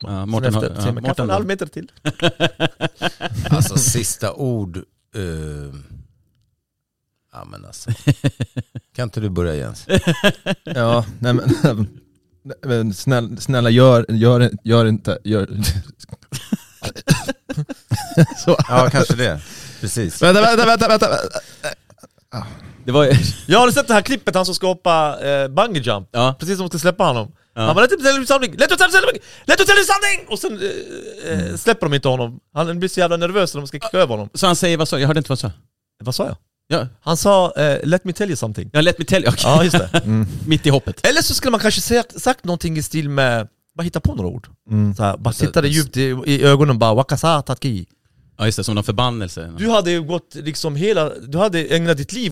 Ja, 0.01 0.07
Sen 0.09 0.29
Mårten, 0.29 0.53
har- 0.53 0.63
efter, 0.63 0.81
få 0.81 0.91
Mårten 1.01 1.23
en 1.25 1.29
halv 1.29 1.45
meter 1.45 1.65
till. 1.65 1.91
Alltså 3.49 3.77
sista 3.77 4.33
ord... 4.33 4.77
eh, 4.77 5.23
ja 7.33 7.45
men 7.45 7.65
alltså. 7.65 7.91
Kan 8.95 9.03
inte 9.03 9.19
du 9.19 9.29
börja 9.29 9.55
Jens? 9.55 9.85
Ja, 10.63 11.05
nej 11.19 11.33
men, 11.33 11.49
nej, 12.43 12.55
men 12.63 12.93
snälla, 12.93 13.37
snälla 13.37 13.69
gör, 13.69 14.05
gör, 14.09 14.51
gör 14.63 14.85
inte, 14.85 15.19
gör... 15.23 15.49
Så. 18.45 18.57
Ja 18.69 18.89
kanske 18.91 19.15
det. 19.15 19.41
Precis. 19.81 20.21
Vänta, 20.21 20.41
vänta, 20.41 20.65
vänta, 20.65 20.87
vänta. 20.87 21.07
Det 22.85 22.91
var 22.91 23.17
Jag 23.47 23.59
har 23.59 23.71
sett 23.71 23.87
det 23.87 23.93
här 23.93 24.01
klippet, 24.01 24.35
han 24.35 24.45
som 24.45 24.55
ska 24.55 24.67
hoppa 24.67 25.17
eh, 25.27 25.47
bungee 25.47 25.81
jump. 25.83 26.09
Ja. 26.11 26.35
Precis 26.39 26.57
som 26.57 26.63
de 26.67 26.69
ska 26.69 26.79
släppa 26.79 27.03
honom. 27.03 27.31
Ja. 27.55 27.61
Han 27.61 27.75
bara 27.75 27.81
'Let 27.85 27.91
me 27.99 28.05
tell 28.05 28.15
you 28.15 28.25
something, 28.25 28.51
let 28.57 28.69
me 28.71 28.77
tell 28.77 28.89
you 28.89 28.91
something, 29.01 29.21
let 29.45 29.59
me 29.59 29.65
tell 29.65 29.75
you 29.77 29.85
something!' 29.85 30.27
Och 30.27 30.39
sen 30.39 30.59
eh, 31.27 31.49
eh, 31.49 31.55
släpper 31.55 31.85
de 31.85 31.93
inte 31.93 32.07
honom. 32.07 32.39
Han 32.53 32.79
blir 32.79 32.89
så 32.89 32.99
jävla 32.99 33.17
nervös 33.17 33.53
när 33.53 33.61
de 33.61 33.67
ska 33.67 33.79
kicka 33.79 33.97
över 33.97 34.07
honom. 34.07 34.29
Så 34.33 34.45
han 34.47 34.55
säger, 34.55 34.77
vad 34.77 34.87
sa 34.87 34.99
jag? 34.99 35.07
hörde 35.07 35.17
inte 35.17 35.29
vad 35.29 35.41
han 35.41 35.51
sa. 35.51 35.57
Vad 36.03 36.15
sa 36.15 36.25
jag? 36.25 36.35
Ja, 36.67 36.87
Han 37.01 37.17
sa 37.17 37.53
eh, 37.55 37.79
'Let 37.83 38.03
me 38.03 38.13
tell 38.13 38.27
you 38.29 38.35
something' 38.35 38.69
ja 38.73 38.81
let 38.81 38.99
me 38.99 39.05
tell 39.05 39.23
you. 39.23 39.29
Okej. 39.33 39.43
Ja 39.45 39.63
just 39.63 39.77
det. 39.77 40.01
Mitt 40.47 40.65
i 40.65 40.69
hoppet. 40.69 41.07
Eller 41.07 41.21
så 41.21 41.33
skulle 41.33 41.51
man 41.51 41.59
kanske 41.59 41.81
sagt, 41.81 42.21
sagt 42.21 42.45
någonting 42.45 42.77
i 42.77 42.83
stil 42.83 43.09
med, 43.09 43.47
bara 43.75 43.83
hitta 43.83 43.99
på 43.99 44.15
några 44.15 44.29
ord. 44.29 44.47
Mm. 44.71 44.95
Så 44.95 45.03
här, 45.03 45.17
bara 45.17 45.33
titta 45.33 45.61
dig 45.61 45.71
djupt 45.71 45.97
i, 45.97 46.01
i 46.25 46.43
ögonen 46.43 46.79
bara 46.79 46.93
'Wakasa 46.93 47.41
tatki' 47.41 47.85
Ja 48.37 48.45
just 48.45 48.57
det, 48.57 48.63
som 48.63 48.75
någon 48.75 48.83
förbannelse. 48.83 49.51
Du 49.57 49.69
hade 49.69 49.91
ju 49.91 50.01
gått 50.01 50.35
liksom 50.35 50.75
hela, 50.75 51.09
du 51.09 51.37
hade 51.37 51.65
ägnat 51.65 51.97
ditt 51.97 52.13
liv 52.13 52.31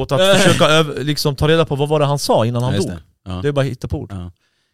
Åt 0.00 0.12
att 0.12 0.42
försöka 0.42 0.64
öv, 0.64 1.04
liksom 1.04 1.36
ta 1.36 1.48
reda 1.48 1.64
på 1.64 1.76
vad 1.76 1.88
var 1.88 2.00
det 2.00 2.06
han 2.06 2.18
sa 2.18 2.46
innan 2.46 2.62
han 2.62 2.72
Ja, 2.74 2.78
dog. 2.80 2.88
det. 2.88 2.98
Ja. 3.24 3.32
Det 3.42 3.48
är 3.48 3.52
bara 3.52 3.64
hitta 3.64 3.88
på 3.88 3.98
ord. 3.98 4.12
Ja. 4.12 4.30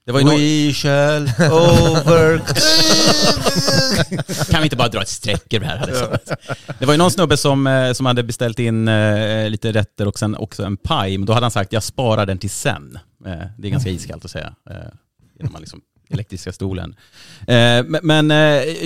Det 0.06 0.12
var 0.12 0.20
ju. 0.20 0.26
We 0.66 0.72
shall 0.72 1.22
over... 1.52 2.40
Kan 4.50 4.60
vi 4.60 4.64
inte 4.66 4.76
bara 4.76 4.88
dra 4.88 5.02
ett 5.02 5.08
streck 5.08 5.54
över 5.54 5.66
det 5.66 5.72
här? 5.72 5.86
Liksom? 5.86 6.36
Det 6.78 6.86
var 6.86 6.94
ju 6.94 6.98
någon 6.98 7.10
snubbe 7.10 7.36
som, 7.36 7.66
eh, 7.66 7.92
som 7.92 8.06
hade 8.06 8.22
beställt 8.22 8.58
in 8.58 8.88
eh, 8.88 9.48
lite 9.50 9.72
rätter 9.72 10.08
och 10.08 10.18
sen 10.18 10.36
också 10.36 10.64
en 10.64 10.76
paj, 10.76 11.18
men 11.18 11.26
då 11.26 11.32
hade 11.32 11.44
han 11.44 11.50
sagt 11.50 11.72
jag 11.72 11.82
sparar 11.82 12.26
den 12.26 12.38
till 12.38 12.50
sen. 12.50 12.98
Eh, 13.26 13.32
det 13.58 13.68
är 13.68 13.70
ganska 13.70 13.90
iskallt 13.90 14.24
att 14.24 14.30
säga. 14.30 14.54
Genom 15.38 15.52
man 15.52 15.60
liksom 15.60 15.80
elektriska 16.10 16.52
stolen. 16.52 16.94
Eh, 17.40 17.84
men 17.84 18.00
men 18.02 18.30
eh, 18.30 18.36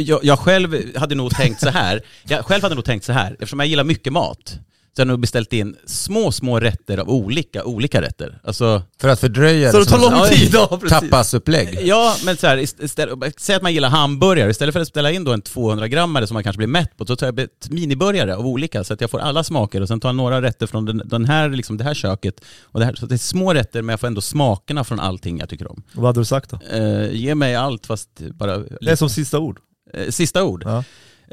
jag, 0.01 0.25
jag 0.25 0.39
själv 0.39 0.97
hade 0.99 1.15
nog 1.15 1.31
tänkt 1.31 1.61
så 1.61 1.69
här. 1.69 2.03
Jag 2.25 2.45
själv 2.45 2.63
hade 2.63 2.75
nog 2.75 2.85
tänkt 2.85 3.05
så 3.05 3.13
här, 3.13 3.33
eftersom 3.33 3.61
jag 3.61 3.69
gillar 3.69 3.85
mycket 3.85 4.13
mat, 4.13 4.59
så 4.97 5.01
har 5.03 5.07
jag 5.07 5.13
nog 5.13 5.21
beställt 5.21 5.53
in 5.53 5.77
små, 5.87 6.33
små 6.33 6.61
rätter 6.61 6.99
av 6.99 7.11
olika, 7.11 7.65
olika 7.65 8.03
rätter. 8.03 8.39
Alltså, 8.45 8.83
För 9.01 9.09
att 9.09 9.21
fördröja 9.21 9.73
Så 9.73 9.79
det 9.79 9.85
tar 9.85 9.99
lång 9.99 10.29
tid, 10.29 10.51
ja. 10.55 10.81
Tapasupplägg. 10.89 11.79
Ja, 11.83 12.17
men 12.25 12.37
så 12.37 12.47
här, 12.47 12.57
ist- 12.57 12.85
istället, 12.85 13.35
säg 13.41 13.57
att 13.57 13.63
man 13.63 13.75
gillar 13.75 13.89
hamburgare, 13.89 14.51
istället 14.51 14.73
för 14.73 14.81
att 14.81 14.89
ställa 14.89 15.11
in 15.11 15.25
då 15.25 15.33
en 15.33 15.43
200 15.43 15.89
grammare 15.89 16.27
som 16.27 16.35
man 16.35 16.43
kanske 16.43 16.59
blir 16.59 16.67
mätt 16.69 16.97
på, 16.97 17.07
så 17.07 17.17
tar 17.17 17.27
jag 17.27 17.41
ett 17.41 17.71
miniburgare 17.71 18.37
av 18.37 18.47
olika 18.47 18.85
så 18.85 18.95
att 18.95 19.01
jag 19.01 19.11
får 19.11 19.19
alla 19.19 19.45
smaker 19.45 19.81
och 19.81 19.89
sen 19.89 20.01
tar 20.01 20.09
jag 20.09 20.17
några 20.17 20.43
rätter 20.43 20.67
från 20.67 20.85
den, 20.85 21.03
den 21.05 21.25
här, 21.25 21.49
liksom, 21.49 21.77
det 21.77 21.85
här 21.85 21.95
köket. 21.95 22.41
Och 22.63 22.81
det, 22.81 22.87
här, 22.87 22.95
så 22.95 23.07
det 23.07 23.15
är 23.15 23.19
små 23.19 23.55
rätter 23.55 23.83
men 23.83 23.93
jag 23.93 24.01
får 24.01 24.07
ändå 24.07 24.21
smakerna 24.21 24.85
från 24.85 25.01
allting 25.01 25.39
jag 25.39 25.49
tycker 25.49 25.71
om. 25.71 25.83
Vad 25.93 26.07
hade 26.07 26.21
du 26.21 26.25
sagt 26.25 26.51
då? 26.51 26.77
Eh, 26.77 27.13
ge 27.13 27.35
mig 27.35 27.55
allt 27.55 27.87
fast 27.87 28.09
bara... 28.21 28.59
Det 28.59 28.91
är 28.91 28.97
som 28.97 29.11
sista 29.11 29.39
ord. 29.39 29.59
Eh, 29.95 30.11
sista 30.11 30.45
ord. 30.45 30.63
Ja. 30.67 30.85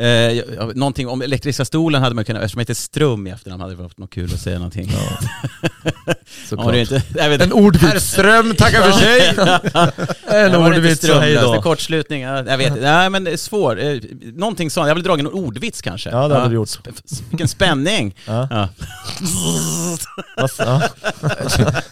Eh, 0.01 0.07
jag- 0.07 0.45
jag- 0.57 0.75
någonting 0.75 1.07
om 1.07 1.21
elektriska 1.21 1.65
stolen 1.65 2.01
hade 2.01 2.15
man 2.15 2.25
kunnat, 2.25 2.41
eftersom 2.43 2.59
jag 2.59 2.63
heter 2.63 2.73
Strum 2.73 3.27
i 3.27 3.29
efternamn 3.29 3.61
hade 3.61 3.73
det 3.75 3.81
varit 3.83 3.97
något 3.97 4.09
kul 4.13 4.33
att 4.33 4.39
säga 4.39 4.55
någonting. 4.55 4.91
Såklart. 6.49 6.67
Ja, 6.67 6.73
är 6.73 6.81
inte, 6.81 7.01
jag 7.15 7.29
vet 7.29 7.41
En 7.41 7.53
ordvits. 7.53 8.11
Ström 8.11 8.55
tackar 8.55 8.81
för 8.81 8.91
sig! 8.91 9.35
En 10.45 10.55
ordvits 10.55 11.03
och 11.09 11.15
hej 11.21 11.33
då. 11.33 11.61
kortslutning, 11.61 12.21
ja, 12.21 12.43
jag 12.47 12.57
vet. 12.57 12.81
Nej 12.81 13.09
men 13.09 13.23
det 13.23 13.31
är 13.31 13.37
svårt. 13.37 13.77
Eh, 13.79 13.93
Någonting 14.33 14.69
sånt, 14.71 14.87
jag 14.87 14.95
vill 14.95 15.03
dra 15.03 15.13
en 15.13 15.27
ordvits 15.27 15.81
kanske. 15.81 16.09
Ja 16.09 16.27
det 16.27 16.35
hade 16.35 16.49
du 16.49 16.55
gjort. 16.55 16.69
Vilken 17.29 17.47
spänning! 17.47 18.15
Ja. 18.25 18.47
Ja. 18.51 18.69
Ja. 20.57 20.81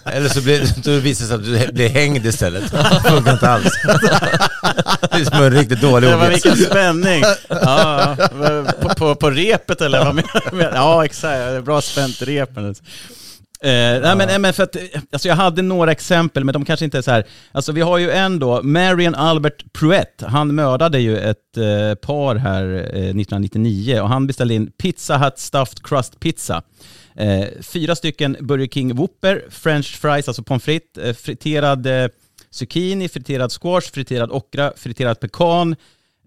Eller 0.05 0.29
så 0.29 0.41
blir, 0.41 0.61
då 0.83 0.91
visar 0.91 1.23
det 1.25 1.27
sig 1.27 1.35
att 1.63 1.67
du 1.67 1.73
blir 1.73 1.89
hängd 1.89 2.25
istället. 2.25 2.71
Det 2.71 3.09
funkar 3.09 3.33
inte 3.33 3.49
alls. 3.49 3.73
Det 5.11 5.15
är 5.17 5.25
som 5.25 5.43
en 5.43 5.51
riktigt 5.53 5.81
dålig 5.81 6.09
Det 6.09 6.15
var 6.15 6.25
ordvits. 6.25 6.45
vilken 6.45 6.65
spänning! 6.65 7.23
Ja, 7.47 7.98
ja. 7.99 8.15
på, 8.81 8.89
på, 8.89 9.15
på 9.15 9.29
repet 9.29 9.81
eller 9.81 10.05
vad 10.05 10.15
menar 10.15 10.51
du? 10.51 10.61
Ja 10.61 11.05
exakt, 11.05 11.65
bra 11.65 11.81
spänt 11.81 12.21
i 12.21 12.25
repen. 12.25 12.75
Eh, 13.61 14.01
nej, 14.01 14.15
men, 14.15 14.41
men 14.41 14.53
för 14.53 14.63
att, 14.63 14.75
alltså 15.11 15.27
jag 15.27 15.35
hade 15.35 15.61
några 15.61 15.91
exempel, 15.91 16.43
men 16.43 16.53
de 16.53 16.65
kanske 16.65 16.85
inte 16.85 16.97
är 16.97 17.01
så 17.01 17.11
här. 17.11 17.23
Alltså 17.51 17.71
vi 17.71 17.81
har 17.81 17.97
ju 17.97 18.11
en 18.11 18.39
då, 18.39 18.63
Marion 18.63 19.15
Albert 19.15 19.73
Pruett, 19.73 20.23
han 20.27 20.55
mördade 20.55 20.99
ju 20.99 21.17
ett 21.17 21.57
eh, 21.57 21.95
par 21.95 22.35
här 22.35 22.63
eh, 22.63 22.79
1999 22.79 24.01
och 24.01 24.09
han 24.09 24.27
beställde 24.27 24.53
in 24.53 24.71
Pizza 24.71 25.17
Hut 25.17 25.39
Stuffed 25.39 25.83
Crust 25.83 26.19
Pizza. 26.19 26.63
Eh, 27.15 27.47
fyra 27.61 27.95
stycken 27.95 28.37
Burger 28.39 28.67
King 28.67 28.95
Whopper, 28.95 29.45
French 29.49 29.99
fries, 29.99 30.27
alltså 30.27 30.43
pommes 30.43 30.63
frites, 30.63 31.03
eh, 31.03 31.13
friterad 31.13 31.85
eh, 31.85 32.07
zucchini, 32.49 33.09
friterad 33.09 33.51
squash, 33.51 33.91
friterad 33.93 34.31
okra, 34.31 34.73
friterad 34.77 35.19
pekan 35.19 35.75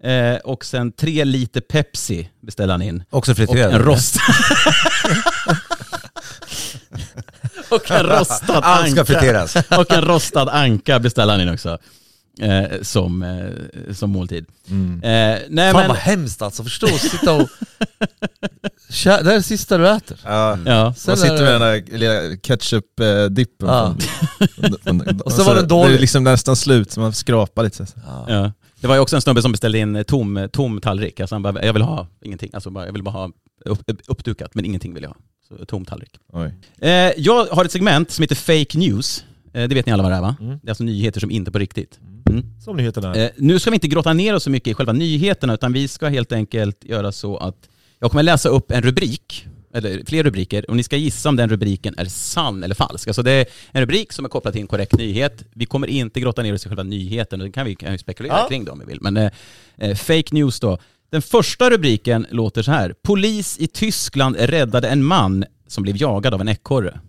eh, 0.03 0.35
och 0.43 0.65
sen 0.65 0.91
tre 0.91 1.25
liter 1.25 1.61
Pepsi 1.61 2.29
beställde 2.41 2.73
han 2.73 2.81
in. 2.81 3.03
Också 3.09 3.31
Och 3.31 3.37
friterad. 3.37 3.73
en 3.73 3.79
rost. 3.79 4.15
och 7.69 7.91
en 7.91 8.03
rostad 8.05 8.53
Allt 8.63 8.91
ska 8.91 9.01
anka. 9.01 9.05
friteras. 9.05 9.55
Och 9.77 9.93
en 9.93 10.01
rostad 10.05 10.49
anka 10.49 10.99
beställde 10.99 11.33
han 11.33 11.41
in 11.41 11.49
också. 11.49 11.77
Eh, 12.41 12.81
som, 12.81 13.23
eh, 13.23 13.93
som 13.93 14.09
måltid. 14.09 14.45
Mm. 14.69 15.03
Eh, 15.03 15.39
nej 15.49 15.71
Fan 15.71 15.81
men, 15.81 15.87
vad 15.87 15.97
hemskt 15.97 16.41
alltså, 16.41 16.63
förstå 16.63 16.85
att 16.85 17.01
sitta 17.01 17.33
och... 17.33 17.49
Det 19.03 19.09
är 19.09 19.23
det 19.23 19.43
sista 19.43 19.77
du 19.77 19.89
äter. 19.89 20.17
Ja. 20.23 20.57
ja. 20.65 20.93
Sen 20.97 21.11
Man 21.11 21.17
sitter 21.17 21.43
med 21.43 21.53
den 21.53 21.61
där 21.61 21.97
lilla 21.97 22.35
ketchup-dippen. 22.35 23.67
Ja. 23.67 23.95
från- 24.55 24.75
från- 24.83 25.21
Och 25.21 25.31
så 25.31 25.43
var 25.43 25.55
den 25.55 25.67
dålig. 25.67 25.91
Det 25.93 25.97
är 25.97 25.99
liksom 26.01 26.23
nästan 26.23 26.55
slut, 26.55 26.91
så 26.91 26.99
man 26.99 27.13
skrapar 27.13 27.63
lite. 27.63 27.85
Så. 27.85 27.93
Ja. 28.27 28.51
Det 28.83 28.87
var 28.87 28.95
ju 28.95 29.01
också 29.01 29.15
en 29.15 29.21
snubbe 29.21 29.41
som 29.41 29.51
beställde 29.51 29.77
in 29.77 29.95
eh, 29.95 30.03
tom, 30.03 30.49
tom 30.51 30.81
tallrik. 30.81 31.19
Alltså 31.19 31.35
han 31.35 31.43
bara, 31.43 31.65
jag 31.65 31.73
vill 31.73 31.81
ha 31.81 32.07
ingenting. 32.21 32.49
Alltså 32.53 32.69
bara, 32.69 32.85
jag 32.85 32.93
vill 32.93 33.03
bara 33.03 33.11
ha 33.11 33.31
upp, 33.65 33.91
uppdukat, 34.07 34.55
men 34.55 34.65
ingenting 34.65 34.93
vill 34.93 35.03
jag 35.03 35.09
ha. 35.09 35.17
Så 35.47 35.65
tom 35.65 35.85
tallrik. 35.85 36.19
Eh, 36.81 36.91
jag 37.17 37.45
har 37.45 37.65
ett 37.65 37.71
segment 37.71 38.11
som 38.11 38.21
heter 38.21 38.35
Fake 38.35 38.77
News. 38.77 39.25
Eh, 39.53 39.67
det 39.67 39.75
vet 39.75 39.85
ni 39.85 39.91
alla 39.91 40.03
vad 40.03 40.11
det 40.11 40.15
är 40.15 40.21
va? 40.21 40.35
Mm. 40.39 40.59
Det 40.63 40.67
är 40.67 40.71
alltså 40.71 40.83
nyheter 40.83 41.19
som 41.19 41.31
inte 41.31 41.49
är 41.49 41.51
på 41.51 41.59
riktigt. 41.59 41.99
Mm. 42.29 42.45
Som 42.61 42.77
nyheterna 42.77 43.15
är. 43.15 43.23
Eh, 43.23 43.29
nu 43.37 43.59
ska 43.59 43.69
vi 43.69 43.75
inte 43.75 43.87
grotta 43.87 44.13
ner 44.13 44.35
oss 44.35 44.43
så 44.43 44.49
mycket 44.49 44.71
i 44.71 44.73
själva 44.73 44.93
nyheterna, 44.93 45.53
utan 45.53 45.73
vi 45.73 45.87
ska 45.87 46.07
helt 46.07 46.31
enkelt 46.31 46.83
göra 46.83 47.11
så 47.11 47.37
att 47.37 47.69
jag 47.99 48.11
kommer 48.11 48.23
läsa 48.23 48.49
upp 48.49 48.71
en 48.71 48.81
rubrik, 48.81 49.47
eller 49.73 50.03
fler 50.05 50.23
rubriker, 50.23 50.69
och 50.69 50.75
ni 50.75 50.83
ska 50.83 50.97
gissa 50.97 51.29
om 51.29 51.35
den 51.35 51.49
rubriken 51.49 51.93
är 51.97 52.05
sann 52.05 52.63
eller 52.63 52.75
falsk. 52.75 53.07
Alltså 53.07 53.23
det 53.23 53.31
är 53.31 53.45
en 53.71 53.81
rubrik 53.81 54.11
som 54.13 54.25
är 54.25 54.29
kopplad 54.29 54.53
till 54.53 54.61
en 54.61 54.67
korrekt 54.67 54.93
nyhet. 54.97 55.43
Vi 55.53 55.65
kommer 55.65 55.87
inte 55.87 56.19
grotta 56.19 56.41
ner 56.43 56.53
oss 56.53 56.65
i 56.65 56.69
själva 56.69 56.83
nyheten, 56.83 57.41
och 57.41 57.47
det 57.47 57.51
kan 57.53 57.65
vi 57.65 57.75
kan 57.75 57.91
ju 57.91 57.97
spekulera 57.97 58.33
Ja. 58.37 58.47
kring 58.49 58.65
det 58.65 58.71
om 58.71 58.79
vi 58.79 58.85
vill. 58.85 58.97
Men 59.01 59.17
eh, 59.17 59.31
eh, 59.77 59.95
fake 59.95 60.27
news 60.31 60.59
då. 60.59 60.77
Den 61.09 61.21
första 61.21 61.69
rubriken 61.69 62.27
låter 62.29 62.61
så 62.63 62.71
här. 62.71 62.95
Polis 63.01 63.57
i 63.59 63.67
Tyskland 63.67 64.35
räddade 64.39 64.89
en 64.89 65.03
man 65.03 65.45
som 65.67 65.83
blev 65.83 65.97
jagad 65.97 66.33
av 66.33 66.41
en 66.41 66.47
ekorre. 66.49 66.99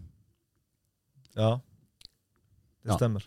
Ja. 1.35 1.61
Det 2.85 2.89
Ja. 2.91 2.97
stämmer. 2.97 3.25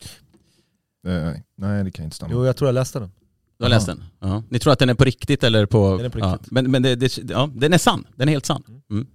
Eh, 1.08 1.34
nej, 1.58 1.84
det 1.84 1.92
kan 1.92 2.06
inte 2.06 2.16
stämma. 2.16 2.32
Jo, 2.34 2.46
jag 2.46 2.58
tror 2.58 2.68
jag 2.68 2.74
läste 2.74 3.00
den. 3.00 3.12
Du 3.58 3.64
har 3.66 3.70
läst 3.70 3.86
den? 3.88 4.04
Ja. 4.20 4.44
Ni 4.50 4.60
tror 4.60 4.74
att 4.74 4.80
den 4.80 4.90
är 4.90 4.94
på 4.94 5.04
riktigt 5.04 5.44
eller 5.44 5.66
på... 5.66 5.98
Den 5.98 6.06
är 6.06 6.10
på 6.10 6.20
Ja. 6.20 6.34
riktigt. 6.34 6.52
Men, 6.52 6.72
men 6.72 6.82
det, 6.84 6.96
det, 6.96 7.18
ja, 7.30 7.50
den 7.56 7.74
är 7.74 7.78
sann. 7.78 8.08
Den 8.16 8.28
är 8.30 8.32
helt 8.34 8.46
sann. 8.46 8.64
Mm. 8.90 9.08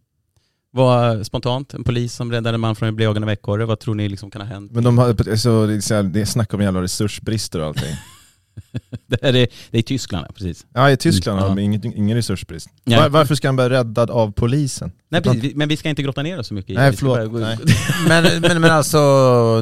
Vad 0.74 1.26
spontant, 1.26 1.74
en 1.74 1.84
polis 1.84 2.14
som 2.14 2.32
räddade 2.32 2.54
en 2.54 2.60
man 2.60 2.76
från 2.76 2.88
att 2.88 2.94
bli 2.94 3.04
jagad 3.04 3.22
av 3.22 3.30
ekorre, 3.30 3.64
vad 3.64 3.80
tror 3.80 3.94
ni 3.94 4.08
liksom 4.08 4.30
kan 4.30 4.40
ha 4.40 4.48
hänt? 4.48 4.72
Men 4.72 4.84
de 4.84 4.98
har, 4.98 5.06
alltså, 5.08 5.66
det 5.66 5.74
är 5.74 5.80
så 5.80 6.02
det 6.02 6.20
är 6.20 6.24
snack 6.24 6.54
om 6.54 6.60
jävla 6.60 6.82
resursbrister 6.82 7.60
och 7.60 7.66
allting. 7.66 7.94
Det 9.06 9.22
är, 9.24 9.32
det 9.32 9.40
är 9.42 9.48
i 9.70 9.82
Tyskland, 9.82 10.26
ja, 10.28 10.32
precis. 10.32 10.66
Ja, 10.74 10.90
i 10.90 10.96
Tyskland 10.96 11.38
har 11.40 11.48
Ja. 11.48 11.54
de 11.54 11.60
ingen, 11.62 11.96
ingen 11.96 12.16
resursbrist. 12.16 12.68
Nej. 12.84 12.98
Var, 13.00 13.08
varför 13.08 13.34
ska 13.34 13.48
han 13.48 13.56
bli 13.56 13.68
räddad 13.68 14.10
av 14.10 14.32
polisen? 14.32 14.92
Nej, 15.08 15.22
precis. 15.22 15.42
vi- 15.44 15.54
Men 15.54 15.68
vi 15.68 15.76
ska 15.76 15.88
inte 15.88 16.02
grotta 16.02 16.22
ner 16.22 16.38
oss 16.38 16.46
så 16.46 16.54
mycket 16.54 16.70
i 16.70 16.74
Nej, 16.74 16.92
förlåt. 16.92 17.32
Nej. 17.40 17.58
Men, 18.08 18.40
men, 18.40 18.60
men 18.60 18.70
alltså, 18.70 18.98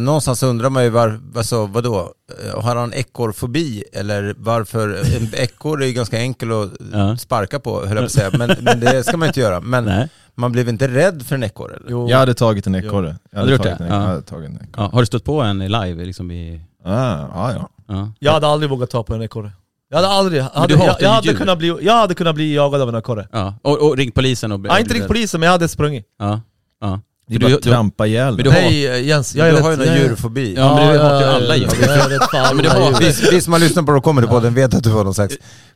någonstans 0.00 0.42
undrar 0.42 0.70
man 0.70 0.84
ju 0.84 0.90
var, 0.90 1.20
alltså, 1.36 1.66
vadå? 1.66 2.12
Eh, 2.46 2.60
Har 2.62 2.76
han 2.76 2.92
ekorrfobi? 2.94 3.84
Eller 3.92 4.34
varför? 4.38 4.88
En 5.16 5.28
ekorre 5.34 5.84
är 5.84 5.88
ju 5.88 5.92
ganska 5.94 6.18
enkel 6.18 6.52
att 6.52 6.70
Ja. 6.92 7.16
sparka 7.16 7.60
på, 7.60 7.78
höll 7.80 7.88
jag 7.88 7.98
på 7.98 8.04
att 8.04 8.12
säga. 8.12 8.30
Men, 8.38 8.50
men 8.60 8.80
det 8.80 9.04
ska 9.04 9.16
man 9.16 9.28
inte 9.28 9.40
göra. 9.40 9.60
Men 9.60 9.84
Nej. 9.84 10.08
Man 10.40 10.52
blev 10.52 10.68
inte 10.68 10.88
rädd 10.88 11.22
för 11.26 11.34
en 11.34 11.42
ekorre? 11.42 11.74
Eller? 11.76 11.90
Jo. 11.90 12.10
Jag 12.10 12.18
hade 12.18 12.34
tagit 12.34 12.66
en 12.66 12.74
ekorre. 12.74 13.16
Jag 13.30 13.38
Hade 13.38 13.50
du 13.52 13.56
hade 13.58 13.70
gjort 13.70 13.78
tagit 13.78 13.78
det? 13.78 13.84
en, 13.84 13.90
Ja. 13.90 14.00
jag 14.00 14.08
hade 14.08 14.22
tagit 14.22 14.48
en 14.48 14.54
ekorre. 14.56 14.68
Ja, 14.76 14.90
har 14.92 15.00
du 15.00 15.06
stött 15.06 15.24
på 15.24 15.40
en 15.40 15.58
live 15.58 16.04
liksom 16.04 16.30
i... 16.30 16.60
Ah, 16.84 16.90
ja, 17.34 17.52
ja. 17.54 17.68
Ja. 17.88 18.12
Jag 18.18 18.32
hade 18.32 18.46
aldrig 18.46 18.70
vågat 18.70 18.90
ta 18.90 19.02
på 19.02 19.14
en 19.14 19.22
ekorre. 19.22 19.52
Jag 19.90 19.96
hade 19.96 20.08
aldrig... 20.08 20.42
Hade, 20.42 20.66
du 20.74 20.76
hatar 20.80 20.86
jag, 20.92 21.02
jag, 21.02 21.10
hade 21.14 21.28
djur. 21.28 21.36
kunnat 21.36 21.58
bli, 21.58 21.76
jag 21.82 21.92
hade 21.96 22.14
kunnat 22.14 22.34
bli 22.34 22.54
jagad 22.54 22.80
av 22.82 22.88
en 22.88 22.94
ekorre. 22.94 23.28
ja. 23.32 23.54
Och, 23.62 23.78
och 23.88 23.96
ringt 23.96 24.14
polisen 24.14 24.52
och... 24.52 24.60
Jag 24.66 24.72
har 24.72 24.78
inte 24.78 24.94
ringt 24.94 25.06
polisen 25.08 25.40
men 25.40 25.46
jag 25.46 25.52
hade 25.52 25.68
sprungit. 25.68 26.06
Ja. 26.18 26.40
ja. 26.80 27.00
Det 27.28 27.34
är 27.36 27.38
Du- 27.38 27.44
bara 27.44 27.48
du- 27.50 27.56
att 27.56 27.62
trampa 27.62 28.06
ihjäl 28.06 28.34
men 28.36 28.44
du 28.44 28.50
har- 28.50 28.56
Nej 28.60 29.06
Jens, 29.08 29.34
jag 29.34 29.48
är 29.48 29.52
du 29.56 29.62
har 29.62 29.70
ju 29.70 29.76
någon 29.76 29.86
jag 29.86 29.98
djurfobi. 29.98 30.54
Ja, 30.56 30.74
men 30.76 30.92
du 30.92 30.98
hatar 30.98 31.20
ju 31.20 31.26
alla 31.26 31.56
djur. 31.56 31.68
Jag 31.80 31.90
är 31.96 32.08
rätt 32.08 32.30
för 32.30 32.38
alla 32.38 32.54
men 32.54 32.64
du 32.64 32.70
har- 32.70 32.80
djur. 32.80 32.96
Vi, 33.00 33.30
vi 33.36 33.40
som 33.40 33.52
har 33.52 33.60
lyssnat 33.60 33.86
på 33.86 33.92
Rock 33.92 34.04
Comedy-podden 34.04 34.50
vet 34.54 34.74
att 34.74 34.84
du 34.84 34.90
var 34.90 35.04
någon 35.04 35.14
slags... 35.14 35.34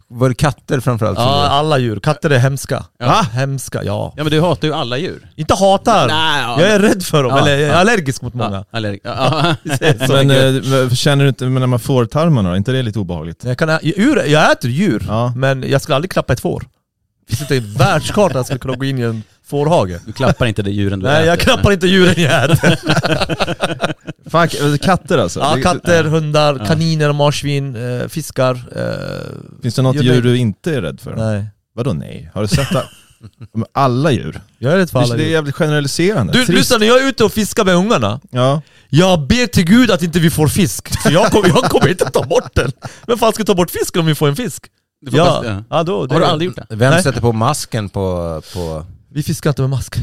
Var 0.08 0.28
det 0.28 0.34
katter 0.34 0.80
framförallt? 0.80 1.18
Ja, 1.18 1.48
alla 1.48 1.78
djur. 1.78 2.00
Katter 2.00 2.30
är 2.30 2.38
hemska. 2.38 2.84
Ja. 2.98 3.26
Hemska, 3.32 3.84
ja. 3.84 4.12
Ja 4.16 4.22
men 4.24 4.30
du 4.30 4.40
hatar 4.40 4.68
ju 4.68 4.74
alla 4.74 4.98
djur. 4.98 5.28
Inte 5.36 5.54
hatar. 5.54 6.08
Nej, 6.08 6.42
ja. 6.42 6.60
Jag 6.60 6.70
är 6.70 6.78
rädd 6.80 7.02
för 7.02 7.22
dem, 7.22 7.32
Ja, 7.32 7.38
eller 7.38 7.50
jag 7.52 7.60
är 7.60 7.66
ja. 7.68 7.74
allergisk 7.74 8.22
mot 8.22 8.34
många. 8.34 8.64
Ja, 8.70 8.78
allerg- 8.78 9.00
ja, 9.04 9.54
ja. 9.68 9.94
Men 10.08 10.30
eh, 10.30 10.90
känner 10.90 11.24
du 11.24 11.28
inte, 11.28 11.44
men 11.44 11.60
när 11.60 11.66
man 11.66 11.80
får 11.80 12.04
tarmarna 12.04 12.48
då, 12.48 12.52
är 12.52 12.56
inte 12.58 12.72
det 12.72 12.82
lite 12.82 12.98
obehagligt? 12.98 13.44
Jag, 13.44 13.58
kan, 13.58 13.78
djur, 13.82 14.24
jag 14.26 14.52
äter 14.52 14.70
djur, 14.70 15.04
Ja. 15.08 15.32
men 15.36 15.64
jag 15.70 15.82
skulle 15.82 15.96
aldrig 15.96 16.10
klappa 16.10 16.32
ett 16.32 16.40
får. 16.40 16.60
Det 17.28 17.36
finns 17.36 17.40
inte 17.50 17.56
en 17.56 17.74
världskarta 17.74 18.34
jag 18.38 18.46
skulle 18.46 18.58
kunna 18.60 18.76
gå 18.76 18.84
in 18.84 18.98
i 18.98 19.02
en 19.02 19.22
fårhage. 19.46 20.00
Du 20.06 20.12
klappar 20.12 20.46
inte 20.46 20.62
det 20.62 20.70
djuren 20.70 21.00
du 21.00 21.06
Nej, 21.06 21.16
äter. 21.16 21.26
jag 21.28 21.40
klappar 21.40 21.72
inte 21.72 21.86
djuren 21.86 22.14
jag 22.16 22.44
äter. 22.50 22.78
Fan, 24.30 24.48
k- 24.48 24.56
katter 24.82 25.18
alltså? 25.18 25.40
Ja, 25.40 25.56
katter, 25.62 26.04
hundar, 26.04 26.56
Ja. 26.60 26.66
kaniner, 26.66 27.12
marsvin, 27.12 27.76
eh, 28.00 28.08
fiskar. 28.08 28.54
Eh, 28.76 29.62
Finns 29.62 29.74
det 29.74 29.82
något 29.82 29.96
djur 29.96 30.10
name- 30.14 30.20
du 30.20 30.36
inte 30.36 30.74
är 30.74 30.82
rädd 30.82 31.00
för? 31.00 31.16
nej. 31.16 31.44
Vadå 31.74 31.92
nej? 31.92 32.30
Har 32.34 32.42
du 32.42 32.48
sett 32.48 32.70
det? 32.72 32.84
Alla 33.74 34.10
djur? 34.10 34.40
Jag 34.58 34.72
är 34.72 34.76
rädd 34.76 34.90
för 34.90 34.98
alla 34.98 35.14
det 35.16 35.22
är 35.22 35.24
djur. 35.24 35.32
jävligt 35.32 35.54
generaliserande. 35.54 36.32
Du, 36.32 36.38
Trist. 36.38 36.58
lyssna, 36.58 36.78
när 36.78 36.86
jag 36.86 37.02
är 37.02 37.08
ute 37.08 37.24
och 37.24 37.32
fiskar 37.32 37.64
med 37.64 37.74
ungarna, 37.74 38.20
Ja. 38.30 38.62
jag 38.88 39.20
ber 39.26 39.46
till 39.46 39.64
gud 39.64 39.90
att 39.90 40.02
inte 40.02 40.18
vi 40.20 40.30
får 40.30 40.48
fisk. 40.48 41.02
För 41.02 41.10
jag 41.10 41.26
kommer, 41.30 41.48
jag 41.48 41.64
kommer 41.64 41.88
inte 41.88 42.04
ta 42.04 42.22
bort 42.22 42.54
den. 42.54 42.72
Men 43.06 43.18
fan 43.18 43.32
ska 43.32 43.44
ta 43.44 43.54
bort 43.54 43.70
fisken 43.70 44.00
om 44.00 44.06
vi 44.06 44.14
får 44.14 44.28
en 44.28 44.36
fisk? 44.36 44.64
Du 45.00 45.10
får 45.10 45.18
Ja, 45.20 45.24
bara- 45.24 45.46
ja. 45.52 45.64
ja 45.70 45.82
då, 45.82 46.06
det 46.06 46.14
Har 46.14 46.20
du 46.20 46.26
aldrig 46.26 46.46
gjort 46.46 46.56
det? 46.68 46.76
Vem 46.76 46.90
Nej. 46.90 47.02
sätter 47.02 47.20
på 47.20 47.32
masken 47.32 47.88
på... 47.88 48.42
på... 48.54 48.86
Vi 49.14 49.22
fiskar 49.22 49.50
inte 49.50 49.62
med 49.62 49.70
mask. 49.70 49.96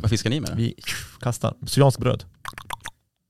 Vad 0.00 0.10
fiskar 0.10 0.30
ni 0.30 0.40
med 0.40 0.50
då? 0.50 0.56
Vi 0.56 0.74
kastar. 1.20 1.54
Syrianskt 1.66 2.00
bröd. 2.00 2.24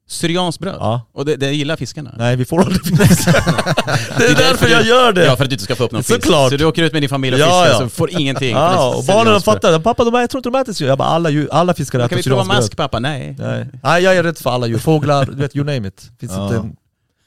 Syrianskt 0.08 0.60
bröd? 0.60 0.76
Ja. 0.78 1.06
Och 1.12 1.24
det, 1.24 1.36
det 1.36 1.52
gillar 1.52 1.76
fiskarna? 1.76 2.14
Nej, 2.18 2.36
vi 2.36 2.44
får 2.44 2.60
aldrig 2.60 2.84
fisk. 2.86 2.98
det 4.18 4.24
är 4.26 4.34
därför 4.34 4.68
jag 4.68 4.82
gör 4.86 5.12
det. 5.12 5.24
Ja, 5.24 5.36
för 5.36 5.44
att 5.44 5.50
du 5.50 5.54
inte 5.54 5.64
ska 5.64 5.76
få 5.76 5.84
upp 5.84 5.92
någon 5.92 6.02
fisk. 6.02 6.22
Såklart. 6.24 6.50
Så 6.50 6.56
du 6.56 6.64
åker 6.64 6.82
ut 6.82 6.92
med 6.92 7.02
din 7.02 7.08
familj 7.08 7.34
och 7.34 7.40
Ja, 7.40 7.44
fiskar 7.64 7.72
ja. 7.72 7.78
så 7.78 7.88
får 7.88 8.10
ingenting. 8.10 8.50
Ja, 8.50 8.88
och 8.96 9.04
barnen 9.04 9.24
syrianskt 9.24 9.44
bröd. 9.44 9.54
fattar. 9.62 9.78
Pappa, 9.78 10.04
de, 10.04 10.14
jag 10.14 10.30
tror 10.30 10.38
inte 10.38 10.48
de 10.50 10.58
äter 10.60 10.72
syrianskt. 10.72 10.88
Jag 10.88 10.98
bara, 10.98 11.08
alla, 11.08 11.30
djur, 11.30 11.48
alla 11.52 11.74
fiskare 11.74 11.98
Men 12.00 12.06
äter 12.06 12.16
Kan 12.16 12.22
vi 12.22 12.22
prova 12.22 12.44
syrianskt 12.44 12.62
mask 12.62 12.76
bröd. 12.76 12.84
pappa? 12.90 12.98
Nej. 12.98 13.36
Nej. 13.38 13.66
Nej, 13.82 14.02
jag 14.02 14.16
är 14.16 14.22
rädd 14.22 14.38
för 14.38 14.50
alla 14.50 14.66
djur. 14.66 14.78
Fåglar, 14.78 15.24
du 15.26 15.34
vet, 15.36 15.56
you 15.56 15.64
name 15.64 15.88
it. 15.88 16.10
Finns 16.20 16.32
Ja. 16.32 16.56
inte 16.56 16.70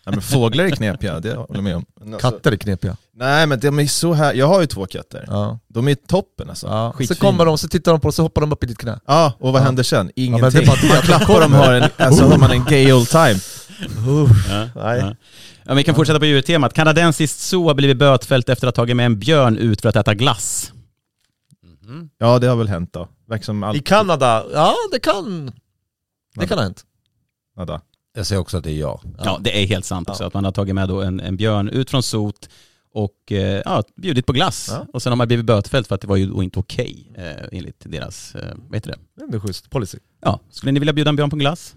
ja 0.06 0.12
men 0.12 0.22
fåglar 0.22 0.64
är 0.64 0.70
knepiga, 0.70 1.20
det 1.20 1.30
håller 1.34 1.56
jag 1.56 1.64
med 1.64 1.76
om. 1.76 1.86
Men 2.02 2.14
alltså- 2.14 2.32
Katter 2.32 2.52
är 2.52 2.56
knepiga. 2.56 2.98
Nej 3.16 3.48
men 3.48 3.60
de 3.60 3.80
är 3.80 3.88
så 3.88 4.14
här, 4.14 4.34
jag 4.34 4.48
har 4.48 4.62
ju 4.62 4.68
två 4.68 4.86
katter. 4.86 5.26
Ja. 5.28 5.60
De 5.68 5.88
är 5.88 5.96
toppen 5.96 6.50
alltså. 6.50 6.68
Ja. 6.68 6.94
Så 7.08 7.16
kommer 7.16 7.46
de, 7.46 7.58
så 7.58 7.68
tittar 7.68 7.92
de 7.92 8.02
på 8.02 8.08
och 8.08 8.14
så 8.14 8.22
hoppar 8.22 8.42
de 8.42 8.52
upp 8.52 8.64
i 8.64 8.68
ditt 8.68 8.78
knä. 8.78 9.00
Ja, 9.08 9.34
och 9.40 9.54
vad 9.54 9.62
Ja. 9.62 9.66
händer 9.66 9.84
sen? 9.84 9.98
men 10.06 10.08
det 10.16 10.22
är 10.22 10.26
Ingenting. 10.26 10.66
bara 10.68 10.74
att- 10.78 10.90
man 10.90 11.02
klappar 11.02 11.42
dem 11.42 11.54
har 11.54 11.74
en, 11.74 11.90
alltså 11.98 12.24
har 12.26 12.38
man 12.38 12.52
en 12.52 12.64
gay 12.66 12.94
old 12.94 13.08
time. 13.10 13.36
Ja. 14.50 14.68
Nej. 14.76 15.00
Ja. 15.00 15.16
Ja, 15.66 15.74
vi 15.74 15.84
kan 15.84 15.96
fortsätta 15.96 16.20
på 16.20 16.26
djurtemat. 16.26 16.74
Kanadensiskt 16.74 17.40
zoo 17.40 17.68
har 17.68 17.74
blivit 17.74 17.98
bötfällt 17.98 18.50
efter 18.50 18.68
att 18.68 18.78
ha 18.78 18.84
tagit 18.84 18.96
med 18.96 19.06
en 19.06 19.20
björn 19.20 19.58
ut 19.58 19.82
för 19.82 19.90
att 19.90 19.96
äta 19.96 20.14
glass. 20.14 20.72
Ja 22.18 22.40
det 22.40 22.48
har 22.48 22.56
väl 22.56 22.68
hänt 22.68 22.94
då. 22.94 23.08
Verkar 23.28 23.44
som 23.44 23.72
I. 23.76 23.80
Kanada, 23.80 24.46
ja 24.54 24.76
det 24.92 25.00
kan... 25.00 25.52
Det 26.36 26.48
kan 26.48 26.58
ha 26.58 26.64
hänt. 26.64 26.84
Nada. 27.58 27.82
Jag 28.16 28.26
säger 28.26 28.42
också 28.42 28.58
att 28.58 28.64
det 28.64 28.72
är 28.72 28.80
jag. 28.80 29.00
Ja, 29.24 29.40
det 29.42 29.64
är 29.64 29.68
helt 29.68 29.86
sant 29.86 30.10
också. 30.10 30.24
Ja. 30.24 30.28
Att 30.28 30.34
man 30.34 30.46
har 30.46 30.52
tagit 30.52 30.76
med 30.76 30.90
då 30.90 31.02
en, 31.02 31.20
en 31.20 31.38
björn 31.38 31.70
ut 31.70 31.90
från 31.90 32.04
sot 32.04 32.50
och 32.94 33.32
eh, 33.32 33.62
ja, 33.66 33.84
bjudit 33.96 34.26
på 34.26 34.34
glass. 34.34 34.70
Ja. 34.72 34.86
Och 34.94 35.02
sen 35.02 35.12
har 35.12 35.18
man 35.18 35.28
blivit 35.28 35.46
bötfällt 35.46 35.88
för 35.88 35.96
att 35.96 36.02
det 36.02 36.08
var 36.08 36.16
ju 36.16 36.44
inte 36.44 36.60
okej 36.60 37.12
eh, 37.16 37.48
enligt 37.52 37.80
deras, 37.80 38.36
eh, 38.36 38.54
vad 38.68 38.76
heter 38.76 38.92
det? 38.92 39.26
Det 39.28 39.36
är 39.36 39.40
schysst 39.40 39.70
policy. 39.70 39.98
Ja, 40.22 40.40
skulle 40.50 40.72
ni 40.72 40.80
vilja 40.80 40.94
bjuda 40.94 41.10
en 41.10 41.16
björn 41.16 41.30
på 41.30 41.36
glass? 41.36 41.76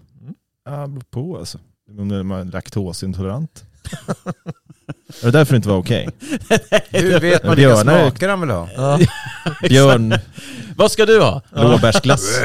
Ja, 0.65 0.81
det 0.81 0.87
beror 0.87 1.01
på 1.01 1.37
alltså. 1.37 1.59
Om 1.89 2.27
man 2.27 2.31
är 2.31 2.45
laktosintolerant. 2.45 3.65
Är 5.21 5.25
det 5.25 5.31
därför 5.31 5.53
det 5.53 5.57
inte 5.57 5.69
var 5.69 5.77
okej? 5.77 6.09
Hur 6.89 7.19
vet 7.19 7.43
man 7.43 7.55
vilka 7.55 7.73
Björnar 7.73 8.01
smaker 8.01 8.29
han 8.29 8.41
vill 8.41 8.49
ha? 8.49 8.67
Björn, 9.69 10.19
Vad 10.75 10.91
ska 10.91 11.05
du 11.05 11.21
ha? 11.21 11.41
Blåbärsglass. 11.51 12.21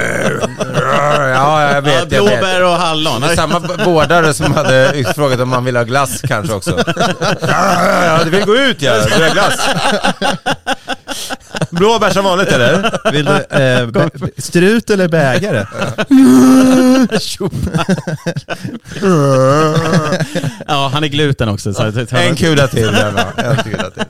Ja, 1.34 1.72
jag 1.74 1.82
vet. 1.82 1.94
Ja, 1.94 2.16
jag 2.16 2.22
vet. 2.22 2.40
blåbär 2.40 2.64
och 2.64 2.70
hallon. 2.72 3.20
Det 3.20 3.26
är 3.26 3.36
samma 3.36 3.58
vårdare 3.58 4.34
som 4.34 4.54
hade 4.54 5.04
frågat 5.14 5.40
om 5.40 5.48
man 5.48 5.64
vill 5.64 5.76
ha 5.76 5.82
glass 5.84 6.22
kanske 6.28 6.54
också. 6.54 6.70
Ja, 7.40 8.04
ja, 8.04 8.20
du 8.24 8.30
vill 8.30 8.44
gå 8.44 8.56
ut 8.56 8.82
ja, 8.82 8.94
du 8.98 9.14
vill 9.14 9.22
ha 9.22 9.32
glass. 9.32 9.60
Blåbär 11.72 12.10
som 12.10 12.24
vanligt 12.24 12.48
eller? 12.48 13.10
Vill 13.12 13.24
du, 13.24 13.32
eh, 13.32 13.86
bä- 13.86 14.30
strut 14.40 14.90
eller 14.90 15.08
bägare? 15.08 15.66
Ja, 20.66 20.90
han 20.92 21.04
är 21.04 21.08
gluten 21.08 21.48
också. 21.48 21.74
Så 21.74 21.82
En 22.16 22.36
kula 22.36 22.68
till. 22.68 22.88
En 23.36 23.56
kula 23.64 23.90
till. 23.90 24.04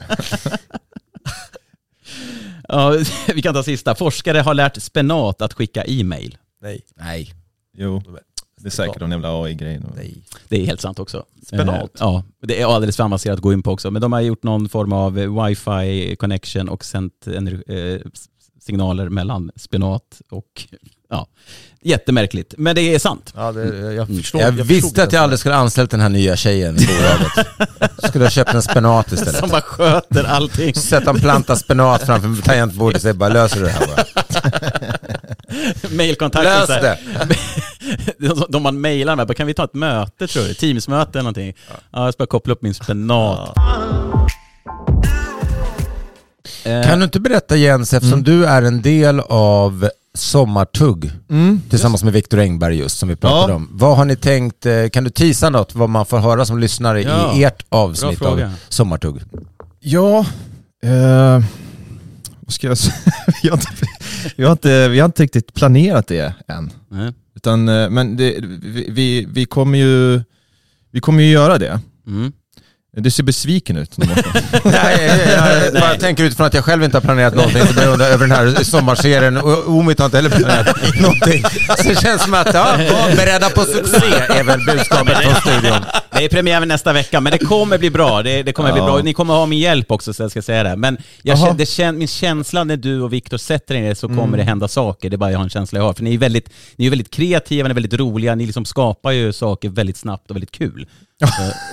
Ja, 2.69 2.97
vi 3.35 3.43
kan 3.43 3.55
ta 3.55 3.63
sista. 3.63 3.95
Forskare 3.95 4.39
har 4.39 4.55
lärt 4.55 4.83
spenat 4.83 5.43
att 5.43 5.53
skicka 5.53 5.85
e-mail. 5.85 6.37
Nej. 6.63 6.81
Nej. 6.97 7.35
Jo, 7.79 8.03
det 8.63 8.69
är 8.69 8.71
säkert 8.71 9.01
någon 9.01 9.11
jävla 9.11 9.43
AI-grej. 9.43 9.81
Nej. 9.97 10.23
Det 10.49 10.61
är 10.63 10.67
helt 10.67 10.81
sant 10.81 10.99
också. 10.99 11.25
Spenat? 11.47 11.81
Eh, 11.83 11.87
Ja, 11.99 12.25
det 12.43 12.61
är 12.61 12.75
alldeles 12.75 12.97
för 12.97 13.05
avancerat 13.05 13.37
att 13.37 13.43
gå 13.43 13.53
in 13.53 13.63
på 13.63 13.71
också. 13.73 13.91
Men 13.91 14.03
de 14.03 14.13
har 14.13 14.21
gjort 14.21 14.43
någon 14.43 14.69
form 14.69 14.93
av 14.93 15.15
wifi 15.15 16.17
connection 16.17 16.69
och 16.69 16.85
sänt 16.85 17.27
eh, 17.27 18.01
signaler 18.61 19.09
mellan 19.09 19.51
spenat 19.57 20.21
och 20.31 20.67
ja, 21.11 21.27
jättemärkligt. 21.83 22.55
Men 22.59 22.75
det 22.75 22.95
är 22.95 22.99
sant. 22.99 23.33
Ja, 23.37 23.53
det, 23.53 23.93
jag 23.93 24.07
förstår. 24.09 24.41
Jag 24.41 24.51
förstod 24.51 24.67
visste 24.67 25.01
det. 25.01 25.03
att 25.07 25.13
jag 25.13 25.23
aldrig 25.23 25.39
skulle 25.39 25.55
anställt 25.55 25.91
den 25.91 26.01
här 26.01 26.09
nya 26.09 26.37
tjejen 26.37 26.77
i 26.79 26.87
bolaget. 26.87 27.47
Jag 28.01 28.09
skulle 28.09 28.25
ha 28.25 28.31
köpt 28.31 28.55
en 28.55 28.63
spenat 28.63 29.13
istället. 29.13 29.37
Som 29.37 29.49
bara 29.51 29.61
sköter 29.61 30.25
allting. 30.25 30.75
Sätta 30.75 31.11
en 31.11 31.21
planta 31.21 31.57
spenat 31.57 32.07
framför 32.07 32.43
tangentbordet 32.43 32.97
och 32.97 33.03
säga 33.03 33.15
bara 33.15 33.29
löser 33.33 33.61
du 33.61 33.65
det 33.67 33.71
här 33.73 33.87
bara. 33.87 34.05
Mailkontakten. 35.97 36.53
Lös 36.53 36.67
så 36.67 36.73
här. 36.73 36.83
det! 36.83 36.99
De, 38.49 38.63
man 38.63 38.81
mailar 38.81 39.17
med, 39.17 39.27
bara, 39.27 39.35
kan 39.35 39.47
vi 39.47 39.55
ta 39.55 39.65
ett 39.65 39.75
möte 39.75 40.27
tror 40.27 40.43
du? 40.45 40.55
Teamsmöte 40.55 41.11
eller 41.19 41.23
någonting? 41.23 41.55
Ja, 41.93 42.05
jag 42.05 42.15
ska 42.15 42.23
bara 42.23 42.27
koppla 42.27 42.53
upp 42.53 42.63
min 42.63 42.75
spenat. 42.75 43.57
Eh, 46.65 46.83
Kan 46.83 46.99
du 46.99 47.05
inte 47.05 47.21
berätta 47.21 47.57
Jens, 47.57 47.93
eftersom 47.93 48.23
du 48.23 48.47
är 48.47 48.63
en 48.63 48.83
del 48.83 49.21
av 49.21 49.89
Sommartugg 50.15 51.11
tillsammans 51.71 52.05
med 52.05 52.13
Viktor 52.13 52.39
Engberg 52.39 52.77
just 52.79 52.99
som 52.99 53.09
vi 53.09 53.17
pratade 53.17 53.53
Ja. 53.53 53.57
om. 53.57 53.69
Vad 53.73 53.97
har 53.97 54.05
ni 54.05 54.17
tänkt, 54.17 54.67
eh, 54.67 54.89
kan 54.89 55.05
du 55.05 55.11
tisa 55.11 55.51
något 55.51 55.75
vad 55.75 55.89
man 55.89 56.07
får 56.07 56.19
höra 56.19 56.45
som 56.45 56.59
lyssnare 56.59 57.03
Ja, 57.03 57.35
i 57.37 57.45
ert 57.45 57.65
avsnitt 57.69 58.23
av. 58.23 58.53
Sommartugg? 58.69 59.21
Ja, 59.81 60.19
eh, 60.85 61.45
vad 62.41 62.53
ska 62.53 62.67
jag 62.67 62.79
säga? 62.79 62.95
vi, 63.43 63.49
har 63.49 63.57
inte, 63.57 63.69
vi, 64.37 64.45
har 64.45 64.53
inte, 64.53 64.89
vi 64.89 64.99
har 65.01 65.07
inte 65.07 65.23
riktigt 65.23 65.55
planerat 65.55 66.07
det 66.07 66.35
än. 66.49 66.71
nej. 66.89 67.13
Utan, 67.43 67.69
eh, 67.69 67.91
men 67.91 68.17
det, 68.17 68.35
vi, 68.63 68.87
vi, 68.91 69.27
vi, 69.29 69.47
kommer 69.47 69.79
ju, 69.79 70.21
vi 70.93 71.01
kommer 71.01 71.23
ju 71.23 71.31
göra 71.31 71.59
det. 71.59 71.81
Mm. 72.07 72.33
Du 72.97 73.11
ser 73.11 73.23
besviken 73.23 73.77
ut. 73.77 73.97
Nej, 74.65 75.11
jag, 75.37 75.65
jag 75.65 75.73
bara 75.81 75.95
tänker 75.95 76.25
utifrån 76.25 76.47
att 76.47 76.55
jag 76.55 76.65
själv 76.65 76.85
inte 76.85 76.97
har 76.97 77.03
planerat 77.03 77.35
någonting 77.35 77.67
så 77.67 77.81
jag 77.81 78.01
över 78.01 78.27
den 78.27 78.31
här 78.31 78.65
sommarserien 78.65 79.37
och 79.37 79.69
Omit 79.69 79.99
har 79.99 80.07
inte 80.07 80.19
heller 80.19 80.31
planerat 80.31 81.01
någonting. 81.01 81.45
Så 81.79 81.89
det 81.89 82.01
känns 82.01 82.23
som 82.23 82.35
att, 82.35 82.55
ja, 82.55 82.77
var 82.77 83.17
beredda 83.17 83.51
på 83.51 83.61
succé 83.61 84.07
är 84.29 84.45
väl 84.45 84.65
budskapet 84.67 85.19
från 85.19 85.35
studion. 85.35 85.85
Det 86.23 86.27
är 86.27 86.31
premiär 86.31 86.67
nästa 86.67 86.93
vecka, 86.93 87.21
men 87.21 87.33
det 87.33 87.39
kommer 87.39 87.79
bli 87.79 87.91
bra. 87.91 88.23
Det, 88.23 88.43
det 88.43 88.53
kommer 88.53 88.73
bli 88.73 88.81
Ja. 88.81 88.87
bra. 88.87 88.99
Ni 89.03 89.13
kommer 89.13 89.35
ha 89.35 89.47
min 89.47 89.59
hjälp 89.59 89.91
också, 89.91 90.15
så 90.15 90.23
jag 90.23 90.31
ska 90.31 90.43
säga 90.43 90.63
det. 90.63 90.77
Men 90.77 90.99
jag 91.23 91.39
känner, 91.39 91.55
det 91.55 91.67
känner, 91.67 91.99
min 91.99 92.09
känsla 92.09 92.65
när 92.65 92.77
du 92.77 93.01
och 93.03 93.13
Viktor 93.13 93.37
sätter 93.37 93.75
er 93.75 93.81
ner 93.81 93.95
så 93.95 94.09
kommer 94.09 94.39
det 94.39 94.45
hända 94.45 94.69
saker. 94.69 95.11
Det 95.11 95.17
är 95.17 95.19
bara 95.19 95.31
jag 95.31 95.39
har 95.39 95.45
en 95.45 95.51
känsla 95.51 95.79
jag 95.79 95.85
har. 95.85 95.93
För 95.95 96.03
ni 96.03 96.15
är 96.15 96.19
väldigt, 96.19 96.51
ni 96.77 96.87
är 96.87 96.91
väldigt 96.91 97.11
kreativa, 97.11 97.69
ni 97.69 97.71
är 97.71 97.75
väldigt 97.75 98.01
roliga, 98.01 98.35
ni 98.35 98.47
liksom 98.47 98.65
skapar 98.65 99.11
ju 99.11 99.33
saker 99.33 99.69
väldigt 99.69 99.97
snabbt 99.97 100.31
och 100.31 100.37
väldigt 100.37 100.53
kul. 100.53 100.87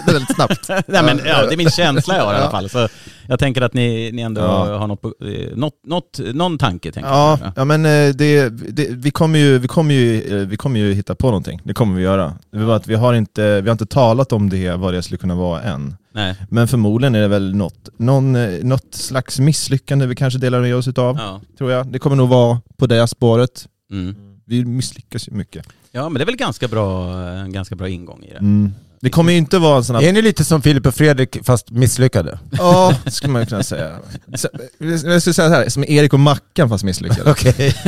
Det 0.06 0.12
är 0.12 0.14
väldigt 0.14 0.36
snabbt. 0.36 0.70
Nej, 0.88 1.04
men, 1.04 1.20
ja, 1.26 1.46
det 1.46 1.54
är 1.54 1.58
min 1.58 1.70
känsla 1.70 2.18
jag 2.18 2.26
har 2.26 2.34
i 2.34 2.38
alla 2.38 2.52
fall. 2.52 2.70
Så 2.70 2.88
jag 3.28 3.40
tänker 3.40 3.62
att 3.62 3.74
ni, 3.74 4.12
ni 4.12 4.22
ändå 4.22 4.42
Ja. 4.42 4.78
har 4.78 4.88
något, 4.88 5.02
på- 5.02 5.14
eh, 5.22 5.58
något, 5.58 5.74
något, 5.88 6.20
någon 6.34 6.58
tanke. 6.58 6.92
Tänker 6.92 7.10
Ja, 7.10 7.40
jag. 7.44 7.52
ja 7.56 7.66
men 7.66 7.86
eh, 7.86 8.16
det, 8.16 8.50
det, 8.50 8.88
vi, 8.90 9.12
kommer 9.12 9.40
ju, 9.40 9.58
vi, 9.58 9.68
kommer 9.68 9.94
ju, 9.96 10.22
eh, 10.42 10.48
vi 10.48 10.58
kommer 10.58 10.80
ju 10.80 10.94
hitta 10.94 11.16
på 11.16 11.28
någonting. 11.28 11.62
Det 11.64 11.74
kommer 11.74 11.96
vi 11.96 12.04
göra. 12.04 12.34
Det 12.52 12.76
att 12.76 12.88
vi, 12.88 12.96
har 12.96 13.14
inte, 13.14 13.62
vi 13.62 13.70
har 13.70 13.72
inte 13.72 13.86
talat 13.86 14.32
om 14.34 14.50
det, 14.50 14.72
vad 14.76 14.94
det 14.94 15.02
skulle 15.02 15.18
kunna 15.18 15.36
vara 15.36 15.62
än. 15.62 15.96
Nej. 16.14 16.36
Men 16.50 16.68
förmodligen 16.68 17.16
är 17.16 17.22
det 17.22 17.28
väl 17.28 17.56
något, 17.56 17.90
någon, 17.98 18.36
eh, 18.36 18.50
något 18.64 18.96
slags 18.96 19.40
misslyckande 19.40 20.06
vi 20.06 20.16
kanske 20.16 20.40
delar 20.40 20.62
med 20.62 20.76
oss 20.76 20.88
utav. 20.88 21.18
Ja. 21.20 21.42
Tror 21.58 21.72
jag. 21.72 21.88
Det 21.88 22.00
kommer 22.00 22.16
nog 22.16 22.30
vara 22.30 22.62
på 22.78 22.88
det 22.88 23.08
spåret. 23.08 23.68
Mm. 23.92 24.16
Vi 24.46 24.66
misslyckas 24.66 25.28
ju 25.28 25.32
mycket. 25.32 25.66
ja, 25.92 26.10
men 26.10 26.14
det 26.14 26.22
är 26.24 26.26
väl 26.26 26.36
ganska 26.36 26.68
bra, 26.68 27.14
en 27.22 27.52
ganska 27.54 27.76
bra 27.76 27.90
ingång 27.90 28.24
i 28.24 28.30
det. 28.32 28.38
Mm. 28.38 28.74
Det 29.02 29.10
kommer 29.10 29.32
ju 29.32 29.38
inte 29.38 29.58
vara 29.60 29.78
en 29.78 29.84
sån 29.84 29.96
här... 29.96 30.04
Är 30.04 30.14
ni 30.14 30.22
lite 30.22 30.46
som 30.46 30.62
Filip 30.62 30.86
och 30.86 30.96
Fredrik 30.96 31.38
fast 31.44 31.72
misslyckade? 31.72 32.40
Ja, 32.52 32.96
det 33.06 33.12
skulle 33.12 33.34
man 33.34 33.46
kunna 33.46 33.64
säga. 33.64 33.96
Så- 34.36 34.48
Jag 34.78 35.00
skulle 35.00 35.22
säga 35.22 35.34
så 35.34 35.42
här, 35.50 35.70
som 35.70 35.84
Erik 35.88 36.14
och 36.14 36.20
Mackan 36.20 36.70
fast 36.70 36.84
misslyckade. 36.84 37.32
Okej. 37.32 37.76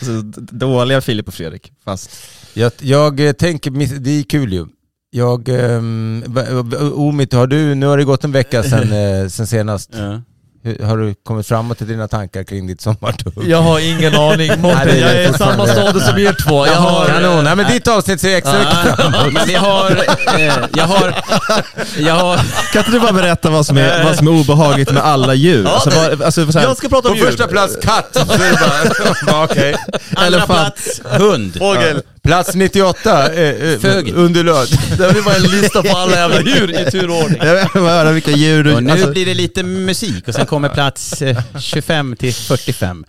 Alltså, 0.00 0.22
d- 0.22 0.40
dåliga 0.52 1.00
Filip 1.00 1.28
och 1.28 1.34
Fredrik, 1.34 1.72
fast... 1.84 2.10
Jag, 2.54 2.72
jag 2.80 3.20
eh, 3.20 3.32
tänker, 3.32 3.98
det 4.00 4.10
är 4.10 4.22
kul 4.22 4.52
ju. 4.52 4.66
Jag, 5.10 5.48
um, 5.48 6.24
Omit, 6.94 7.32
har 7.32 7.46
du, 7.46 7.74
nu 7.74 7.86
har 7.86 7.98
det 7.98 8.04
gått 8.04 8.24
en 8.24 8.32
vecka 8.32 8.62
sedan, 8.62 8.92
eh, 9.22 9.28
sen 9.28 9.46
senast. 9.46 9.90
Ja. 9.92 10.22
Har 10.64 10.96
du 10.96 11.14
kommit 11.24 11.46
framåt 11.46 11.82
i 11.82 11.84
dina 11.84 12.08
tankar 12.08 12.44
kring 12.44 12.66
ditt 12.66 12.80
sommartugg? 12.80 13.32
Jag 13.48 13.62
har 13.62 13.78
ingen 13.78 14.14
aning. 14.14 14.52
Mårten, 14.60 14.86
det 14.86 14.92
är 14.92 15.00
jag 15.00 15.24
är 15.24 15.30
i 15.30 15.38
samma 15.38 15.66
stadie 15.66 16.00
som 16.00 16.18
er 16.18 16.36
två. 16.48 16.66
Jag 16.66 16.72
har, 16.74 17.06
Kanon, 17.06 17.44
nej 17.44 17.56
men 17.56 17.72
ditt 17.72 17.88
avsnitt 17.88 18.20
ser 18.20 18.36
extra 18.36 18.58
mycket 18.58 18.96
fram 18.96 19.12
Ja, 19.14 19.26
men 19.32 19.46
vi 19.46 19.54
har, 19.54 19.90
eh, 20.38 20.54
jag 20.74 20.84
har, 20.84 21.14
jag 21.98 22.14
har, 22.14 22.36
Kan 22.72 22.78
inte 22.80 22.90
du 22.90 23.00
bara 23.00 23.12
berätta 23.12 23.50
vad 23.50 23.66
som 23.66 23.78
är, 23.78 24.04
vad 24.04 24.16
som 24.16 24.26
är 24.28 24.30
obehagligt 24.40 24.92
med 24.92 25.02
alla 25.04 25.34
djur? 25.34 25.66
Alltså, 25.66 25.90
vad, 25.90 26.22
alltså, 26.22 26.52
så 26.52 26.58
här, 26.58 26.66
jag 26.66 26.76
ska 26.76 26.88
prata 26.88 27.08
om 27.08 27.14
På 27.14 27.18
djur. 27.18 27.26
första 27.26 27.46
plats 27.48 27.76
katt. 27.82 28.16
Okej. 29.44 29.74
andra 30.14 30.26
Elefant. 30.26 30.46
plats 30.48 31.00
hund. 31.04 31.58
Fågel. 31.58 32.02
Plats 32.22 32.54
98, 32.54 33.32
eh, 33.32 33.48
eh, 33.72 33.78
Fögel. 33.78 34.14
underlöd. 34.16 34.68
Det 34.98 35.12
blir 35.12 35.22
bara 35.22 35.34
en 35.34 35.42
lista 35.42 35.82
på 35.82 35.96
alla 35.96 36.12
jävla 36.16 36.40
djur 36.50 36.70
i 36.80 36.90
turordning. 36.90 37.38
jag 37.42 37.54
vill 37.74 37.82
höra 37.82 38.12
vilka 38.12 38.30
djur 38.30 38.64
du... 38.64 38.74
Och 38.74 38.82
nu 38.82 38.90
alltså, 38.92 39.10
blir 39.10 39.26
det 39.26 39.34
lite 39.34 39.62
musik 39.62 40.28
och 40.28 40.34
sen 40.34 40.46
kommer 40.46 40.68
plats 40.68 41.22
eh, 41.22 41.36
25 41.60 42.16
till 42.16 42.34
45. 42.34 43.04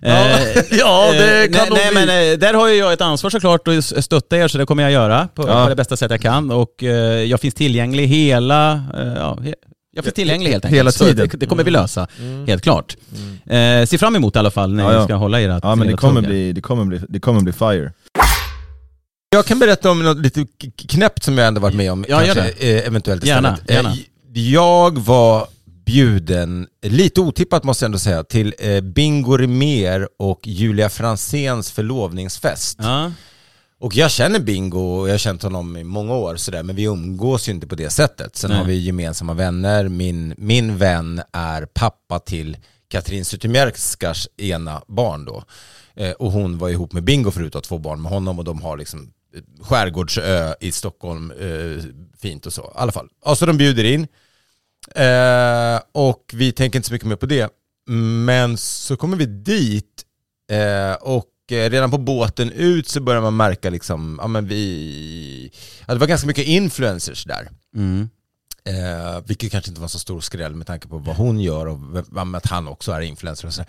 Ja, 0.00 0.08
Eh, 0.28 0.62
ja, 0.70 1.12
det 1.12 1.44
eh, 1.44 1.50
kan 1.50 1.68
nog 1.68 1.78
nej, 1.78 1.92
bli. 1.94 2.06
men 2.06 2.32
eh, 2.32 2.38
där 2.38 2.54
har 2.54 2.68
ju 2.68 2.74
jag 2.74 2.92
ett 2.92 3.00
ansvar 3.00 3.30
såklart 3.30 3.68
att 3.68 4.04
stötta 4.04 4.36
er, 4.38 4.48
så 4.48 4.58
det 4.58 4.66
kommer 4.66 4.82
jag 4.82 4.92
göra 4.92 5.28
på, 5.34 5.48
Ja. 5.48 5.62
på 5.64 5.68
det 5.68 5.76
bästa 5.76 5.96
sätt 5.96 6.10
jag 6.10 6.20
kan. 6.20 6.50
Och 6.50 6.82
eh, 6.82 6.88
jag 7.24 7.40
finns 7.40 7.54
tillgänglig 7.54 8.06
hela, 8.06 8.72
eh, 8.72 9.12
ja, 9.16 9.38
he, 9.44 9.54
jag 9.94 10.04
finns 10.04 10.14
tillgänglig 10.14 10.50
helt 10.50 10.64
enkelt. 10.64 10.78
Hela 10.78 10.92
tiden. 10.92 11.28
det, 11.32 11.36
det 11.38 11.46
kommer 11.46 11.64
vi 11.64 11.70
lösa, 11.70 12.06
helt 12.46 12.62
klart. 12.62 12.96
Eh, 13.50 13.84
se 13.86 13.98
fram 13.98 14.16
emot 14.16 14.36
i 14.36 14.38
alla 14.38 14.50
fall 14.50 14.72
när 14.72 14.84
Ja, 14.84 14.92
ja. 14.92 15.04
ska 15.04 15.14
hålla 15.14 15.40
i 15.40 15.44
ert 15.44 15.60
ja 15.62 15.74
men 15.74 15.86
det 15.88 15.94
kommer, 15.94 16.20
bli, 16.20 16.52
det, 16.52 16.60
kommer 16.60 16.84
bli, 16.84 17.00
det 17.08 17.20
kommer 17.20 17.40
bli 17.40 17.52
fire. 17.52 17.92
Jag 19.34 19.46
kan 19.46 19.58
berätta 19.58 19.90
om 19.90 20.02
något 20.02 20.18
lite 20.18 20.46
knäppt 20.88 21.22
som 21.22 21.38
jag 21.38 21.46
ändå 21.46 21.60
varit 21.60 21.74
med 21.76 21.92
om, 21.92 22.04
Ja, 22.08 22.26
gör 22.26 22.34
kanske, 22.34 22.52
eh, 22.78 22.86
eventuellt 22.86 23.24
Gärna, 23.24 23.58
gärna. 23.68 23.90
Eh, 23.90 23.96
Jag 24.32 24.98
var 24.98 25.46
bjuden, 25.86 26.66
lite 26.82 27.20
otippat 27.20 27.64
måste 27.64 27.84
jag 27.84 27.88
ändå 27.88 27.98
säga, 27.98 28.24
till 28.24 28.54
eh, 28.58 28.80
Bingo 28.80 29.36
Rimér 29.36 30.08
och 30.18 30.40
Julia 30.46 30.88
Franzéns 30.88 31.70
förlovningsfest. 31.70 32.78
Ja. 32.82 33.12
Och 33.80 33.96
jag 33.96 34.10
känner 34.10 34.38
Bingo 34.40 34.78
och 35.00 35.08
jag 35.08 35.12
har 35.12 35.18
känt 35.18 35.42
honom 35.42 35.76
i 35.76 35.84
många 35.84 36.14
år 36.14 36.36
sådär, 36.36 36.62
men 36.62 36.76
vi 36.76 36.82
umgås 36.84 37.48
ju 37.48 37.52
inte 37.52 37.66
på 37.66 37.74
det 37.74 37.90
sättet. 37.90 38.36
Sen 38.36 38.50
Nej. 38.50 38.58
har 38.58 38.66
vi 38.66 38.74
gemensamma 38.78 39.34
vänner. 39.34 39.88
Min, 39.88 40.34
min 40.38 40.78
vän 40.78 41.22
är 41.32 41.66
pappa 41.66 42.18
till 42.18 42.56
Katrin 42.88 43.24
Zytomierskas 43.24 44.28
ena 44.36 44.82
barn 44.88 45.24
då. 45.24 45.44
Eh, 45.94 46.10
och 46.10 46.32
hon 46.32 46.58
var 46.58 46.68
ihop 46.68 46.92
med 46.92 47.04
Bingo 47.04 47.30
förut 47.30 47.54
och 47.54 47.58
har 47.58 47.62
två 47.62 47.78
barn 47.78 48.02
med 48.02 48.12
honom 48.12 48.38
och 48.38 48.44
de 48.44 48.62
har 48.62 48.76
liksom 48.76 49.10
skärgårdsö 49.60 50.54
i 50.60 50.72
Stockholm, 50.72 51.30
eh, 51.30 51.84
fint 52.20 52.46
och 52.46 52.52
så. 52.52 52.62
I 52.62 52.72
alla 52.74 52.92
fall. 52.92 53.08
Alltså 53.24 53.42
så 53.42 53.46
de 53.46 53.56
bjuder 53.56 53.84
in. 53.84 54.06
Eh, 54.94 55.80
och 55.92 56.30
vi 56.34 56.52
tänker 56.52 56.78
inte 56.78 56.88
så 56.88 56.94
mycket 56.94 57.08
mer 57.08 57.16
på 57.16 57.26
det. 57.26 57.52
Men 58.24 58.56
så 58.56 58.96
kommer 58.96 59.16
vi 59.16 59.26
dit 59.26 60.04
eh, 60.50 60.94
och 60.94 61.28
eh, 61.50 61.70
redan 61.70 61.90
på 61.90 61.98
båten 61.98 62.50
ut 62.50 62.88
så 62.88 63.00
börjar 63.00 63.22
man 63.22 63.36
märka 63.36 63.70
liksom, 63.70 64.18
ja 64.22 64.28
men 64.28 64.46
vi, 64.46 65.52
ja, 65.86 65.94
det 65.94 66.00
var 66.00 66.06
ganska 66.06 66.26
mycket 66.26 66.46
influencers 66.46 67.24
där. 67.24 67.48
Mm. 67.76 68.08
Eh, 68.64 69.20
vilket 69.26 69.52
kanske 69.52 69.70
inte 69.70 69.80
var 69.80 69.88
så 69.88 69.98
stor 69.98 70.20
skräll 70.20 70.54
med 70.54 70.66
tanke 70.66 70.88
på 70.88 70.98
vad 70.98 71.16
hon 71.16 71.40
gör 71.40 71.66
och 71.66 71.78
att 72.36 72.46
han 72.46 72.68
också 72.68 72.92
är 72.92 73.00
influencer 73.00 73.46
och 73.46 73.54
så. 73.54 73.64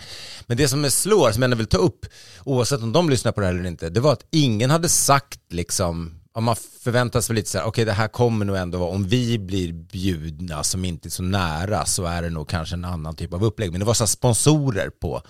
Men 0.48 0.58
det 0.58 0.68
som 0.68 0.86
är 0.86 0.90
slår, 0.90 1.32
som 1.32 1.42
jag 1.42 1.48
ändå 1.48 1.58
vill 1.58 1.68
ta 1.68 1.78
upp, 1.78 2.06
oavsett 2.44 2.82
om 2.82 2.94
de 2.94 3.10
lyssnar 3.10 3.32
på 3.32 3.42
det 3.42 3.48
här 3.48 3.54
eller 3.54 3.70
inte, 3.70 3.90
det 3.90 4.00
var 4.00 4.14
att 4.14 4.26
ingen 4.32 4.70
hade 4.70 4.90
sagt 4.90 5.40
liksom 5.50 6.20
om 6.36 6.44
man 6.44 6.56
förväntas 6.56 7.26
sig 7.26 7.36
lite 7.36 7.50
så 7.50 7.58
här, 7.58 7.66
okej 7.66 7.86
det 7.86 7.92
här 7.92 8.08
kommer 8.08 8.46
nog 8.46 8.58
ändå 8.58 8.78
vara, 8.78 8.90
om 8.90 9.08
vi 9.08 9.40
blir 9.40 9.74
bjudna 9.74 10.64
som 10.64 10.86
inte 10.86 11.08
är 11.08 11.10
så 11.10 11.24
nära 11.24 11.86
så 11.86 12.06
är 12.06 12.22
det 12.22 12.30
nog 12.30 12.50
kanske 12.50 12.76
en 12.76 12.86
annan 12.86 13.16
typ 13.16 13.34
av 13.34 13.44
upplägg. 13.44 13.72
Men 13.72 13.80
det 13.80 13.86
var 13.86 13.94
så 13.94 14.04
här 14.04 14.08
sponsorer 14.08 14.90
på 14.90 15.22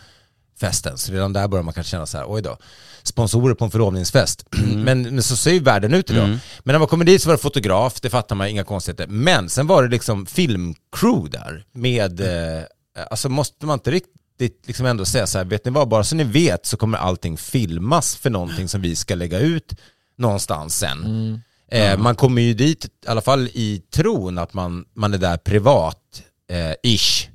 festen, 0.59 0.97
så 0.97 1.11
redan 1.11 1.33
där 1.33 1.47
börjar 1.47 1.63
man 1.63 1.73
kanske 1.73 1.91
känna 1.91 2.05
så 2.05 2.17
här, 2.17 2.25
oj 2.27 2.41
då, 2.41 2.57
sponsorer 3.03 3.55
på 3.55 3.65
en 3.65 3.71
förlovningsfest. 3.71 4.45
Men, 4.75 5.01
men 5.01 5.23
så 5.23 5.35
ser 5.35 5.51
ju 5.51 5.59
världen 5.59 5.93
ut 5.93 6.11
idag. 6.11 6.25
Mm. 6.25 6.37
Men 6.63 6.73
när 6.73 6.79
man 6.79 6.87
kommer 6.87 7.05
dit 7.05 7.21
så 7.21 7.29
var 7.29 7.33
det 7.33 7.41
fotograf, 7.41 8.01
det 8.01 8.09
fattar 8.09 8.35
man, 8.35 8.47
inga 8.47 8.63
konstigheter. 8.63 9.07
Men 9.07 9.49
sen 9.49 9.67
var 9.67 9.83
det 9.83 9.89
liksom 9.89 10.25
filmcrew 10.25 11.29
där 11.29 11.65
med, 11.71 12.21
eh, 12.21 12.63
alltså 13.09 13.29
måste 13.29 13.65
man 13.65 13.73
inte 13.73 13.91
riktigt 13.91 14.67
liksom 14.67 14.85
ändå 14.85 15.05
säga 15.05 15.27
så 15.27 15.37
här, 15.37 15.45
vet 15.45 15.65
ni 15.65 15.71
vad, 15.71 15.87
bara 15.87 16.03
så 16.03 16.15
ni 16.15 16.23
vet 16.23 16.65
så 16.65 16.77
kommer 16.77 16.97
allting 16.97 17.37
filmas 17.37 18.15
för 18.15 18.29
någonting 18.29 18.67
som 18.67 18.81
vi 18.81 18.95
ska 18.95 19.15
lägga 19.15 19.39
ut 19.39 19.73
någonstans 20.17 20.77
sen. 20.77 21.41
Eh, 21.71 21.97
man 21.97 22.15
kommer 22.15 22.41
ju 22.41 22.53
dit, 22.53 22.85
i 22.85 23.07
alla 23.07 23.21
fall 23.21 23.47
i 23.53 23.81
tron 23.93 24.37
att 24.37 24.53
man, 24.53 24.85
man 24.95 25.13
är 25.13 25.17
där 25.17 25.37
privat, 25.37 26.23
eh, 26.51 26.91
ish. 26.91 27.29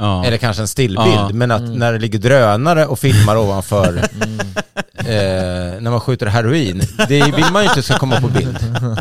Ja. 0.00 0.24
Eller 0.24 0.36
kanske 0.36 0.62
en 0.62 0.68
stillbild, 0.68 1.14
Ja. 1.14 1.30
men 1.32 1.50
att 1.50 1.62
när 1.62 1.92
det 1.92 1.98
ligger 1.98 2.18
drönare 2.18 2.86
och 2.86 2.98
filmar 2.98 3.36
ovanför 3.36 3.96
eh, 4.98 5.80
när 5.80 5.90
man 5.90 6.00
skjuter 6.00 6.26
heroin, 6.26 6.82
det 7.08 7.22
vill 7.22 7.44
man 7.52 7.62
ju 7.62 7.68
inte 7.68 7.82
ska 7.82 7.98
komma 7.98 8.20
på 8.20 8.28
bild. 8.28 8.58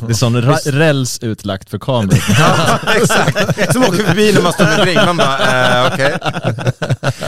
Det 0.08 0.12
är 0.12 0.14
sån 0.14 0.42
räls 0.66 1.20
utlagt 1.22 1.70
för 1.70 1.80
kameror. 1.80 2.24
Ja, 2.40 2.80
exakt. 2.96 3.74
Som 3.74 3.84
åker 3.84 4.04
förbi 4.04 4.34
när 4.34 4.42
man 4.42 4.54
står 4.54 4.66
med 4.66 4.80
drink. 4.80 5.00
Man 5.06 5.18
bara, 5.18 5.38
eh, 5.86 5.94
okej. 5.94 6.18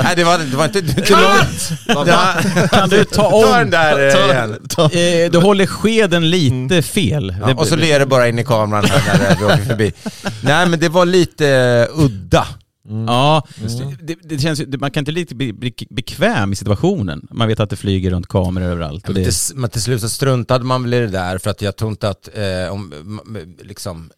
Nej, 0.03 0.13
det 0.15 0.24
var, 0.24 0.38
det 0.38 0.57
var 0.57 0.65
inte... 0.65 0.82
Det 0.82 1.11
var, 1.95 2.05
det 2.05 2.67
Kan 2.69 2.89
du 2.89 3.03
ta 3.03 3.30
ta 3.32 3.51
den 3.57 3.63
om? 3.63 3.69
där 3.69 3.99
eh, 4.07 4.26
igen. 4.26 4.57
Eh, 5.26 5.32
du 5.32 5.38
håller 5.38 5.65
skeden 5.65 6.30
lite 6.30 6.82
fel. 6.82 7.36
Ja, 7.47 7.53
och 7.53 7.67
så 7.67 7.76
ler 7.76 7.99
det 7.99 8.05
bara 8.05 8.28
in 8.28 8.39
i 8.39 8.43
kameran 8.43 8.86
här 8.86 9.19
när 9.19 9.36
vi 9.39 9.45
åker 9.45 9.65
förbi. 9.65 9.93
Nej, 10.41 10.65
men 10.65 10.80
det 10.80 10.89
var 10.89 11.05
lite 11.05 11.47
eh, 11.47 12.03
udda. 12.92 13.12
Ja, 13.14 13.48
det, 14.02 14.16
det 14.24 14.39
känns, 14.39 14.62
man 14.80 14.92
kan 14.92 15.08
inte 15.08 15.36
bli, 15.36 15.54
bekväm 15.89 16.54
i 16.54 16.56
situationen. 16.56 17.28
Man 17.32 17.48
vet 17.48 17.60
att 17.60 17.70
det 17.70 17.76
flyger 17.76 18.12
runt 18.12 18.28
kameror 18.28 18.66
överallt. 18.66 19.10
Och 19.10 19.14
Men 19.16 19.24
det, 19.24 19.32
till, 19.32 19.56
men 19.58 19.70
till 19.70 19.82
slut 19.82 20.02
så 20.02 20.10
struntade 20.10 20.66
man 20.66 20.84
väl 20.84 20.94
i 20.94 21.00
det 21.00 21.08
där 21.08 21.38
för 21.38 21.50
att 21.50 21.62
jag 21.62 21.76
tror 21.76 21.92
inte 21.92 22.10
att, 22.10 22.30
eh, 22.34 22.74
om, 22.74 23.20
liksom, 23.62 24.10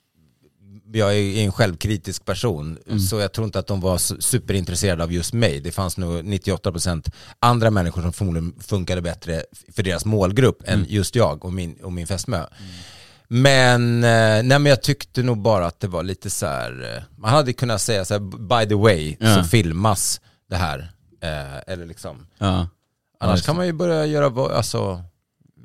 jag 0.96 1.18
är 1.18 1.38
en 1.46 1.52
självkritisk 1.52 2.26
person, 2.26 2.78
så 3.10 3.20
jag 3.20 3.34
tror 3.34 3.46
inte 3.46 3.60
att 3.60 3.68
de 3.68 3.82
var 3.82 3.98
su- 3.98 4.20
superintresserade 4.20 5.04
av 5.04 5.14
just 5.14 5.34
mig. 5.34 5.60
Det 5.62 5.72
fanns 5.72 5.98
nog 5.98 6.24
98% 6.24 7.12
andra 7.40 7.72
människor 7.72 8.02
som 8.02 8.14
förmodligen 8.14 8.54
funkade 8.60 9.02
bättre 9.02 9.44
för 9.76 9.84
deras 9.84 10.06
målgrupp 10.06 10.62
än 10.66 10.86
just 10.90 11.16
jag 11.16 11.46
och 11.46 11.54
min, 11.54 11.76
och 11.84 11.94
min 11.94 12.08
fästmö. 12.08 12.46
Men, 13.36 14.04
eh, 14.04 14.10
nej 14.44 14.60
men 14.60 14.66
jag 14.66 14.82
tyckte 14.82 15.24
nog 15.24 15.42
bara 15.42 15.66
att 15.66 15.80
det 15.80 15.88
var 15.88 16.04
lite 16.04 16.30
så 16.30 16.46
här, 16.46 16.96
eh, 16.98 17.04
man 17.22 17.32
hade 17.32 17.54
kunnat 17.54 17.82
säga 17.82 18.06
så 18.06 18.14
här, 18.14 18.20
by 18.62 18.70
the 18.70 18.76
way, 18.76 19.16
Ja. 19.20 19.36
så 19.36 19.44
filmas 19.44 20.22
det 20.50 20.56
här. 20.56 20.92
Eh, 21.22 21.74
eller 21.74 21.86
liksom, 21.86 22.26
ja. 22.38 22.68
Annars 23.20 23.46
kan 23.46 23.56
man 23.56 23.66
ju 23.66 23.74
börja 23.74 24.06
göra, 24.06 24.56
alltså, 24.56 25.02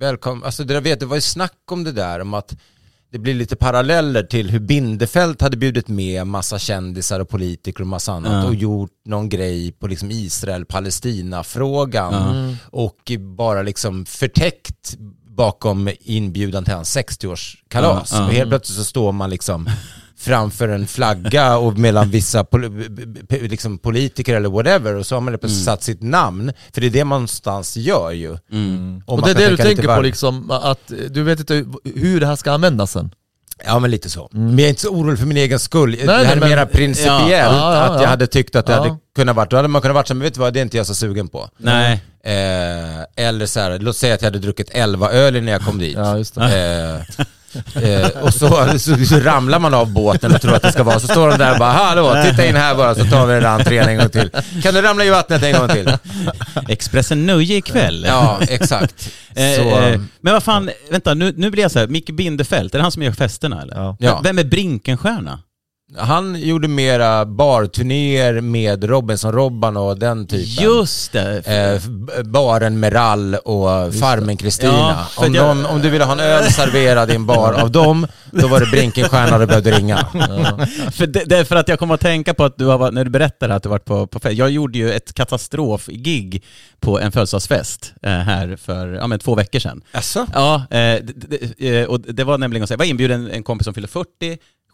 välkommen, 0.00 0.44
alltså 0.44 0.64
det, 0.64 0.74
där 0.74 0.80
vet, 0.80 1.00
det 1.00 1.06
var 1.06 1.14
ju 1.16 1.20
snack 1.20 1.52
om 1.70 1.84
det 1.84 1.92
där 1.92 2.20
om 2.20 2.34
att 2.34 2.56
det 3.12 3.18
blir 3.18 3.34
lite 3.34 3.56
paralleller 3.56 4.22
till 4.22 4.50
hur 4.50 4.60
Bindefält 4.60 5.40
hade 5.40 5.56
bjudit 5.56 5.88
med 5.88 6.26
massa 6.26 6.58
kändisar 6.58 7.20
och 7.20 7.28
politiker 7.28 7.80
och 7.80 7.86
massa 7.86 8.12
annat 8.12 8.32
Ja. 8.44 8.48
och 8.48 8.54
gjort 8.54 8.90
någon 9.04 9.28
grej 9.28 9.72
på 9.72 9.86
liksom 9.86 10.10
Israel-Palestina-frågan 10.10 12.12
Ja. 12.12 12.54
och 12.70 13.12
bara 13.36 13.62
liksom 13.62 14.06
förtäckt 14.06 14.96
bakom 15.38 15.90
inbjudan 16.00 16.64
till 16.64 16.74
hans 16.74 16.96
60-årskalas. 16.96 18.08
Ja, 18.12 18.18
ja. 18.18 18.26
Och 18.26 18.32
helt 18.32 18.48
plötsligt 18.50 18.78
så 18.78 18.84
står 18.84 19.12
man 19.12 19.30
liksom 19.30 19.70
framför 20.18 20.68
en 20.68 20.86
flagga 20.86 21.56
och 21.56 21.78
mellan 21.78 22.10
vissa 22.10 22.44
pol 22.44 22.82
liksom 23.30 23.78
politiker 23.78 24.34
eller 24.36 24.48
whatever 24.48 24.94
och 24.94 25.06
så 25.06 25.16
har 25.16 25.20
man 25.20 25.38
plötsligt 25.38 25.64
satt 25.64 25.82
sitt 25.82 26.02
namn. 26.02 26.52
För 26.74 26.80
det 26.80 26.86
är 26.86 26.90
det 26.90 27.04
man 27.04 27.16
någonstans 27.16 27.76
gör 27.76 28.10
ju. 28.10 28.36
Mm. 28.52 29.02
Och 29.06 29.22
det 29.22 29.30
är 29.30 29.34
det 29.34 29.48
du 29.48 29.56
tänker 29.56 29.96
på 29.96 30.02
liksom, 30.02 30.50
att 30.50 30.92
du 31.10 31.22
vet 31.22 31.40
inte 31.40 31.64
hur 31.94 32.20
det 32.20 32.26
här 32.26 32.36
ska 32.36 32.52
användas 32.52 32.92
sen. 32.92 33.10
Ja 33.66 33.78
men 33.78 33.90
lite 33.90 34.10
så. 34.10 34.28
Men 34.32 34.50
jag 34.58 34.60
är 34.64 34.68
inte 34.68 34.80
så 34.82 34.88
orolig 34.88 35.18
för 35.18 35.26
min 35.26 35.36
egen 35.36 35.58
skull. 35.58 35.90
det 36.00 36.06
nej, 36.06 36.24
här 36.24 36.36
är 36.36 36.40
men- 36.40 36.48
mera 36.48 36.66
principiellt, 36.66 37.30
Ja, 37.30 37.30
ja, 37.30 37.74
ja, 37.74 37.82
att 37.82 37.94
jag 37.94 38.02
ja. 38.02 38.06
hade 38.08 38.26
tyckt 38.26 38.56
att 38.56 38.66
det 38.66 38.72
Ja. 38.72 38.78
hade 38.82 38.96
kunnat 39.16 39.36
varit, 39.36 39.50
då 39.50 39.56
hade 39.56 39.68
man 39.68 39.82
kunnat 39.82 39.94
varit 39.94 40.08
så 40.08 40.14
men 40.14 40.22
vet 40.22 40.34
du 40.34 40.40
vad, 40.40 40.54
det 40.54 40.60
är 40.60 40.62
inte 40.62 40.76
jag 40.76 40.86
så 40.86 40.94
sugen 40.94 41.28
på. 41.28 41.48
Nej. 41.58 42.02
Eh, 42.28 43.26
eller 43.26 43.46
så 43.46 43.60
här, 43.60 43.78
låt 43.78 43.96
säga 43.96 44.14
att 44.14 44.22
jag 44.22 44.26
hade 44.26 44.38
druckit 44.38 44.70
11 44.72 45.10
öl 45.10 45.42
när 45.42 45.52
jag 45.52 45.60
kom 45.62 45.78
dit. 45.78 45.96
Ja, 45.96 46.18
just 46.18 46.34
det. 46.34 47.04
Eh, 47.74 47.84
eh, 47.84 48.08
och 48.22 48.34
så, 48.34 48.78
så, 48.78 48.96
så 49.04 49.20
ramlar 49.20 49.58
man 49.58 49.74
av 49.74 49.92
båten 49.92 50.34
och 50.34 50.40
tror 50.40 50.54
att 50.54 50.62
det 50.62 50.72
ska 50.72 50.82
vara, 50.82 51.00
så 51.00 51.06
står 51.08 51.28
de 51.28 51.38
där 51.38 51.52
och 51.52 51.58
bara 51.58 51.72
hallå, 51.72 52.22
titta 52.30 52.46
in 52.46 52.56
här 52.56 52.74
bara 52.74 52.94
så 52.94 53.04
tar 53.04 53.26
vi 53.26 53.32
den 53.34 53.42
där 53.42 53.50
entrén 53.50 53.88
en 53.88 53.96
gång 53.98 54.08
till. 54.08 54.30
Kan 54.62 54.74
du 54.74 54.82
ramla 54.82 55.04
i 55.04 55.10
vattnet 55.10 55.42
en 55.42 55.52
gång 55.52 55.68
till? 55.68 55.92
Expressen 56.68 57.26
Nöje 57.26 57.56
ikväll. 57.56 58.04
Ja, 58.08 58.38
exakt. 58.48 59.10
Eh, 59.34 59.56
Så, 59.56 59.78
eh, 59.80 60.00
men 60.20 60.32
vad 60.32 60.42
fan, 60.42 60.70
vänta 60.90 61.14
nu, 61.14 61.34
nu 61.36 61.50
blir 61.50 61.62
jag 61.62 61.70
så 61.70 61.78
här, 61.78 61.86
Micke 61.86 62.10
Bindefeld, 62.10 62.74
är 62.74 62.78
det 62.78 62.82
han 62.82 62.92
som 62.92 63.02
gör 63.02 63.12
festerna 63.12 63.62
eller? 63.62 63.76
Ja. 63.76 63.96
Ja. 64.00 64.20
Vem 64.24 64.38
är 64.38 64.44
Brinkenstjärna? 64.44 65.40
Han 65.96 66.40
gjorde 66.40 66.68
mera 66.68 67.24
barturnéer 67.26 68.40
med 68.40 68.84
Robinson-Robban 68.84 69.76
och 69.76 69.98
den 69.98 70.26
typen. 70.26 70.64
Just 70.64 71.12
det. 71.12 71.38
Eh, 71.46 72.22
baren 72.24 72.80
Meral 72.80 73.34
och 73.34 73.94
Farmen 73.94 74.36
Kristina. 74.36 74.72
Ja, 75.16 75.26
om, 75.26 75.34
jag- 75.34 75.70
om 75.70 75.80
du 75.82 75.90
ville 75.90 76.04
ha 76.04 76.12
en 76.12 76.20
öl 76.20 76.52
serverad 76.52 77.10
i 77.10 77.14
en 77.14 77.26
bar 77.26 77.52
av 77.52 77.70
dem, 77.70 78.06
då 78.30 78.48
var 78.48 78.60
det 78.60 78.66
Brinkenstjärna 78.66 79.38
du 79.38 79.46
behövde 79.46 79.70
ringa. 79.70 79.96
För 80.92 81.06
det, 81.06 81.22
det 81.26 81.38
är 81.38 81.44
för 81.44 81.56
att 81.56 81.68
jag 81.68 81.78
kommer 81.78 81.94
att 81.94 82.00
tänka 82.00 82.34
på 82.34 82.44
att 82.44 82.58
du 82.58 82.64
har, 82.66 82.90
när 82.90 83.04
du 83.04 83.10
berättade 83.10 83.54
att 83.54 83.62
du 83.62 83.68
varit 83.68 83.84
på, 83.84 84.06
på 84.06 84.20
fest. 84.20 84.34
Jag 84.38 84.50
gjorde 84.50 84.78
ju 84.78 84.92
ett 84.92 85.12
katastrofgig 85.14 86.44
på 86.80 87.00
en 87.00 87.12
födelsedagsfest 87.12 87.92
eh, 88.02 88.10
här 88.10 88.56
för 88.56 88.88
ja, 88.92 89.06
men 89.06 89.18
två 89.18 89.34
veckor 89.34 89.58
sedan. 89.58 89.82
Jaså? 89.92 90.26
Ja, 90.34 90.54
eh, 90.70 90.76
det, 90.76 91.02
det, 91.58 91.78
eh, 91.80 91.86
och 91.86 92.00
det 92.00 92.24
var 92.24 92.38
nämligen 92.38 92.66
så 92.66 92.72
jag 92.72 92.78
var 92.78 92.84
inbjuden 92.84 93.30
en 93.30 93.42
kompis 93.42 93.64
som 93.64 93.74
fyllde 93.74 93.88
40, 93.88 94.08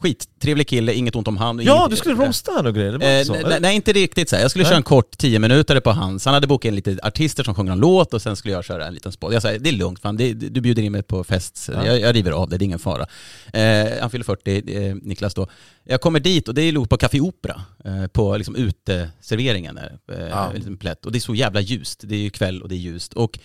skittrevlig 0.05 0.69
kille, 0.69 0.95
inget 0.95 1.17
ont 1.17 1.29
om 1.29 1.37
han. 1.37 1.61
Ja, 1.63 1.77
inget- 1.79 1.91
du 1.91 1.97
skulle 1.97 2.15
roasta 2.15 2.53
han 2.53 2.67
och 2.67 2.75
grejer, 2.75 2.93
Eh, 3.19 3.25
så? 3.25 3.33
nej, 3.33 3.59
nej, 3.61 3.77
inte 3.77 3.93
riktigt 3.93 4.29
så 4.29 4.37
här. 4.37 4.43
Jag 4.43 4.51
skulle 4.51 4.63
Nej. 4.65 4.71
köra 4.71 4.77
en 4.77 4.83
kort 4.83 5.19
10 5.19 5.39
minuter 5.39 5.81
på 5.81 5.91
hans. 5.91 6.25
Han 6.25 6.35
hade 6.35 6.47
bokat 6.47 6.69
in 6.69 6.75
lite 6.75 6.99
artister 7.03 7.45
som 7.45 7.55
sjunger 7.55 7.73
en 7.73 7.79
låt 7.79 8.15
och 8.15 8.23
sen 8.23 8.37
skulle 8.37 8.55
jag 8.55 8.65
köra 8.65 8.87
en 8.87 8.95
liten 8.95 9.13
spot. 9.13 9.33
Jag 9.33 9.43
sa, 9.43 9.49
det 9.59 9.69
är 9.71 9.73
lugnt 9.73 10.01
fan, 10.01 10.17
det, 10.17 10.33
du 10.33 10.61
bjuder 10.61 10.83
in 10.83 10.93
mig 10.93 11.03
på 11.03 11.25
fest. 11.25 11.71
Jag, 11.85 12.01
jag 12.01 12.15
river 12.17 12.31
av 12.31 12.49
det, 12.49 12.59
det 12.59 12.63
är 12.63 12.67
ingen 12.67 12.79
fara. 12.79 13.07
Eh, 13.53 13.87
han 14.01 14.11
fyller 14.11 14.25
40, 14.25 14.87
eh, 14.89 14.95
Niklas 15.03 15.35
då. 15.35 15.47
Jag 15.85 16.01
kommer 16.01 16.21
dit 16.21 16.49
och 16.49 16.55
det 16.55 16.63
är 16.63 16.73
låg 16.73 16.89
på 16.91 16.97
Café 16.97 17.21
Opera, 17.21 17.63
eh, 17.85 18.07
på 18.07 18.37
liksom 18.37 18.57
uteserveringen 18.57 19.75
där. 19.75 19.99
Eh, 20.13 20.29
Ja. 20.29 20.49
en 20.51 20.55
liten 20.57 20.77
plätt. 20.77 21.07
Och 21.07 21.13
det 21.13 21.19
är 21.19 21.21
så 21.21 21.35
jävla 21.35 21.61
ljust. 21.61 22.01
Det 22.05 22.15
är 22.15 22.19
ju 22.21 22.31
kväll 22.31 22.63
och 22.63 22.69
det 22.69 22.75
är 22.75 22.79
ljust. 22.79 23.13
Och 23.15 23.39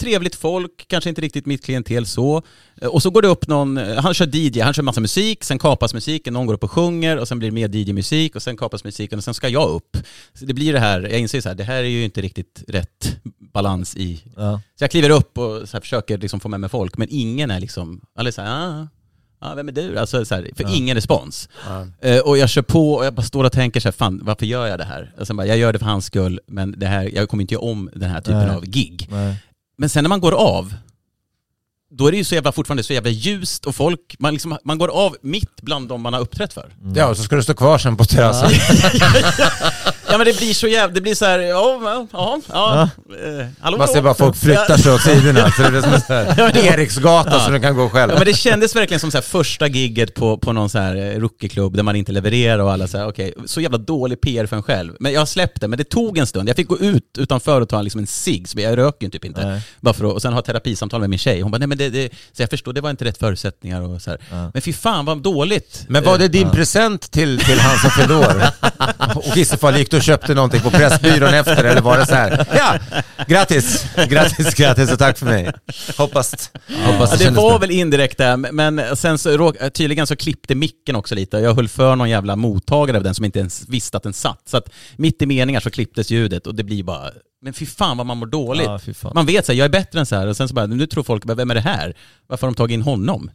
Trevligt 0.00 0.34
folk, 0.34 0.84
kanske 0.88 1.10
inte 1.10 1.20
riktigt 1.20 1.46
mitt 1.46 1.64
klientel 1.64 2.06
så. 2.06 2.42
Eh, 2.80 2.88
Och 2.88 3.02
så 3.02 3.10
går 3.10 3.22
det 3.22 3.28
upp 3.28 3.48
någon, 3.48 3.78
eh, 3.78 3.96
han 3.96 4.14
kör 4.14 4.36
DJ, 4.36 4.60
han 4.60 4.74
kör 4.74 4.82
massa 4.82 5.00
musik, 5.00 5.44
sen 5.44 5.58
kapas 5.58 5.94
musiken, 5.94 6.34
någon 6.34 6.46
går 6.46 6.54
upp 6.54 6.64
och 6.64 6.70
sjunger 6.70 7.16
och 7.18 7.28
sen 7.28 7.38
blir 7.38 7.48
det 7.50 7.54
mer 7.54 7.68
DJ-musik 7.76 8.36
och 8.36 8.42
sen 8.42 8.56
kapas 8.56 8.84
musiken 8.84 9.18
och 9.18 9.24
sen 9.24 9.34
ska 9.34 9.48
jag 9.48 9.70
upp. 9.70 9.96
Så 10.34 10.44
det 10.44 10.54
blir 10.54 10.72
det 10.72 10.80
här, 10.80 11.00
jag 11.00 11.18
inser 11.20 11.40
så 11.40 11.48
här, 11.48 11.56
det 11.56 11.64
här 11.64 11.76
är 11.82 11.88
ju 11.88 12.04
inte 12.04 12.20
riktigt 12.20 12.64
rätt 12.68 13.16
balans 13.52 13.96
i... 13.96 14.22
Ja. 14.36 14.60
Så 14.78 14.84
jag 14.84 14.90
kliver 14.90 15.10
upp 15.10 15.38
och 15.38 15.68
så 15.68 15.80
försöker 15.80 16.18
liksom 16.18 16.40
få 16.40 16.48
med 16.48 16.60
mig 16.60 16.70
folk, 16.70 16.96
men 16.96 17.08
ingen 17.10 17.50
är 17.50 17.60
liksom, 17.60 18.00
alla 18.16 18.32
så 18.32 18.42
här, 18.42 18.50
ah, 18.50 18.86
ah, 19.38 19.54
vem 19.54 19.68
är 19.68 19.72
du? 19.72 19.98
Alltså 19.98 20.24
så 20.24 20.34
här, 20.34 20.50
för 20.56 20.76
ingen 20.76 20.94
respons. 20.94 21.48
Eh, 22.00 22.18
och 22.18 22.38
jag 22.38 22.48
kör 22.50 22.62
på 22.62 22.94
och 22.94 23.04
jag 23.06 23.14
bara 23.14 23.22
står 23.22 23.44
och 23.44 23.52
tänker 23.52 23.80
så 23.80 23.88
här, 23.88 23.92
fan 23.92 24.20
varför 24.24 24.46
gör 24.46 24.66
jag 24.66 24.78
det 24.78 24.84
här? 24.84 25.14
Och 25.18 25.26
sen 25.26 25.36
bara, 25.36 25.46
jag 25.46 25.56
gör 25.58 25.72
det 25.72 25.78
för 25.78 25.86
hans 25.86 26.04
skull, 26.06 26.40
men 26.46 26.74
det 26.78 26.86
här, 26.86 27.10
jag 27.14 27.28
kommer 27.28 27.42
inte 27.42 27.54
göra 27.54 27.64
om 27.64 27.90
den 27.94 28.10
här 28.10 28.20
typen 28.20 28.46
Nej. 28.46 28.56
av 28.56 28.64
gig. 28.66 29.08
Nej. 29.10 29.36
Men 29.82 29.88
sen 29.88 30.04
när 30.04 30.08
man 30.08 30.20
går 30.20 30.32
av, 30.32 30.74
då 31.90 32.06
är 32.06 32.10
det 32.10 32.16
ju 32.18 32.24
så 32.24 32.34
jävla, 32.34 32.52
fortfarande 32.52 32.82
så 32.82 32.92
jävla 32.92 33.10
ljust 33.10 33.66
och 33.66 33.74
folk, 33.74 34.16
man, 34.18 34.32
liksom, 34.32 34.58
man 34.64 34.78
går 34.78 34.88
av 34.88 35.16
mitt 35.22 35.60
bland 35.62 35.88
de 35.88 36.02
man 36.02 36.12
har 36.12 36.20
uppträtt 36.20 36.52
för. 36.52 36.74
Ja, 36.94 37.06
och 37.06 37.16
så 37.16 37.22
ska 37.22 37.36
du 37.36 37.42
stå 37.42 37.54
kvar 37.54 37.78
sen 37.78 37.96
på 37.96 38.04
terrassen. 38.04 38.50
Ja 40.12 40.18
men 40.18 40.26
det 40.26 40.38
blir 40.38 40.54
så 40.54 40.68
jävla, 40.68 40.94
det 40.94 41.00
blir 41.00 41.14
så 41.14 41.24
här, 41.24 41.38
ja, 41.38 41.80
ja, 41.84 42.06
ja, 42.12 42.40
ja. 42.48 42.82
Eh, 42.82 43.46
hallå? 43.60 43.78
Man 43.78 43.88
ser 43.88 44.02
bara 44.02 44.14
folk 44.14 44.36
flyttar 44.36 44.76
sig 44.76 44.92
åt 44.92 45.00
sidorna, 45.00 45.52
så 45.52 45.62
det 45.62 45.78
är 45.78 45.82
som 45.82 45.92
en 45.92 46.00
sån 46.00 46.16
här 46.16 46.56
Eriksgata 46.72 47.40
så 47.40 47.50
du 47.50 47.60
kan 47.60 47.76
gå 47.76 47.88
själv. 47.88 48.12
Ja 48.12 48.18
men 48.18 48.26
det 48.26 48.34
kändes 48.34 48.76
verkligen 48.76 49.00
som 49.00 49.10
så 49.10 49.16
här 49.16 49.22
första 49.22 49.66
gigget 49.66 50.14
på, 50.14 50.38
på 50.38 50.52
någon 50.52 50.70
så 50.70 50.78
här 50.78 50.96
eh, 50.96 51.20
rookieklubb 51.20 51.76
där 51.76 51.82
man 51.82 51.96
inte 51.96 52.12
levererar 52.12 52.58
och 52.58 52.72
alla 52.72 52.88
så 52.88 52.98
här, 52.98 53.08
okej, 53.08 53.34
så 53.46 53.60
jävla 53.60 53.78
dålig 53.78 54.20
PR 54.20 54.46
för 54.46 54.56
en 54.56 54.62
själv. 54.62 54.92
Men 55.00 55.12
jag 55.12 55.28
släppte, 55.28 55.68
men 55.68 55.78
det 55.78 55.84
tog 55.84 56.18
en 56.18 56.26
stund. 56.26 56.48
Jag 56.48 56.56
fick 56.56 56.68
gå 56.68 56.78
ut 56.78 57.18
utanför 57.18 57.60
och 57.60 57.68
ta 57.68 57.82
liksom 57.82 58.00
en 58.00 58.06
cigg, 58.06 58.48
så 58.48 58.60
jag 58.60 58.78
röker 58.78 59.06
ju 59.06 59.10
typ 59.10 59.24
inte. 59.24 59.46
Nej. 59.46 59.60
Bara 59.80 59.94
för 59.94 60.04
att, 60.04 60.12
och 60.12 60.22
sen 60.22 60.32
ha 60.32 60.42
terapisamtal 60.42 61.00
med 61.00 61.10
min 61.10 61.18
tjej. 61.18 61.40
Hon 61.40 61.50
bara, 61.50 61.58
nej 61.58 61.68
men 61.68 61.78
det, 61.78 61.88
det 61.88 62.10
så 62.32 62.42
jag 62.42 62.50
förstår, 62.50 62.72
det 62.72 62.80
var 62.80 62.90
inte 62.90 63.04
rätt 63.04 63.18
förutsättningar 63.18 63.80
och 63.80 64.02
så 64.02 64.10
här. 64.10 64.20
Men 64.52 64.62
fy 64.62 64.72
fan 64.72 65.04
vad 65.04 65.22
dåligt. 65.22 65.84
Men 65.88 66.04
var 66.04 66.18
det 66.18 66.28
din 66.28 66.50
present 66.50 67.10
till, 67.10 67.38
till 67.38 67.58
han 67.58 67.78
som 67.78 67.90
fyllde 67.90 68.14
år? 68.14 68.42
Och 69.14 69.36
i 69.36 69.44
så 69.44 69.56
fall 69.56 69.76
gick 69.76 69.90
du 69.90 70.00
och 70.02 70.06
köpte 70.06 70.34
någonting 70.34 70.60
på 70.60 70.70
Pressbyrån 70.70 71.34
efter 71.34 71.64
eller 71.64 71.80
var 71.80 71.98
det 71.98 72.06
så 72.06 72.14
här? 72.14 72.46
Ja, 72.54 72.78
grattis, 73.26 73.86
grattis, 74.08 74.54
grattis 74.54 74.92
och 74.92 74.98
tack 74.98 75.18
för 75.18 75.26
mig. 75.26 75.52
Hoppas, 75.98 76.50
hoppas 76.84 77.10
Ja, 77.12 77.16
det 77.18 77.24
var 77.30 77.50
bra. 77.50 77.58
väl 77.58 77.70
indirekt 77.70 78.18
där, 78.18 78.36
men 78.36 78.96
sen 78.96 79.18
så 79.18 79.30
råk- 79.30 79.70
tydligen 79.72 80.06
så 80.06 80.16
klippte 80.16 80.54
micken 80.54 80.96
också 80.96 81.14
lite. 81.14 81.36
Jag 81.38 81.54
höll 81.54 81.68
för 81.68 81.96
någon 81.96 82.10
jävla 82.10 82.36
mottagare 82.36 82.96
av 82.96 83.02
den 83.02 83.14
som 83.14 83.24
inte 83.24 83.38
ens 83.38 83.68
visste 83.68 83.96
att 83.96 84.02
den 84.02 84.12
satt. 84.12 84.42
Så 84.48 84.56
att 84.56 84.68
mitt 84.96 85.22
i 85.22 85.26
meningar 85.26 85.60
så 85.60 85.70
klipptes 85.70 86.10
ljudet 86.10 86.46
och 86.46 86.54
det 86.54 86.64
blir 86.64 86.82
bara, 86.82 87.10
men 87.42 87.52
fy 87.52 87.66
fan 87.66 87.96
vad 87.96 88.06
man 88.06 88.16
mår 88.18 88.26
dåligt. 88.26 88.66
Ja. 89.02 89.12
Man 89.14 89.26
vet 89.26 89.46
så 89.46 89.52
här, 89.52 89.58
jag 89.58 89.64
är 89.64 89.68
bättre 89.68 90.00
än 90.00 90.06
så 90.06 90.16
här 90.16 90.26
och 90.26 90.36
sen 90.36 90.48
så 90.48 90.54
bara, 90.54 90.66
nu 90.66 90.86
tror 90.86 91.02
folk, 91.04 91.22
vem 91.26 91.50
är 91.50 91.54
det 91.54 91.60
här? 91.60 91.94
Varför 92.26 92.46
har 92.46 92.52
de 92.52 92.56
tagit 92.56 92.74
in 92.74 92.82
honom? 92.82 93.30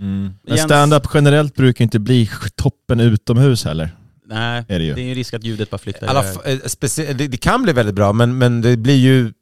Men 0.00 0.36
Jens- 0.48 0.64
stand-up 0.64 1.06
generellt 1.14 1.54
brukar 1.54 1.82
inte 1.84 1.98
bli 1.98 2.30
toppen 2.56 3.00
utomhus 3.00 3.64
heller. 3.64 3.90
Nej, 4.28 4.64
Är 4.68 4.78
det 4.78 4.84
ju. 4.84 4.94
det 4.94 5.00
är 5.00 5.04
ju 5.04 5.14
risk 5.14 5.34
att 5.34 5.44
ljudet 5.44 5.70
bara 5.70 5.78
flyttar 5.78 6.06
Alla, 6.06 6.24
eh, 6.24 7.14
det, 7.16 7.28
det 7.28 7.36
kan 7.36 7.62
bli 7.62 7.72
väldigt 7.72 7.94
bra, 7.94 8.12
men, 8.12 8.38
men 8.38 8.60
det 8.60 8.76
blir 8.76 8.96
ju 8.96 9.32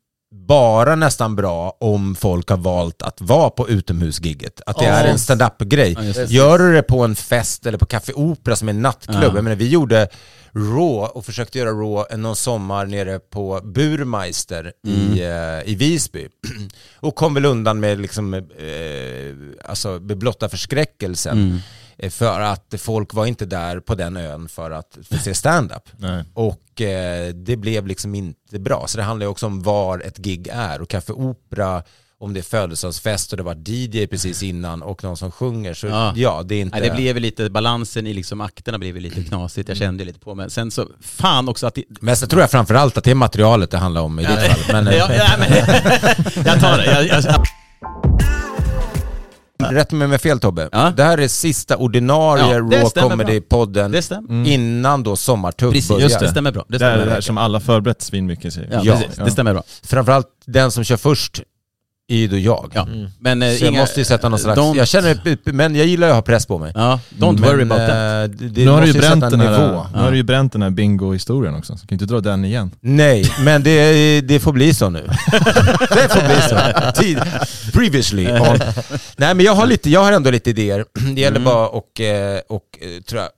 bara 0.47 0.97
nästan 0.97 1.37
bra 1.37 1.77
om 1.81 2.15
folk 2.15 2.49
har 2.51 2.57
valt 2.57 3.03
att 3.03 3.21
vara 3.21 3.51
på 3.51 3.69
utomhusgigget. 3.69 4.61
Att 4.67 4.79
det 4.79 4.85
Ja. 4.85 4.91
är 4.91 5.09
en 5.09 5.19
stand-up-grej. 5.19 5.97
Ja. 6.15 6.25
Gör 6.25 6.59
du 6.59 6.73
det 6.75 6.83
på 6.83 7.05
en 7.05 7.17
fest 7.17 7.67
eller 7.67 7.79
på 7.79 7.87
Café 7.87 8.13
Opera 8.13 8.57
som 8.57 8.69
är 8.69 8.73
en 8.73 8.83
nattklubb. 8.83 9.23
Ja. 9.23 9.35
Jag 9.35 9.45
menar, 9.45 9.57
vi 9.57 9.69
gjorde 9.69 10.09
Raw 10.53 11.09
och 11.15 11.25
försökte 11.25 11.59
göra 11.59 11.71
Raw 11.71 12.17
någon 12.17 12.37
sommar 12.37 12.87
nere 12.87 13.19
på 13.19 13.61
Burmeister 13.65 14.73
i, 14.87 15.21
eh, 15.21 15.73
i 15.73 15.75
Visby. 15.75 16.29
och 16.97 17.15
kom 17.15 17.35
väl 17.35 17.45
undan 17.45 17.81
med 17.81 18.01
liksom, 18.01 18.35
eh, 18.35 18.41
alltså 19.71 19.89
med 19.89 20.19
blotta 20.19 20.49
förskräckelsen. 20.49 21.39
Mm. 21.39 21.59
Eh, 21.99 22.11
För 22.11 22.41
att 22.41 22.75
folk 22.79 23.15
var 23.15 23.27
inte 23.27 23.47
där 23.47 23.81
på 23.81 23.95
den 23.95 24.17
ön 24.17 24.49
för 24.49 24.71
att 24.71 24.99
få 25.11 25.19
se 25.19 25.35
stand-up. 25.35 25.89
Och 26.35 26.81
eh, 26.81 27.29
det 27.35 27.57
blev 27.57 27.87
liksom 27.87 28.15
inte 28.15 28.59
bra. 28.59 28.85
Så 28.89 28.99
det 28.99 29.05
handlar 29.05 29.27
ju 29.27 29.31
också 29.31 29.47
om 29.47 29.63
var 29.63 29.99
ett 30.01 30.19
gig 30.19 30.49
är. 30.53 30.81
Och 30.81 30.89
Café 30.89 31.13
Opera, 31.13 31.83
om 32.19 32.35
det 32.35 32.41
är 32.41 32.43
födelsedagsfest 32.43 33.33
och 33.33 33.37
det 33.37 33.43
var 33.43 33.55
DJ 33.69 34.07
precis 34.07 34.43
innan 34.43 34.83
och 34.83 35.05
någon 35.05 35.17
som 35.17 35.31
sjunger. 35.31 35.75
Så 35.75 35.87
ja, 35.87 36.13
Ja. 36.17 36.43
det 36.45 36.55
är 36.55 36.61
inte... 36.63 36.81
Nej, 36.81 36.89
det 36.89 36.95
blev 36.97 37.17
lite, 37.17 37.51
balansen 37.51 38.07
i 38.07 38.13
liksom 38.15 38.41
akterna 38.41 38.79
blev 38.79 38.97
lite 38.97 39.23
knasigt, 39.25 39.69
jag 39.69 39.79
kände 39.79 40.05
lite 40.05 40.19
på 40.19 40.35
mig. 40.35 40.51
Sen 40.51 40.71
så, 40.71 40.89
fan 41.01 41.49
också 41.49 41.67
att 41.67 41.75
det, 41.75 41.85
Men 42.01 42.17
så 42.17 42.27
tror 42.27 42.41
jag 42.43 42.51
framförallt 42.51 42.97
att 42.99 43.05
det 43.05 43.11
är 43.11 43.15
materialet 43.15 43.71
det 43.71 43.79
handlar 43.79 44.01
om 44.03 44.19
i 44.19 44.23
ditt 44.27 44.39
fall. 44.41 44.61
Men, 44.85 44.89
eh, 44.93 44.97
ja, 44.97 45.09
ja, 45.15 45.29
men, 45.39 45.53
jag 46.47 46.61
tar 46.61 46.77
det. 46.79 47.07
Jag, 47.07 47.23
jag, 47.25 47.45
Rätt 49.59 49.93
mig 49.93 50.09
med 50.09 50.21
fel 50.21 50.41
Tobbe. 50.41 50.69
Ja. 50.73 50.93
Det 50.97 51.05
här 51.05 51.19
är 51.19 51.29
sista 51.29 51.77
ordinarie 51.77 52.43
Ja, 52.43 52.49
det 52.53 52.77
Raw 52.77 52.85
stämmer 52.91 53.25
Comedy-podden 53.25 53.93
det 53.93 54.03
stämmer. 54.03 54.49
innan 54.49 55.03
då 55.03 55.17
sommartugg 55.17 55.73
Precis, 55.73 55.89
börjar. 55.89 56.03
just 56.03 56.21
det. 56.21 56.29
stämmer 56.29 56.53
bra. 56.53 56.65
Det 56.69 56.73
Det 56.73 56.79
stämmer 56.79 56.99
är 56.99 57.07
det 57.07 57.13
här 57.13 57.21
som 57.21 57.39
alla 57.39 57.61
förberett 57.61 58.03
svinmycket 58.03 58.53
säger. 58.55 58.69
Ja, 58.73 58.81
Ja, 58.85 58.97
precis. 58.97 59.19
ja. 59.19 59.25
Det 59.25 59.31
stämmer 59.31 59.53
bra. 59.53 59.63
Framförallt 59.83 60.27
den 60.47 60.71
som 60.71 60.85
kör 60.85 60.97
först 60.97 61.43
är 62.09 62.17
ju 62.17 62.29
då 62.29 62.39
jag. 62.39 62.73
Ja. 62.75 62.87
Men, 63.21 63.43
eh, 63.43 63.53
Så 63.55 63.65
jag 63.65 63.71
inga- 63.73 63.81
måste 63.81 64.01
ju 64.01 64.05
sätta 64.05 64.29
någon 64.29 64.39
slags... 64.39 64.61
Jag 64.77 64.89
känner, 64.89 65.53
men 65.53 65.75
jag 65.75 65.87
gillar 65.87 66.07
ju 66.07 66.11
att 66.11 66.17
ha 66.17 66.23
press 66.23 66.47
på 66.47 66.59
mig. 66.59 66.73
Ja, 66.75 67.01
don't 67.19 67.41
worry 67.41 67.65
Men, 67.65 67.73
about 67.73 67.89
that. 67.89 68.31
eh, 68.31 68.39
Det, 68.39 68.49
det 68.49 68.65
nu 68.65 68.71
har 68.71 68.81
du 68.81 68.87
ju 68.87 68.93
bränt 68.93 69.25
en 69.25 69.31
den 69.31 69.41
här, 69.41 69.51
nivå. 69.69 69.87
nu 69.95 69.99
har 70.01 70.11
du 70.11 70.17
ju 70.17 70.23
bränt 70.23 70.53
den 70.53 70.63
här 70.63 70.71
bingo-historien 70.71 71.55
också, 71.55 71.73
så 71.77 71.87
kan 71.87 71.99
du 71.99 72.05
inte 72.05 72.15
dra 72.15 72.21
den 72.21 72.45
igen. 72.45 72.71
Nej, 72.81 73.25
men 73.45 73.63
det, 73.63 74.21
det 74.21 74.41
får 74.41 74.53
bli 74.53 74.75
så 74.75 74.91
nu. 74.91 75.03
det 75.81 76.09
får 76.13 76.27
bli 76.27 76.41
så. 76.49 76.93
Tid, 77.03 77.19
previously 77.73 78.27
on. 78.33 78.59
Nej 79.17 79.35
men 79.35 79.41
jag 79.41 79.53
har, 79.55 79.67
lite, 79.67 79.91
jag 79.91 80.05
har 80.05 80.13
ändå 80.13 80.31
lite 80.31 80.51
idéer. 80.51 80.85
Det 81.15 81.21
gäller 81.21 81.37
Mm. 81.37 81.45
bara 81.45 81.69
och, 81.69 82.01
eh, 82.01 82.41
och 82.49 82.63
eh, 82.81 83.03
tror 83.03 83.21
jag, 83.23 83.31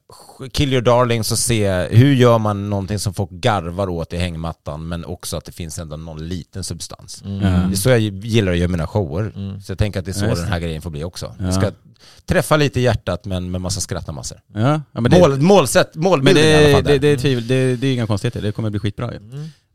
kill 0.52 0.72
your 0.72 0.82
darlings 0.82 1.32
och 1.32 1.38
se 1.38 1.86
hur 1.86 2.14
gör 2.14 2.38
man 2.38 2.70
någonting 2.70 2.98
som 2.98 3.14
folk 3.14 3.30
garvar 3.30 3.88
åt 3.88 4.12
i 4.12 4.16
hängmattan 4.16 4.88
men 4.88 5.04
också 5.04 5.36
att 5.36 5.44
det 5.44 5.52
finns 5.52 5.78
ändå 5.78 5.96
någon 5.96 6.28
liten 6.28 6.64
substans. 6.64 7.22
Mm. 7.24 7.40
Det 7.40 7.74
är 7.74 7.76
så 7.76 7.88
jag 7.88 8.00
gillar 8.00 8.52
att 8.52 8.58
göra 8.58 8.68
mina 8.68 8.86
shower. 8.86 9.32
Så 9.60 9.72
jag 9.72 9.78
tänker 9.78 9.98
att 9.98 10.04
det 10.04 10.10
är 10.10 10.12
så 10.12 10.24
Ja, 10.24 10.34
den 10.34 10.48
här 10.48 10.60
grejen 10.60 10.82
får 10.82 10.90
bli 10.90 11.04
också. 11.04 11.34
Ja. 11.38 11.44
Jag 11.44 11.54
ska 11.54 11.70
träffa 12.26 12.56
lite 12.56 12.80
i 12.80 12.82
hjärtat 12.82 13.24
men 13.24 13.50
med 13.50 13.60
massa 13.60 13.80
skrattamassor. 13.80 14.40
Ja, 14.54 14.80
ja, 14.92 15.00
men 15.00 15.10
det, 15.10 15.18
Mål, 15.18 15.40
målsätt, 15.40 15.94
men 15.94 16.04
målbilden 16.04 16.44
i 16.44 16.54
alla 16.54 16.66
det, 16.66 16.72
fall. 16.72 16.84
det, 16.84 16.92
där. 16.92 16.98
det, 16.98 17.08
är 17.08 17.16
tvivel, 17.16 17.46
det, 17.46 17.76
det 17.76 17.86
är 17.86 17.92
inga 17.94 18.06
konstigheter, 18.06 18.42
det 18.42 18.52
kommer 18.52 18.70
bli 18.70 18.80
skitbra 18.80 19.12
ju. 19.12 19.20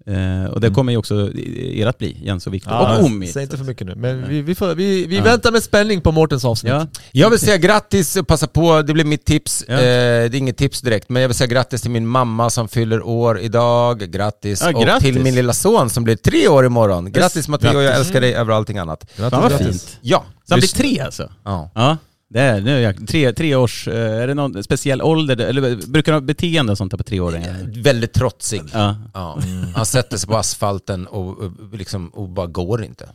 Eh, 0.06 0.52
och 0.52 0.62
det 0.62 0.70
kommer 0.70 0.92
ju 0.92 0.98
också 0.98 1.30
ert 1.36 1.98
bli, 1.98 2.18
Jens 2.24 2.48
och 2.48 2.54
Viktor. 2.54 2.72
och 3.00 3.04
Omid. 3.06 3.30
Säg 3.34 3.44
inte 3.44 3.58
för 3.58 3.64
mycket 3.66 3.88
nu, 3.88 3.96
men 3.96 4.30
vi, 4.30 4.42
vi, 4.42 4.56
får, 4.56 4.76
vi, 4.76 5.06
vi 5.06 5.20
väntar 5.20 5.52
med 5.52 5.64
spänning 5.64 6.02
på 6.02 6.12
Mårtens 6.12 6.46
avsnitt. 6.46 6.74
Ja, 6.74 6.88
Jag 7.12 7.30
vill 7.30 7.40
säga 7.40 7.58
grattis 7.58 8.16
och 8.16 8.28
passa 8.28 8.48
på, 8.48 8.82
det 8.82 8.94
blir 8.94 9.06
mitt 9.06 9.26
tips. 9.26 9.66
Ja. 9.68 9.74
Eh, 9.74 9.80
det 9.80 9.84
är 9.86 10.36
inget 10.36 10.58
tips 10.58 10.82
direkt, 10.82 11.10
men 11.10 11.22
jag 11.22 11.30
vill 11.30 11.36
säga 11.36 11.48
grattis 11.48 11.82
till 11.82 11.92
min 11.92 12.08
mamma 12.08 12.50
som 12.50 12.68
fyller 12.68 13.02
år 13.02 13.40
idag. 13.40 14.00
Grattis. 14.00 14.62
Ja, 14.62 14.74
Och 14.78 14.84
grattis. 14.84 15.04
till 15.04 15.20
min 15.24 15.36
lilla 15.36 15.54
son 15.54 15.90
som 15.90 16.04
blir 16.04 16.16
tre 16.16 16.48
år 16.48 16.66
imorgon. 16.66 17.12
Grattis 17.12 17.48
Matteo, 17.48 17.74
jag 17.74 17.84
Grattis. 17.84 18.00
älskar 18.00 18.22
dig 18.22 18.34
över 18.36 18.54
allting 18.54 18.78
annat. 18.78 19.12
fan 19.16 19.32
vad 19.42 19.52
fint. 19.58 19.98
Ja. 20.02 20.24
Så 20.48 20.54
han 20.54 20.60
blir 20.60 20.70
tre 20.70 21.00
alltså? 21.00 21.32
Ja. 21.44 21.98
Det 22.34 22.42
är, 22.42 22.62
nu 22.62 22.78
är 22.78 22.80
jag, 22.80 23.08
tre, 23.08 23.34
tre 23.34 23.56
års, 23.56 23.88
eh, 23.88 24.22
är 24.22 24.28
det 24.28 24.34
någon 24.34 24.64
speciell 24.64 25.02
ålder, 25.02 25.38
eller 25.38 25.88
brukar 25.88 26.12
de 26.12 26.16
ha 26.16 26.22
beteende 26.22 26.72
och 26.72 26.78
sånt 26.78 26.92
där 26.92 26.98
på 26.98 27.04
treåringar? 27.04 27.82
Väldigt 27.84 28.14
trotsig. 28.14 28.62
Ja. 28.74 28.96
Ja. 29.14 29.40
Han 29.76 29.86
sätter 29.86 30.18
sig 30.18 30.28
på 30.30 30.38
asfalten 30.38 31.08
och, 31.08 31.40
och, 31.40 31.52
liksom, 31.74 32.08
och 32.08 32.30
bara 32.30 32.48
går 32.48 32.84
inte. 32.84 33.10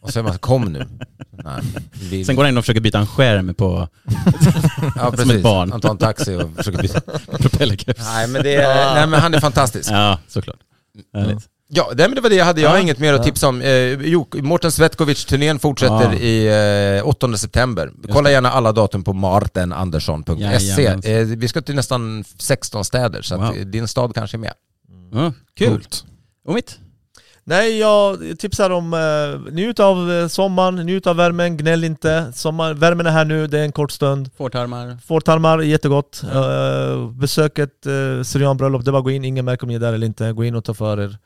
Och 0.00 0.10
så 0.10 0.18
är 0.18 0.22
man 0.22 0.38
kom 0.38 0.64
nu. 0.64 0.86
Nej, 1.30 1.62
vi, 2.10 2.24
Sen 2.24 2.36
går 2.36 2.42
han 2.42 2.52
in 2.52 2.58
och 2.58 2.64
försöker 2.64 2.80
byta 2.80 2.98
en 2.98 3.06
skärm 3.06 3.54
på 3.54 3.88
ja, 4.96 5.16
som 5.16 5.30
ett 5.30 5.42
barn. 5.42 5.72
Han 5.72 5.80
tar 5.80 5.90
en 5.90 5.98
taxi 5.98 6.34
och 6.34 6.50
försöker 6.56 6.82
byta. 6.82 7.00
propellerkeps. 7.38 8.00
Nej 8.00 8.28
men, 8.28 8.42
det 8.42 8.54
är, 8.54 8.94
nej 8.94 9.06
men 9.06 9.20
han 9.20 9.34
är 9.34 9.40
fantastisk. 9.40 9.90
Ja, 9.90 10.18
såklart. 10.28 10.58
Härligt. 11.14 11.48
Ja, 11.68 11.90
det, 11.94 12.08
men 12.08 12.14
det 12.14 12.20
var 12.20 12.30
det 12.30 12.36
jag 12.36 12.44
hade. 12.44 12.60
Jag 12.60 12.68
har 12.68 12.76
Ja. 12.76 12.82
inget 12.82 12.98
mer 12.98 13.12
att 13.14 13.22
tipsa 13.24 13.48
om. 13.48 13.62
Eh, 13.62 13.92
jo, 13.92 14.26
Mårten 14.34 14.70
Svetkovic-turnén 14.70 15.58
fortsätter 15.58 16.12
Ja. 16.12 16.14
i 16.14 16.98
eh, 16.98 17.08
8 17.08 17.36
september. 17.36 17.90
Kolla 18.12 18.30
gärna 18.30 18.50
alla 18.50 18.72
datum 18.72 19.04
på 19.04 19.12
martenandersson.se. 19.12 20.86
Eh, 20.86 21.26
vi 21.26 21.48
ska 21.48 21.62
till 21.62 21.74
nästan 21.74 22.24
16 22.38 22.84
städer, 22.84 23.22
så 23.22 23.34
att 23.34 23.40
Wow. 23.40 23.56
eh, 23.56 23.66
din 23.66 23.88
stad 23.88 24.14
kanske 24.14 24.36
är 24.36 24.38
med. 24.38 24.52
Ja, 25.12 25.32
kul. 25.58 25.84
Och 26.44 26.54
mitt? 26.54 26.78
Nej, 27.46 27.78
jag 27.78 28.18
tipsar 28.38 28.70
om 28.70 28.94
uh, 28.94 29.52
njut 29.52 29.80
av 29.80 30.12
eh, 30.12 30.28
sommaren, 30.28 30.74
njut 30.86 31.06
av 31.06 31.16
värmen, 31.16 31.56
gnäll 31.56 31.84
inte. 31.84 32.32
Sommar, 32.34 32.74
värmen 32.74 33.06
är 33.06 33.10
här 33.10 33.24
nu, 33.24 33.46
det 33.46 33.58
är 33.58 33.64
en 33.64 33.72
kort 33.72 33.92
stund. 33.92 34.30
Fårtarmar. 34.36 34.98
Fårtarmar, 35.06 35.58
jättegott. 35.58 36.22
Uh, 36.34 37.10
besök 37.10 37.58
ett 37.58 37.86
uh, 37.86 38.22
syrianbröllop, 38.22 38.84
det 38.84 38.90
var 38.90 39.00
gå 39.02 39.10
in, 39.10 39.24
ingen 39.24 39.44
märker 39.44 39.64
om 39.64 39.68
ni 39.68 39.74
är 39.74 39.78
där 39.78 39.92
eller 39.92 40.06
inte. 40.06 40.32
Gå 40.32 40.44
in 40.44 40.54
och 40.54 40.64
ta 40.64 40.74
för 40.74 41.00
er. 41.00 41.18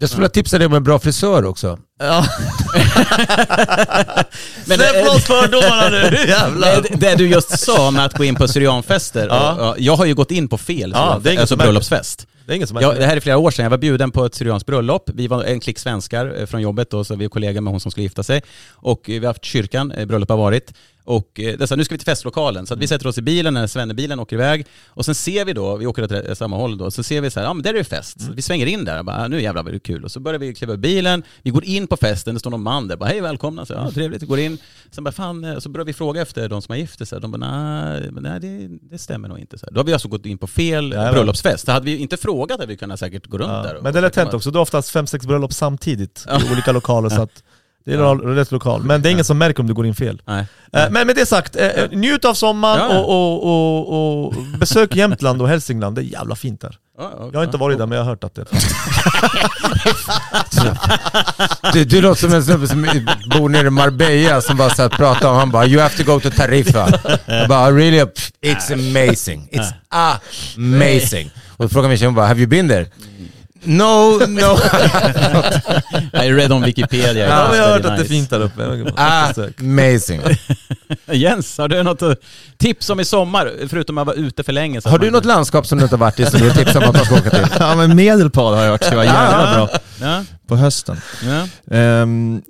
Jag 0.00 0.10
skulle 0.10 0.20
vilja 0.20 0.30
tipsa 0.30 0.58
dig 0.58 0.66
om 0.66 0.74
en 0.74 0.84
bra 0.84 0.98
frisör 0.98 1.44
också. 1.44 1.78
Ja. 2.00 2.26
Men 4.66 4.76
Släpp 4.78 4.92
det- 4.92 5.04
loss 5.04 5.24
fördomarna 5.24 5.88
nu, 5.88 6.16
jävlar! 6.28 6.82
Det, 6.82 6.96
det 7.00 7.14
du 7.14 7.28
just 7.28 7.58
sa 7.58 7.90
med 7.90 8.04
att 8.04 8.14
gå 8.14 8.24
in 8.24 8.34
på 8.34 8.48
syrianfester, 8.48 9.26
Ja. 9.30 9.52
och, 9.52 9.60
ja, 9.64 9.74
jag 9.78 9.96
har 9.96 10.04
ju 10.04 10.14
gått 10.14 10.30
in 10.30 10.48
på 10.48 10.58
fel 10.58 10.90
Ja, 10.94 11.20
det 11.22 11.32
är 11.34 11.40
alltså 11.40 11.56
bröllopsfest. 11.56 12.26
Det 12.46 12.54
är 12.54 12.66
som 12.66 12.78
Ja, 12.80 12.86
märker 12.88 13.00
det 13.00 13.06
här 13.06 13.16
är 13.16 13.20
flera 13.20 13.38
år 13.38 13.50
sedan, 13.50 13.62
jag 13.62 13.70
var 13.70 13.78
bjuden 13.78 14.10
på 14.10 14.24
ett 14.24 14.34
syrianskt 14.34 14.66
bröllop. 14.66 15.10
Vi 15.14 15.26
var 15.26 15.44
en 15.44 15.60
klick 15.60 15.78
svenskar 15.78 16.34
eh, 16.40 16.46
från 16.46 16.60
jobbet 16.60 16.90
då, 16.90 17.04
så 17.04 17.14
vi 17.14 17.24
är 17.24 17.28
kollegor 17.28 17.60
med 17.60 17.70
hon 17.70 17.80
som 17.80 17.90
skulle 17.90 18.02
gifta 18.04 18.22
sig. 18.22 18.42
Och 18.74 19.10
eh, 19.10 19.20
vi 19.20 19.26
har 19.26 19.26
haft 19.26 19.44
kyrkan, 19.44 19.92
eh, 19.92 20.06
bröllop 20.06 20.28
har 20.28 20.36
varit. 20.36 20.72
Och 21.08 21.40
eh, 21.40 21.58
dessa, 21.58 21.76
nu 21.76 21.84
ska 21.84 21.94
vi 21.94 21.98
till 21.98 22.04
festlokalen, 22.04 22.66
så 22.66 22.74
vi 22.74 22.86
sätter 22.86 23.06
oss 23.06 23.18
i 23.18 23.22
bilen 23.22 23.54
när 23.54 23.66
svennebilen 23.66 24.20
åker 24.20 24.36
iväg. 24.36 24.66
Och 24.88 25.04
sen 25.04 25.14
ser 25.14 25.44
vi 25.44 25.52
då, 25.52 25.76
vi 25.76 25.86
åker 25.86 26.30
åt 26.30 26.38
samma 26.38 26.56
håll 26.56 26.78
då, 26.78 26.90
så 26.90 27.02
ser 27.02 27.20
vi 27.20 27.30
så 27.30 27.40
här, 27.40 27.46
ja 27.46 27.54
men 27.54 27.62
där 27.62 27.70
är 27.74 27.78
det 27.78 27.84
fest. 27.84 28.20
Så 28.20 28.32
vi 28.32 28.42
svänger 28.42 28.66
in 28.66 28.84
där, 28.84 28.98
och 28.98 29.04
bara, 29.04 29.16
ah, 29.24 29.28
nu 29.28 29.42
jävlar 29.42 29.62
vad 29.62 29.72
det 29.72 29.76
är 29.76 29.78
kul. 29.78 30.04
Och 30.04 30.10
så 30.10 30.20
börjar 30.20 30.38
vi 30.38 30.54
kliva 30.54 30.72
ur 30.72 30.76
bilen, 30.76 31.22
vi 31.42 31.50
går 31.50 31.64
in 31.64 31.86
på 31.86 31.96
festen, 31.96 32.34
det 32.34 32.40
står 32.40 32.50
någon 32.50 32.62
man 32.62 32.88
där, 32.88 32.96
bara 32.96 33.08
hej 33.08 33.20
välkomna, 33.20 33.66
så, 33.66 33.72
ja, 33.72 33.90
trevligt, 33.90 34.22
vi 34.22 34.26
går 34.26 34.38
in. 34.38 34.58
Sen 34.90 35.04
bara 35.04 35.12
fan, 35.12 35.44
eh, 35.44 35.58
så 35.58 35.68
börjar 35.68 35.84
vi 35.86 35.92
fråga 35.92 36.22
efter 36.22 36.48
de 36.48 36.62
som 36.62 36.72
har 36.72 36.76
gift 36.78 37.08
sig, 37.08 37.20
de 37.20 37.30
bara 37.30 37.38
nej, 37.90 38.08
nej 38.20 38.40
det, 38.40 38.68
det 38.90 38.98
stämmer 38.98 39.28
nog 39.28 39.38
inte. 39.38 39.58
Så 39.58 39.66
här. 39.66 39.72
Då 39.72 39.80
har 39.80 39.84
vi 39.84 39.92
alltså 39.92 40.08
gått 40.08 40.26
in 40.26 40.38
på 40.38 40.46
fel 40.46 40.84
Jävlar. 40.92 41.12
bröllopsfest. 41.12 41.66
Så 41.66 41.72
hade 41.72 41.84
vi 41.86 41.96
inte 41.96 42.16
frågat 42.16 42.60
hade 42.60 42.66
vi 42.72 42.76
kunnat 42.76 42.98
säkert 43.00 43.26
gå 43.26 43.38
runt 43.38 43.50
Ja, 43.52 43.62
där. 43.62 43.74
och- 43.76 43.82
Men 43.82 43.92
det 43.92 43.98
är 43.98 44.02
lätt 44.02 44.16
hänt 44.16 44.34
också, 44.34 44.50
du 44.50 44.58
har 44.58 44.62
oftast 44.62 44.90
fem 44.90 45.06
sex 45.06 45.26
bröllop 45.26 45.52
samtidigt 45.52 46.24
Ja. 46.28 46.40
i 46.40 46.52
olika 46.52 46.72
lokaler 46.72 47.08
så 47.08 47.22
att 47.22 47.42
det 47.88 47.94
är 47.94 47.98
Ja. 47.98 48.14
rätt 48.14 48.52
lokal. 48.52 48.82
Men 48.82 49.02
det 49.02 49.08
är 49.08 49.10
ingen 49.10 49.24
som 49.24 49.38
märker 49.38 49.60
om 49.60 49.66
du 49.66 49.74
går 49.74 49.86
in 49.86 49.94
fel. 49.94 50.22
Nej. 50.26 50.46
Eh, 50.72 50.90
Men 50.90 51.06
med 51.06 51.16
det 51.16 51.26
sagt, 51.26 51.56
eh, 51.56 51.68
njut 51.92 52.24
av 52.24 52.34
sommaren 52.34 52.96
och, 52.96 53.08
och, 53.08 53.44
och, 53.44 54.26
och 54.26 54.34
besök 54.58 54.96
Jämtland 54.96 55.42
och 55.42 55.48
Hälsingland, 55.48 55.96
det 55.96 56.02
är 56.02 56.04
jävla 56.04 56.34
fint 56.36 56.60
där. 56.60 56.74
Ja, 56.98 57.12
ja, 57.18 57.28
Jag 57.32 57.38
har 57.40 57.44
inte 57.44 57.56
varit 57.56 57.78
där 57.78 57.86
men 57.86 57.98
jag 57.98 58.04
har 58.04 58.10
hört 58.10 58.24
att 58.24 58.34
det 58.34 58.40
är 58.42 58.48
Du, 61.72 61.84
du 61.84 62.00
låter 62.00 62.20
som 62.20 62.32
en 62.34 62.44
snubbe 62.44 62.68
som 62.68 62.82
bor 63.38 63.48
nere 63.48 63.66
i 63.66 63.70
Marbella 63.70 64.40
som 64.40 64.56
bara 64.56 64.70
så 64.70 64.82
här 64.82 64.88
pratar 64.88 65.28
om, 65.30 65.36
han 65.36 65.50
bara 65.50 65.66
you 65.66 65.82
have 65.82 65.96
to 65.96 66.02
go 66.12 66.20
to 66.20 66.30
Tariffa. 66.30 66.88
Jag 67.26 67.48
bara 67.48 67.70
really, 67.70 68.06
pff, 68.06 68.30
it's 68.42 68.72
amazing. 68.72 69.48
It's 69.52 69.72
amazing. 70.56 71.30
Och 71.56 71.64
då 71.64 71.68
frågar 71.68 71.88
min 71.88 71.98
tjej, 71.98 72.06
hon 72.06 72.14
bara 72.14 72.26
have 72.26 72.40
you 72.40 72.48
been 72.48 72.68
there? 72.68 72.86
No, 73.64 74.26
no. 74.28 74.58
Jag 76.12 76.26
är 76.26 76.32
rädd 76.34 76.52
om 76.52 76.62
Wikipedia. 76.62 77.28
Ja, 77.28 77.46
men 77.50 77.58
jag 77.58 77.64
har 77.66 77.72
hört 77.72 77.84
Very 77.84 77.92
att 77.92 77.96
det 77.98 77.98
är 77.98 77.98
nice. 77.98 78.08
fint 78.08 78.30
där 78.30 78.40
uppe. 78.40 78.92
amazing. 79.60 80.20
Jens, 81.12 81.58
har 81.58 81.68
du 81.68 81.82
något 81.82 82.02
eh, 82.02 82.12
tips 82.58 82.90
om 82.90 83.00
i 83.00 83.04
sommar? 83.04 83.52
Förutom 83.68 83.98
att 83.98 84.06
vara 84.06 84.16
ute 84.16 84.42
för 84.42 84.52
länge. 84.52 84.80
så 84.80 84.88
Har 84.88 84.98
du 84.98 85.06
man- 85.06 85.12
något 85.12 85.24
landskap 85.24 85.66
som 85.66 85.78
du 85.78 85.84
inte 85.84 85.94
har 85.96 86.00
varit 86.00 86.20
i 86.20 86.26
som 86.26 86.40
du 86.40 86.50
tipsar 86.50 86.82
om 86.82 86.88
att 86.90 86.96
man 86.96 87.04
ska 87.04 87.14
åka 87.14 87.30
till? 87.30 87.46
Ja 87.58 87.74
men 87.76 87.96
Medelpad 87.96 88.54
har 88.54 88.62
jag 88.64 88.70
hört 88.70 88.84
ska 88.84 88.94
vara 88.96 89.04
jävla 89.04 89.54
bra 89.54 89.68
Ja, 90.00 90.24
på 90.48 90.56
hösten. 90.56 91.00
ja. 91.26 91.46
Um, 92.02 92.42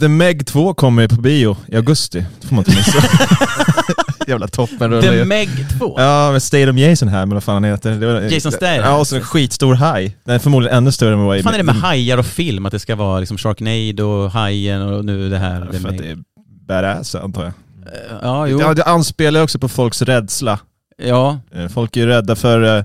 The 0.00 0.08
Meg 0.08 0.46
2 0.46 0.74
kommer 0.74 1.02
ju 1.02 1.08
på 1.08 1.14
bio 1.20 1.56
i 1.68 1.76
augusti, 1.76 2.24
det 2.40 2.46
får 2.48 2.54
man 2.54 2.64
inte 2.68 2.76
missa. 2.78 2.98
Jävla 4.30 4.48
toppenrulle 4.48 5.08
The 5.08 5.14
ju. 5.16 5.24
Meg 5.24 5.48
2. 5.78 5.94
Ja, 5.98 6.32
med 6.32 6.42
Statham 6.42 6.78
Jason 6.78 7.08
här, 7.08 7.26
men 7.26 7.34
vad 7.34 7.44
fan 7.44 7.54
han 7.54 7.64
heter. 7.64 7.90
Det 7.90 8.06
var, 8.06 8.20
Jason 8.20 8.52
Statham. 8.52 8.84
Ja, 8.84 8.98
och 8.98 9.06
så 9.06 9.16
en 9.16 9.22
skitstor 9.22 9.74
haj. 9.74 10.16
Den 10.24 10.34
är 10.34 10.38
förmodligen 10.38 10.76
ännu 10.76 10.92
större 10.92 11.12
än 11.12 11.18
vad 11.18 11.26
Vad 11.26 11.36
jag 11.36 11.44
fan 11.44 11.54
är 11.54 11.58
det 11.58 11.64
med 11.64 11.74
hajar 11.74 12.18
och 12.18 12.26
film? 12.26 12.66
Att 12.66 12.72
det 12.72 12.78
ska 12.78 12.96
vara 12.96 13.20
liksom 13.20 13.38
Sharknado, 13.38 14.28
Hajen 14.28 14.82
och 14.82 15.04
nu 15.04 15.28
det 15.30 15.38
här. 15.38 15.68
The 15.72 15.78
För 15.78 15.88
att 15.88 15.98
det 15.98 16.10
är 16.10 16.18
badass 16.68 17.14
antar 17.14 17.42
jag. 17.44 17.52
Ja, 18.22 18.46
jo. 18.46 18.60
Ja, 18.60 18.74
det 18.74 18.84
anspelar 18.84 19.42
också 19.42 19.58
på 19.58 19.68
folks 19.68 20.02
rädsla. 20.02 20.58
Ja, 21.02 21.40
Eh, 21.54 21.68
Folk 21.68 21.96
är 21.96 22.00
ju 22.00 22.06
rädda 22.06 22.36
för 22.36 22.78
eh, 22.78 22.84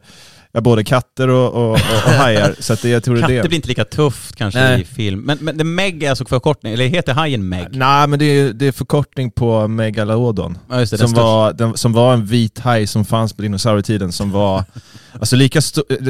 ja, 0.54 0.62
både 0.62 0.84
katter 0.84 1.28
och, 1.28 1.54
och, 1.54 1.72
och, 1.72 1.76
och 2.06 2.12
hajar, 2.18 2.56
så 2.60 2.74
att 2.74 2.82
det, 2.82 2.90
jag 2.90 3.04
tror 3.04 3.16
det 3.16 3.20
är 3.20 3.22
katter 3.22 3.36
det. 3.36 3.48
blir 3.48 3.56
inte 3.56 3.68
lika 3.68 3.86
tufft 3.86 4.36
kanske 4.36 4.60
Nej. 4.60 4.82
i 4.82 4.86
film. 4.86 5.22
Men, 5.22 5.38
men 5.42 5.76
Meg 5.76 6.04
är 6.04 6.10
alltså 6.10 6.26
förkortning, 6.26 6.74
eller 6.74 6.88
heter 6.88 7.14
hajen 7.14 7.50
Meg? 7.50 7.68
Nej 7.72 8.08
men 8.08 8.20
det 8.20 8.26
är, 8.26 8.54
det 8.54 8.66
är 8.66 8.72
förkortning 8.72 9.32
på 9.32 9.68
Megalodon. 9.68 10.58
Ja 10.70 10.76
det, 10.76 10.88
som, 10.88 11.14
var, 11.14 11.54
den, 11.54 11.78
som 11.78 11.94
var 11.94 12.14
en 12.14 12.26
vit 12.26 12.60
haj 12.60 12.88
som 12.88 13.06
fanns 13.06 13.34
på 13.34 13.42
dinosaurietiden 13.42 14.12
som 14.12 14.32
var, 14.32 14.64
alltså 15.20 15.36
lika 15.36 15.62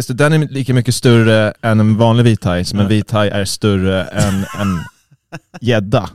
den 0.10 0.34
är 0.34 0.48
lika 0.48 0.74
mycket 0.74 0.96
större 0.96 1.54
än 1.62 1.80
en 1.80 1.98
vanlig 1.98 2.24
vit 2.24 2.44
haj, 2.44 2.66
som 2.66 2.80
en 2.80 2.88
vit 2.88 3.12
haj 3.12 3.30
är 3.30 3.46
större 3.46 4.04
än 4.04 4.46
en 4.60 4.80
gädda. 5.62 6.10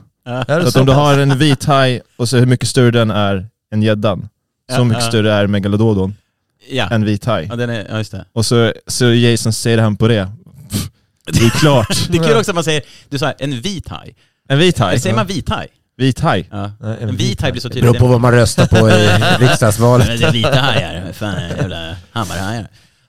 Så 0.47 0.67
att 0.67 0.75
om 0.75 0.85
du 0.85 0.91
har 0.91 1.17
en 1.17 1.37
vit 1.37 1.65
haj 1.65 2.01
och 2.17 2.29
så 2.29 2.37
hur 2.37 2.45
mycket 2.45 2.69
större 2.69 2.91
den 2.91 3.11
är 3.11 3.47
än 3.73 3.81
gäddan, 3.81 4.29
så 4.75 4.83
mycket 4.83 5.03
större 5.03 5.33
är 5.33 5.47
Megalodon 5.47 6.15
Ja. 6.69 6.87
än 6.89 7.05
vit 7.05 7.25
haj. 7.25 7.45
ja, 7.49 7.55
den 7.55 7.69
är, 7.69 7.85
ja 7.89 7.97
just 7.97 8.11
det. 8.11 8.25
Och 8.33 8.45
så, 8.45 8.73
så 8.87 9.05
Jason 9.13 9.53
säger 9.53 9.77
han 9.77 9.97
på 9.97 10.07
det. 10.07 10.31
Pff, 10.71 10.87
Det 11.25 11.45
är 11.45 11.49
klart. 11.49 11.87
Det 12.09 12.17
är 12.17 12.23
kul 12.23 12.37
också 12.37 12.51
att 12.51 12.55
man 12.55 12.63
säger, 12.63 12.81
du 13.09 13.17
sa 13.19 13.31
en 13.31 13.61
vit 13.61 13.87
haj. 13.87 14.15
En 14.49 14.59
vit 14.59 14.79
haj. 14.79 14.89
Eller 14.89 14.99
säger 14.99 15.15
man 15.15 15.27
vit 15.27 15.49
haj? 15.49 15.67
Vit 15.97 16.19
haj. 16.19 16.47
Ja. 16.51 16.71
Nej, 16.81 16.97
En 17.01 17.15
vit 17.15 17.41
haj 17.41 17.51
blir 17.51 17.61
så 17.61 17.67
Det 17.67 17.73
tydligt. 17.73 17.91
beror 17.91 17.99
på 17.99 18.07
vad 18.07 18.21
man 18.21 18.31
röstar 18.31 18.65
på 18.67 18.89
i 18.89 19.07
riksdagsvalet. 19.47 20.07
Men 20.07 20.19
det 20.19 20.25
är 20.25 20.31
vita 20.31 20.59
hajar, 20.59 21.11
fan 21.13 21.35
jävla 21.57 21.95
hammarhajar. 22.11 22.67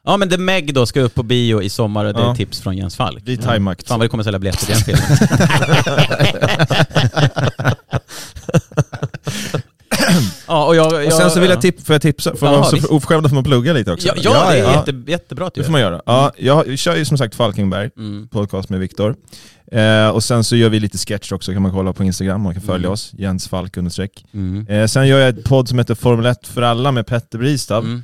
Ja 0.09 0.17
men 0.17 0.29
The 0.31 0.37
Meg 0.39 0.75
då 0.75 0.87
ska 0.87 1.01
upp 1.01 1.15
på 1.15 1.23
bio 1.23 1.63
i 1.63 1.69
sommar 1.69 2.05
och 2.05 2.15
det 2.15 2.21
är 2.21 2.25
Ja. 2.25 2.35
tips 2.37 2.61
från 2.61 2.77
Jens 2.77 2.97
Falk. 2.97 3.23
Vit 3.29 3.45
hajmakt. 3.45 3.89
Fan 3.89 3.99
vad 3.99 4.05
det 4.05 4.09
kommer 4.11 4.25
sälja 4.25 4.39
biljetter 4.39 4.67
till 4.67 4.75
den 4.75 4.85
filmen. 4.85 5.19
ja 10.47 10.67
och 10.67 10.77
jag... 10.77 10.93
jag 10.93 11.07
Och 11.07 11.13
sen 11.13 11.31
så 11.31 11.41
vill 11.41 11.51
jag 11.51 11.61
tip, 11.61 11.87
får 11.87 11.95
jag 11.95 12.03
tipsa, 12.03 12.37
får 12.37 12.47
man 12.47 12.65
så 12.65 12.77
visst. 12.77 12.89
oförskämd 12.89 13.29
får 13.29 13.35
man 13.35 13.45
plugga 13.45 13.73
lite 13.73 13.93
också. 13.93 14.09
Ja, 14.09 14.15
ja, 14.17 14.51
det 14.51 14.59
är 14.59 14.63
ja. 14.63 14.73
jätte, 14.73 15.11
jättebra 15.11 15.47
att 15.47 15.55
du 15.55 15.61
Det 15.61 15.65
får 15.65 15.73
man 15.73 15.81
göra. 15.81 16.03
Ja, 16.07 16.33
jag, 16.37 16.79
kör 16.79 16.97
ju 16.97 17.05
som 17.05 17.19
sagt 17.19 17.35
Falkenberg, 17.35 17.91
Mm. 17.99 18.29
podcast 18.29 18.69
med 18.69 18.81
Viktor. 18.81 19.17
Eh, 19.73 20.09
och 20.09 20.25
sen 20.25 20.45
så 20.45 20.57
gör 20.57 20.69
vi 20.69 20.81
lite 20.81 20.99
sketch 20.99 21.33
också, 21.33 21.53
kan 21.53 21.63
man 21.63 21.73
kolla 21.73 21.93
på 21.93 22.05
Instagram, 22.05 22.41
man 22.41 22.53
kan 22.55 22.63
följa 22.63 22.87
Mm. 22.87 22.93
oss, 22.93 23.13
Jens 23.19 23.49
Falk 23.49 23.77
understreck. 23.77 24.25
Mm. 24.35 24.67
Eh, 24.69 24.87
sen 24.87 25.09
gör 25.09 25.19
jag 25.19 25.29
ett 25.29 25.45
podd 25.45 25.69
som 25.69 25.79
heter 25.79 25.95
Formel 25.95 26.27
1 26.27 26.47
för 26.47 26.63
alla 26.63 26.93
med 26.93 27.07
Petter 27.07 27.39
Bristav. 27.39 27.85
Mm. 27.85 28.03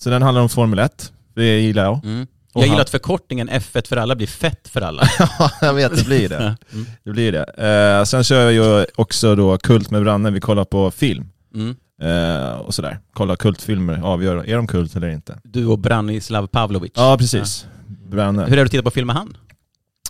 Så 0.00 0.10
den 0.10 0.22
handlar 0.22 0.42
om 0.42 0.48
Formel 0.48 0.78
1, 0.78 1.12
det 1.36 1.60
gillar 1.60 1.84
jag. 1.84 2.04
Mm. 2.04 2.26
Jag 2.54 2.66
gillar 2.66 2.80
att 2.80 2.90
förkortningen 2.90 3.50
F1 3.50 3.88
för 3.88 3.96
alla 3.96 4.14
blir 4.16 4.26
fett 4.26 4.68
för 4.68 4.80
alla. 4.80 5.02
Ja, 5.38 5.50
jag 5.60 5.74
vet, 5.74 5.96
det 5.96 6.04
blir 6.04 6.28
det. 6.28 6.36
Mm. 6.72 6.86
Det 7.04 7.10
blir 7.10 7.32
det. 7.32 7.98
Eh, 7.98 8.04
sen 8.04 8.24
kör 8.24 8.50
jag 8.50 8.52
ju 8.52 8.86
också 8.96 9.34
då 9.34 9.58
Kult 9.58 9.90
med 9.90 10.02
Branne, 10.02 10.30
vi 10.30 10.40
kollar 10.40 10.64
på 10.64 10.90
film. 10.90 11.28
Mm. 11.54 11.76
Eh, 12.02 12.52
och 12.58 12.74
sådär. 12.74 12.98
Kolla 13.12 13.36
kultfilmer, 13.36 14.00
avgör, 14.02 14.48
är 14.48 14.56
de 14.56 14.66
kult 14.66 14.96
eller 14.96 15.08
inte? 15.08 15.38
Du 15.44 15.66
och 15.66 15.78
Branislav 15.78 16.46
Pavlovic. 16.46 16.92
Ja, 16.94 17.16
precis. 17.18 17.66
Branne. 18.10 18.42
Hur 18.44 18.52
är 18.52 18.56
det 18.56 18.62
att 18.62 18.70
titta 18.70 18.82
på 18.82 18.90
film 18.90 19.06
med 19.06 19.16
han? 19.16 19.36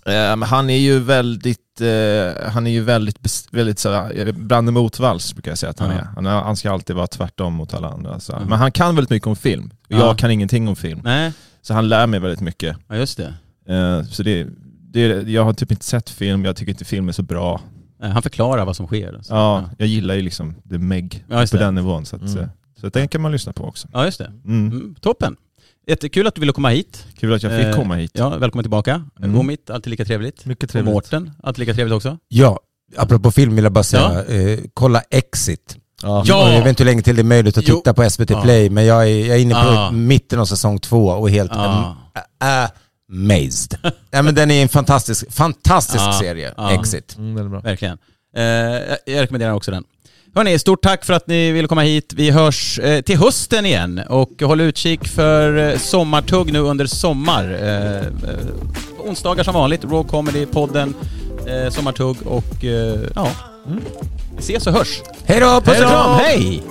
Eh, 0.06 0.46
han 0.46 0.70
är 0.70 0.78
ju 0.78 0.98
väldigt, 0.98 1.80
eh, 1.80 2.50
han 2.50 2.66
är 2.66 2.70
ju 2.70 2.82
väldigt, 2.82 3.48
väldigt 3.50 3.78
såhär, 3.78 4.32
Branne 4.32 4.70
motvalls 4.70 5.34
brukar 5.34 5.50
jag 5.50 5.58
säga 5.58 5.70
att 5.70 5.78
han 5.78 5.90
Ja. 5.90 5.96
är. 5.96 6.04
Han, 6.14 6.26
han 6.26 6.56
ska 6.56 6.72
alltid 6.72 6.96
vara 6.96 7.06
tvärtom 7.06 7.52
mot 7.54 7.74
alla 7.74 7.88
andra. 7.88 8.20
Så. 8.20 8.32
Mm. 8.36 8.48
Men 8.48 8.58
han 8.58 8.72
kan 8.72 8.94
väldigt 8.94 9.10
mycket 9.10 9.26
om 9.26 9.36
film. 9.36 9.70
Ja. 9.88 9.96
Jag 9.98 10.18
kan 10.18 10.30
ingenting 10.30 10.68
om 10.68 10.76
film. 10.76 11.00
Nej, 11.04 11.32
Så 11.62 11.74
han 11.74 11.88
lär 11.88 12.06
mig 12.06 12.20
väldigt 12.20 12.40
mycket. 12.40 12.76
ja 12.88 12.96
just 12.96 13.16
det. 13.18 13.34
Eh, 13.74 14.02
så 14.04 14.22
det, 14.22 14.46
det, 14.92 15.28
jag 15.28 15.44
har 15.44 15.52
typ 15.52 15.70
inte 15.70 15.84
sett 15.84 16.10
film, 16.10 16.44
jag 16.44 16.56
tycker 16.56 16.72
inte 16.72 16.84
film 16.84 17.08
är 17.08 17.12
så 17.12 17.22
bra. 17.22 17.60
Eh, 18.02 18.10
Han 18.10 18.22
förklarar 18.22 18.64
vad 18.64 18.76
som 18.76 18.86
sker. 18.86 19.18
Så. 19.22 19.34
Ja, 19.34 19.70
jag 19.78 19.88
gillar 19.88 20.14
ju 20.14 20.22
liksom 20.22 20.54
The 20.70 20.78
Meg 20.78 21.24
Ja, 21.28 21.46
på 21.50 21.56
det. 21.56 21.64
den 21.64 21.74
nivån. 21.74 22.06
Så, 22.06 22.16
att, 22.16 22.22
Mm. 22.22 22.38
eh, 22.38 22.48
så 22.80 22.88
den 22.88 23.08
kan 23.08 23.20
man 23.20 23.32
lyssna 23.32 23.52
på 23.52 23.64
också. 23.64 23.88
ja, 23.92 24.04
just 24.04 24.18
det. 24.18 24.32
Mm. 24.44 24.66
Mm, 24.70 24.94
toppen. 25.00 25.36
Jättekul 25.86 26.26
att 26.26 26.34
du 26.34 26.40
ville 26.40 26.52
komma 26.52 26.68
hit. 26.68 27.06
Kul 27.18 27.32
att 27.34 27.42
jag 27.42 27.52
fick 27.58 27.66
Eh, 27.66 27.74
komma 27.76 27.94
hit. 27.94 28.10
Ja, 28.14 28.28
välkommen 28.28 28.62
tillbaka. 28.64 29.04
Mm. 29.22 29.38
Omit, 29.38 29.70
alltid 29.70 29.90
lika 29.90 30.04
trevligt. 30.04 30.44
Mycket 30.46 30.64
Och 30.64 30.70
trevligt. 30.70 30.94
Mårten, 30.94 31.30
alltid 31.42 31.58
lika 31.58 31.74
trevligt 31.74 31.94
också. 31.96 32.18
Ja, 32.28 32.58
apropå 32.96 33.30
film 33.30 33.54
vill 33.54 33.64
jag 33.64 33.72
bara 33.72 33.84
säga, 33.84 34.24
eh, 34.24 34.58
kolla 34.74 35.00
Exit. 35.10 35.76
Ja. 36.02 36.22
Ja. 36.26 36.52
Jag 36.52 36.58
vet 36.58 36.68
inte 36.68 36.82
hur 36.82 36.90
länge 36.90 37.02
till 37.02 37.16
det 37.16 37.22
är 37.22 37.24
möjligt 37.24 37.58
att 37.58 37.68
Jo. 37.68 37.76
titta 37.76 37.94
på 37.94 38.10
SVT 38.10 38.30
Ja. 38.30 38.42
Play, 38.42 38.70
men 38.70 38.84
jag 38.86 39.02
är, 39.10 39.26
jag 39.26 39.36
är 39.36 39.40
inne 39.42 39.54
på 39.54 39.60
Ja. 39.60 39.90
mitten 39.90 40.40
av 40.40 40.44
säsong 40.44 40.78
två 40.78 41.06
och 41.06 41.30
helt 41.30 41.52
Ja. 41.54 41.96
am- 42.38 42.68
amazed. 43.12 43.78
ja, 44.10 44.22
men 44.22 44.34
den 44.34 44.50
är 44.50 44.62
en 44.62 44.68
fantastisk, 44.68 45.32
fantastisk 45.32 46.04
Ja. 46.04 46.18
serie, 46.20 46.54
Ja. 46.56 46.72
Exit. 46.72 47.16
Mm, 47.18 47.34
den 47.34 47.44
är 47.46 47.50
bra. 47.50 47.60
Verkligen. 47.60 47.98
Eh, 48.36 48.42
jag 48.42 49.22
rekommenderar 49.22 49.52
också 49.52 49.70
den. 49.70 49.84
Hörni, 50.34 50.58
stort 50.58 50.82
tack 50.82 51.04
för 51.04 51.12
att 51.12 51.26
ni 51.26 51.52
ville 51.52 51.68
komma 51.68 51.82
hit. 51.82 52.12
Vi 52.16 52.30
hörs 52.30 52.78
eh, 52.78 53.00
till 53.00 53.18
hösten 53.18 53.66
igen 53.66 54.00
och 54.08 54.42
håll 54.42 54.60
utkik 54.60 55.08
för 55.08 55.56
eh, 55.72 55.78
sommartugg 55.78 56.52
nu 56.52 56.58
under 56.58 56.86
sommar. 56.86 57.58
Eh, 57.62 57.96
eh, 57.96 58.04
onsdagar 58.98 59.44
som 59.44 59.54
vanligt, 59.54 59.84
Raw 59.84 60.08
Comedy-podden, 60.10 60.94
eh, 61.46 61.70
sommartugg 61.70 62.16
och 62.26 62.64
eh, 62.64 63.00
ja, 63.14 63.30
vi 64.36 64.38
ses 64.38 64.66
och 64.66 64.72
hörs. 64.72 65.00
Hej 65.24 65.40
då, 65.40 65.60
puss 65.60 65.74
Hej 65.74 65.84
och 65.84 65.90
då! 65.90 65.96
kram! 65.96 66.18
Hej! 66.18 66.62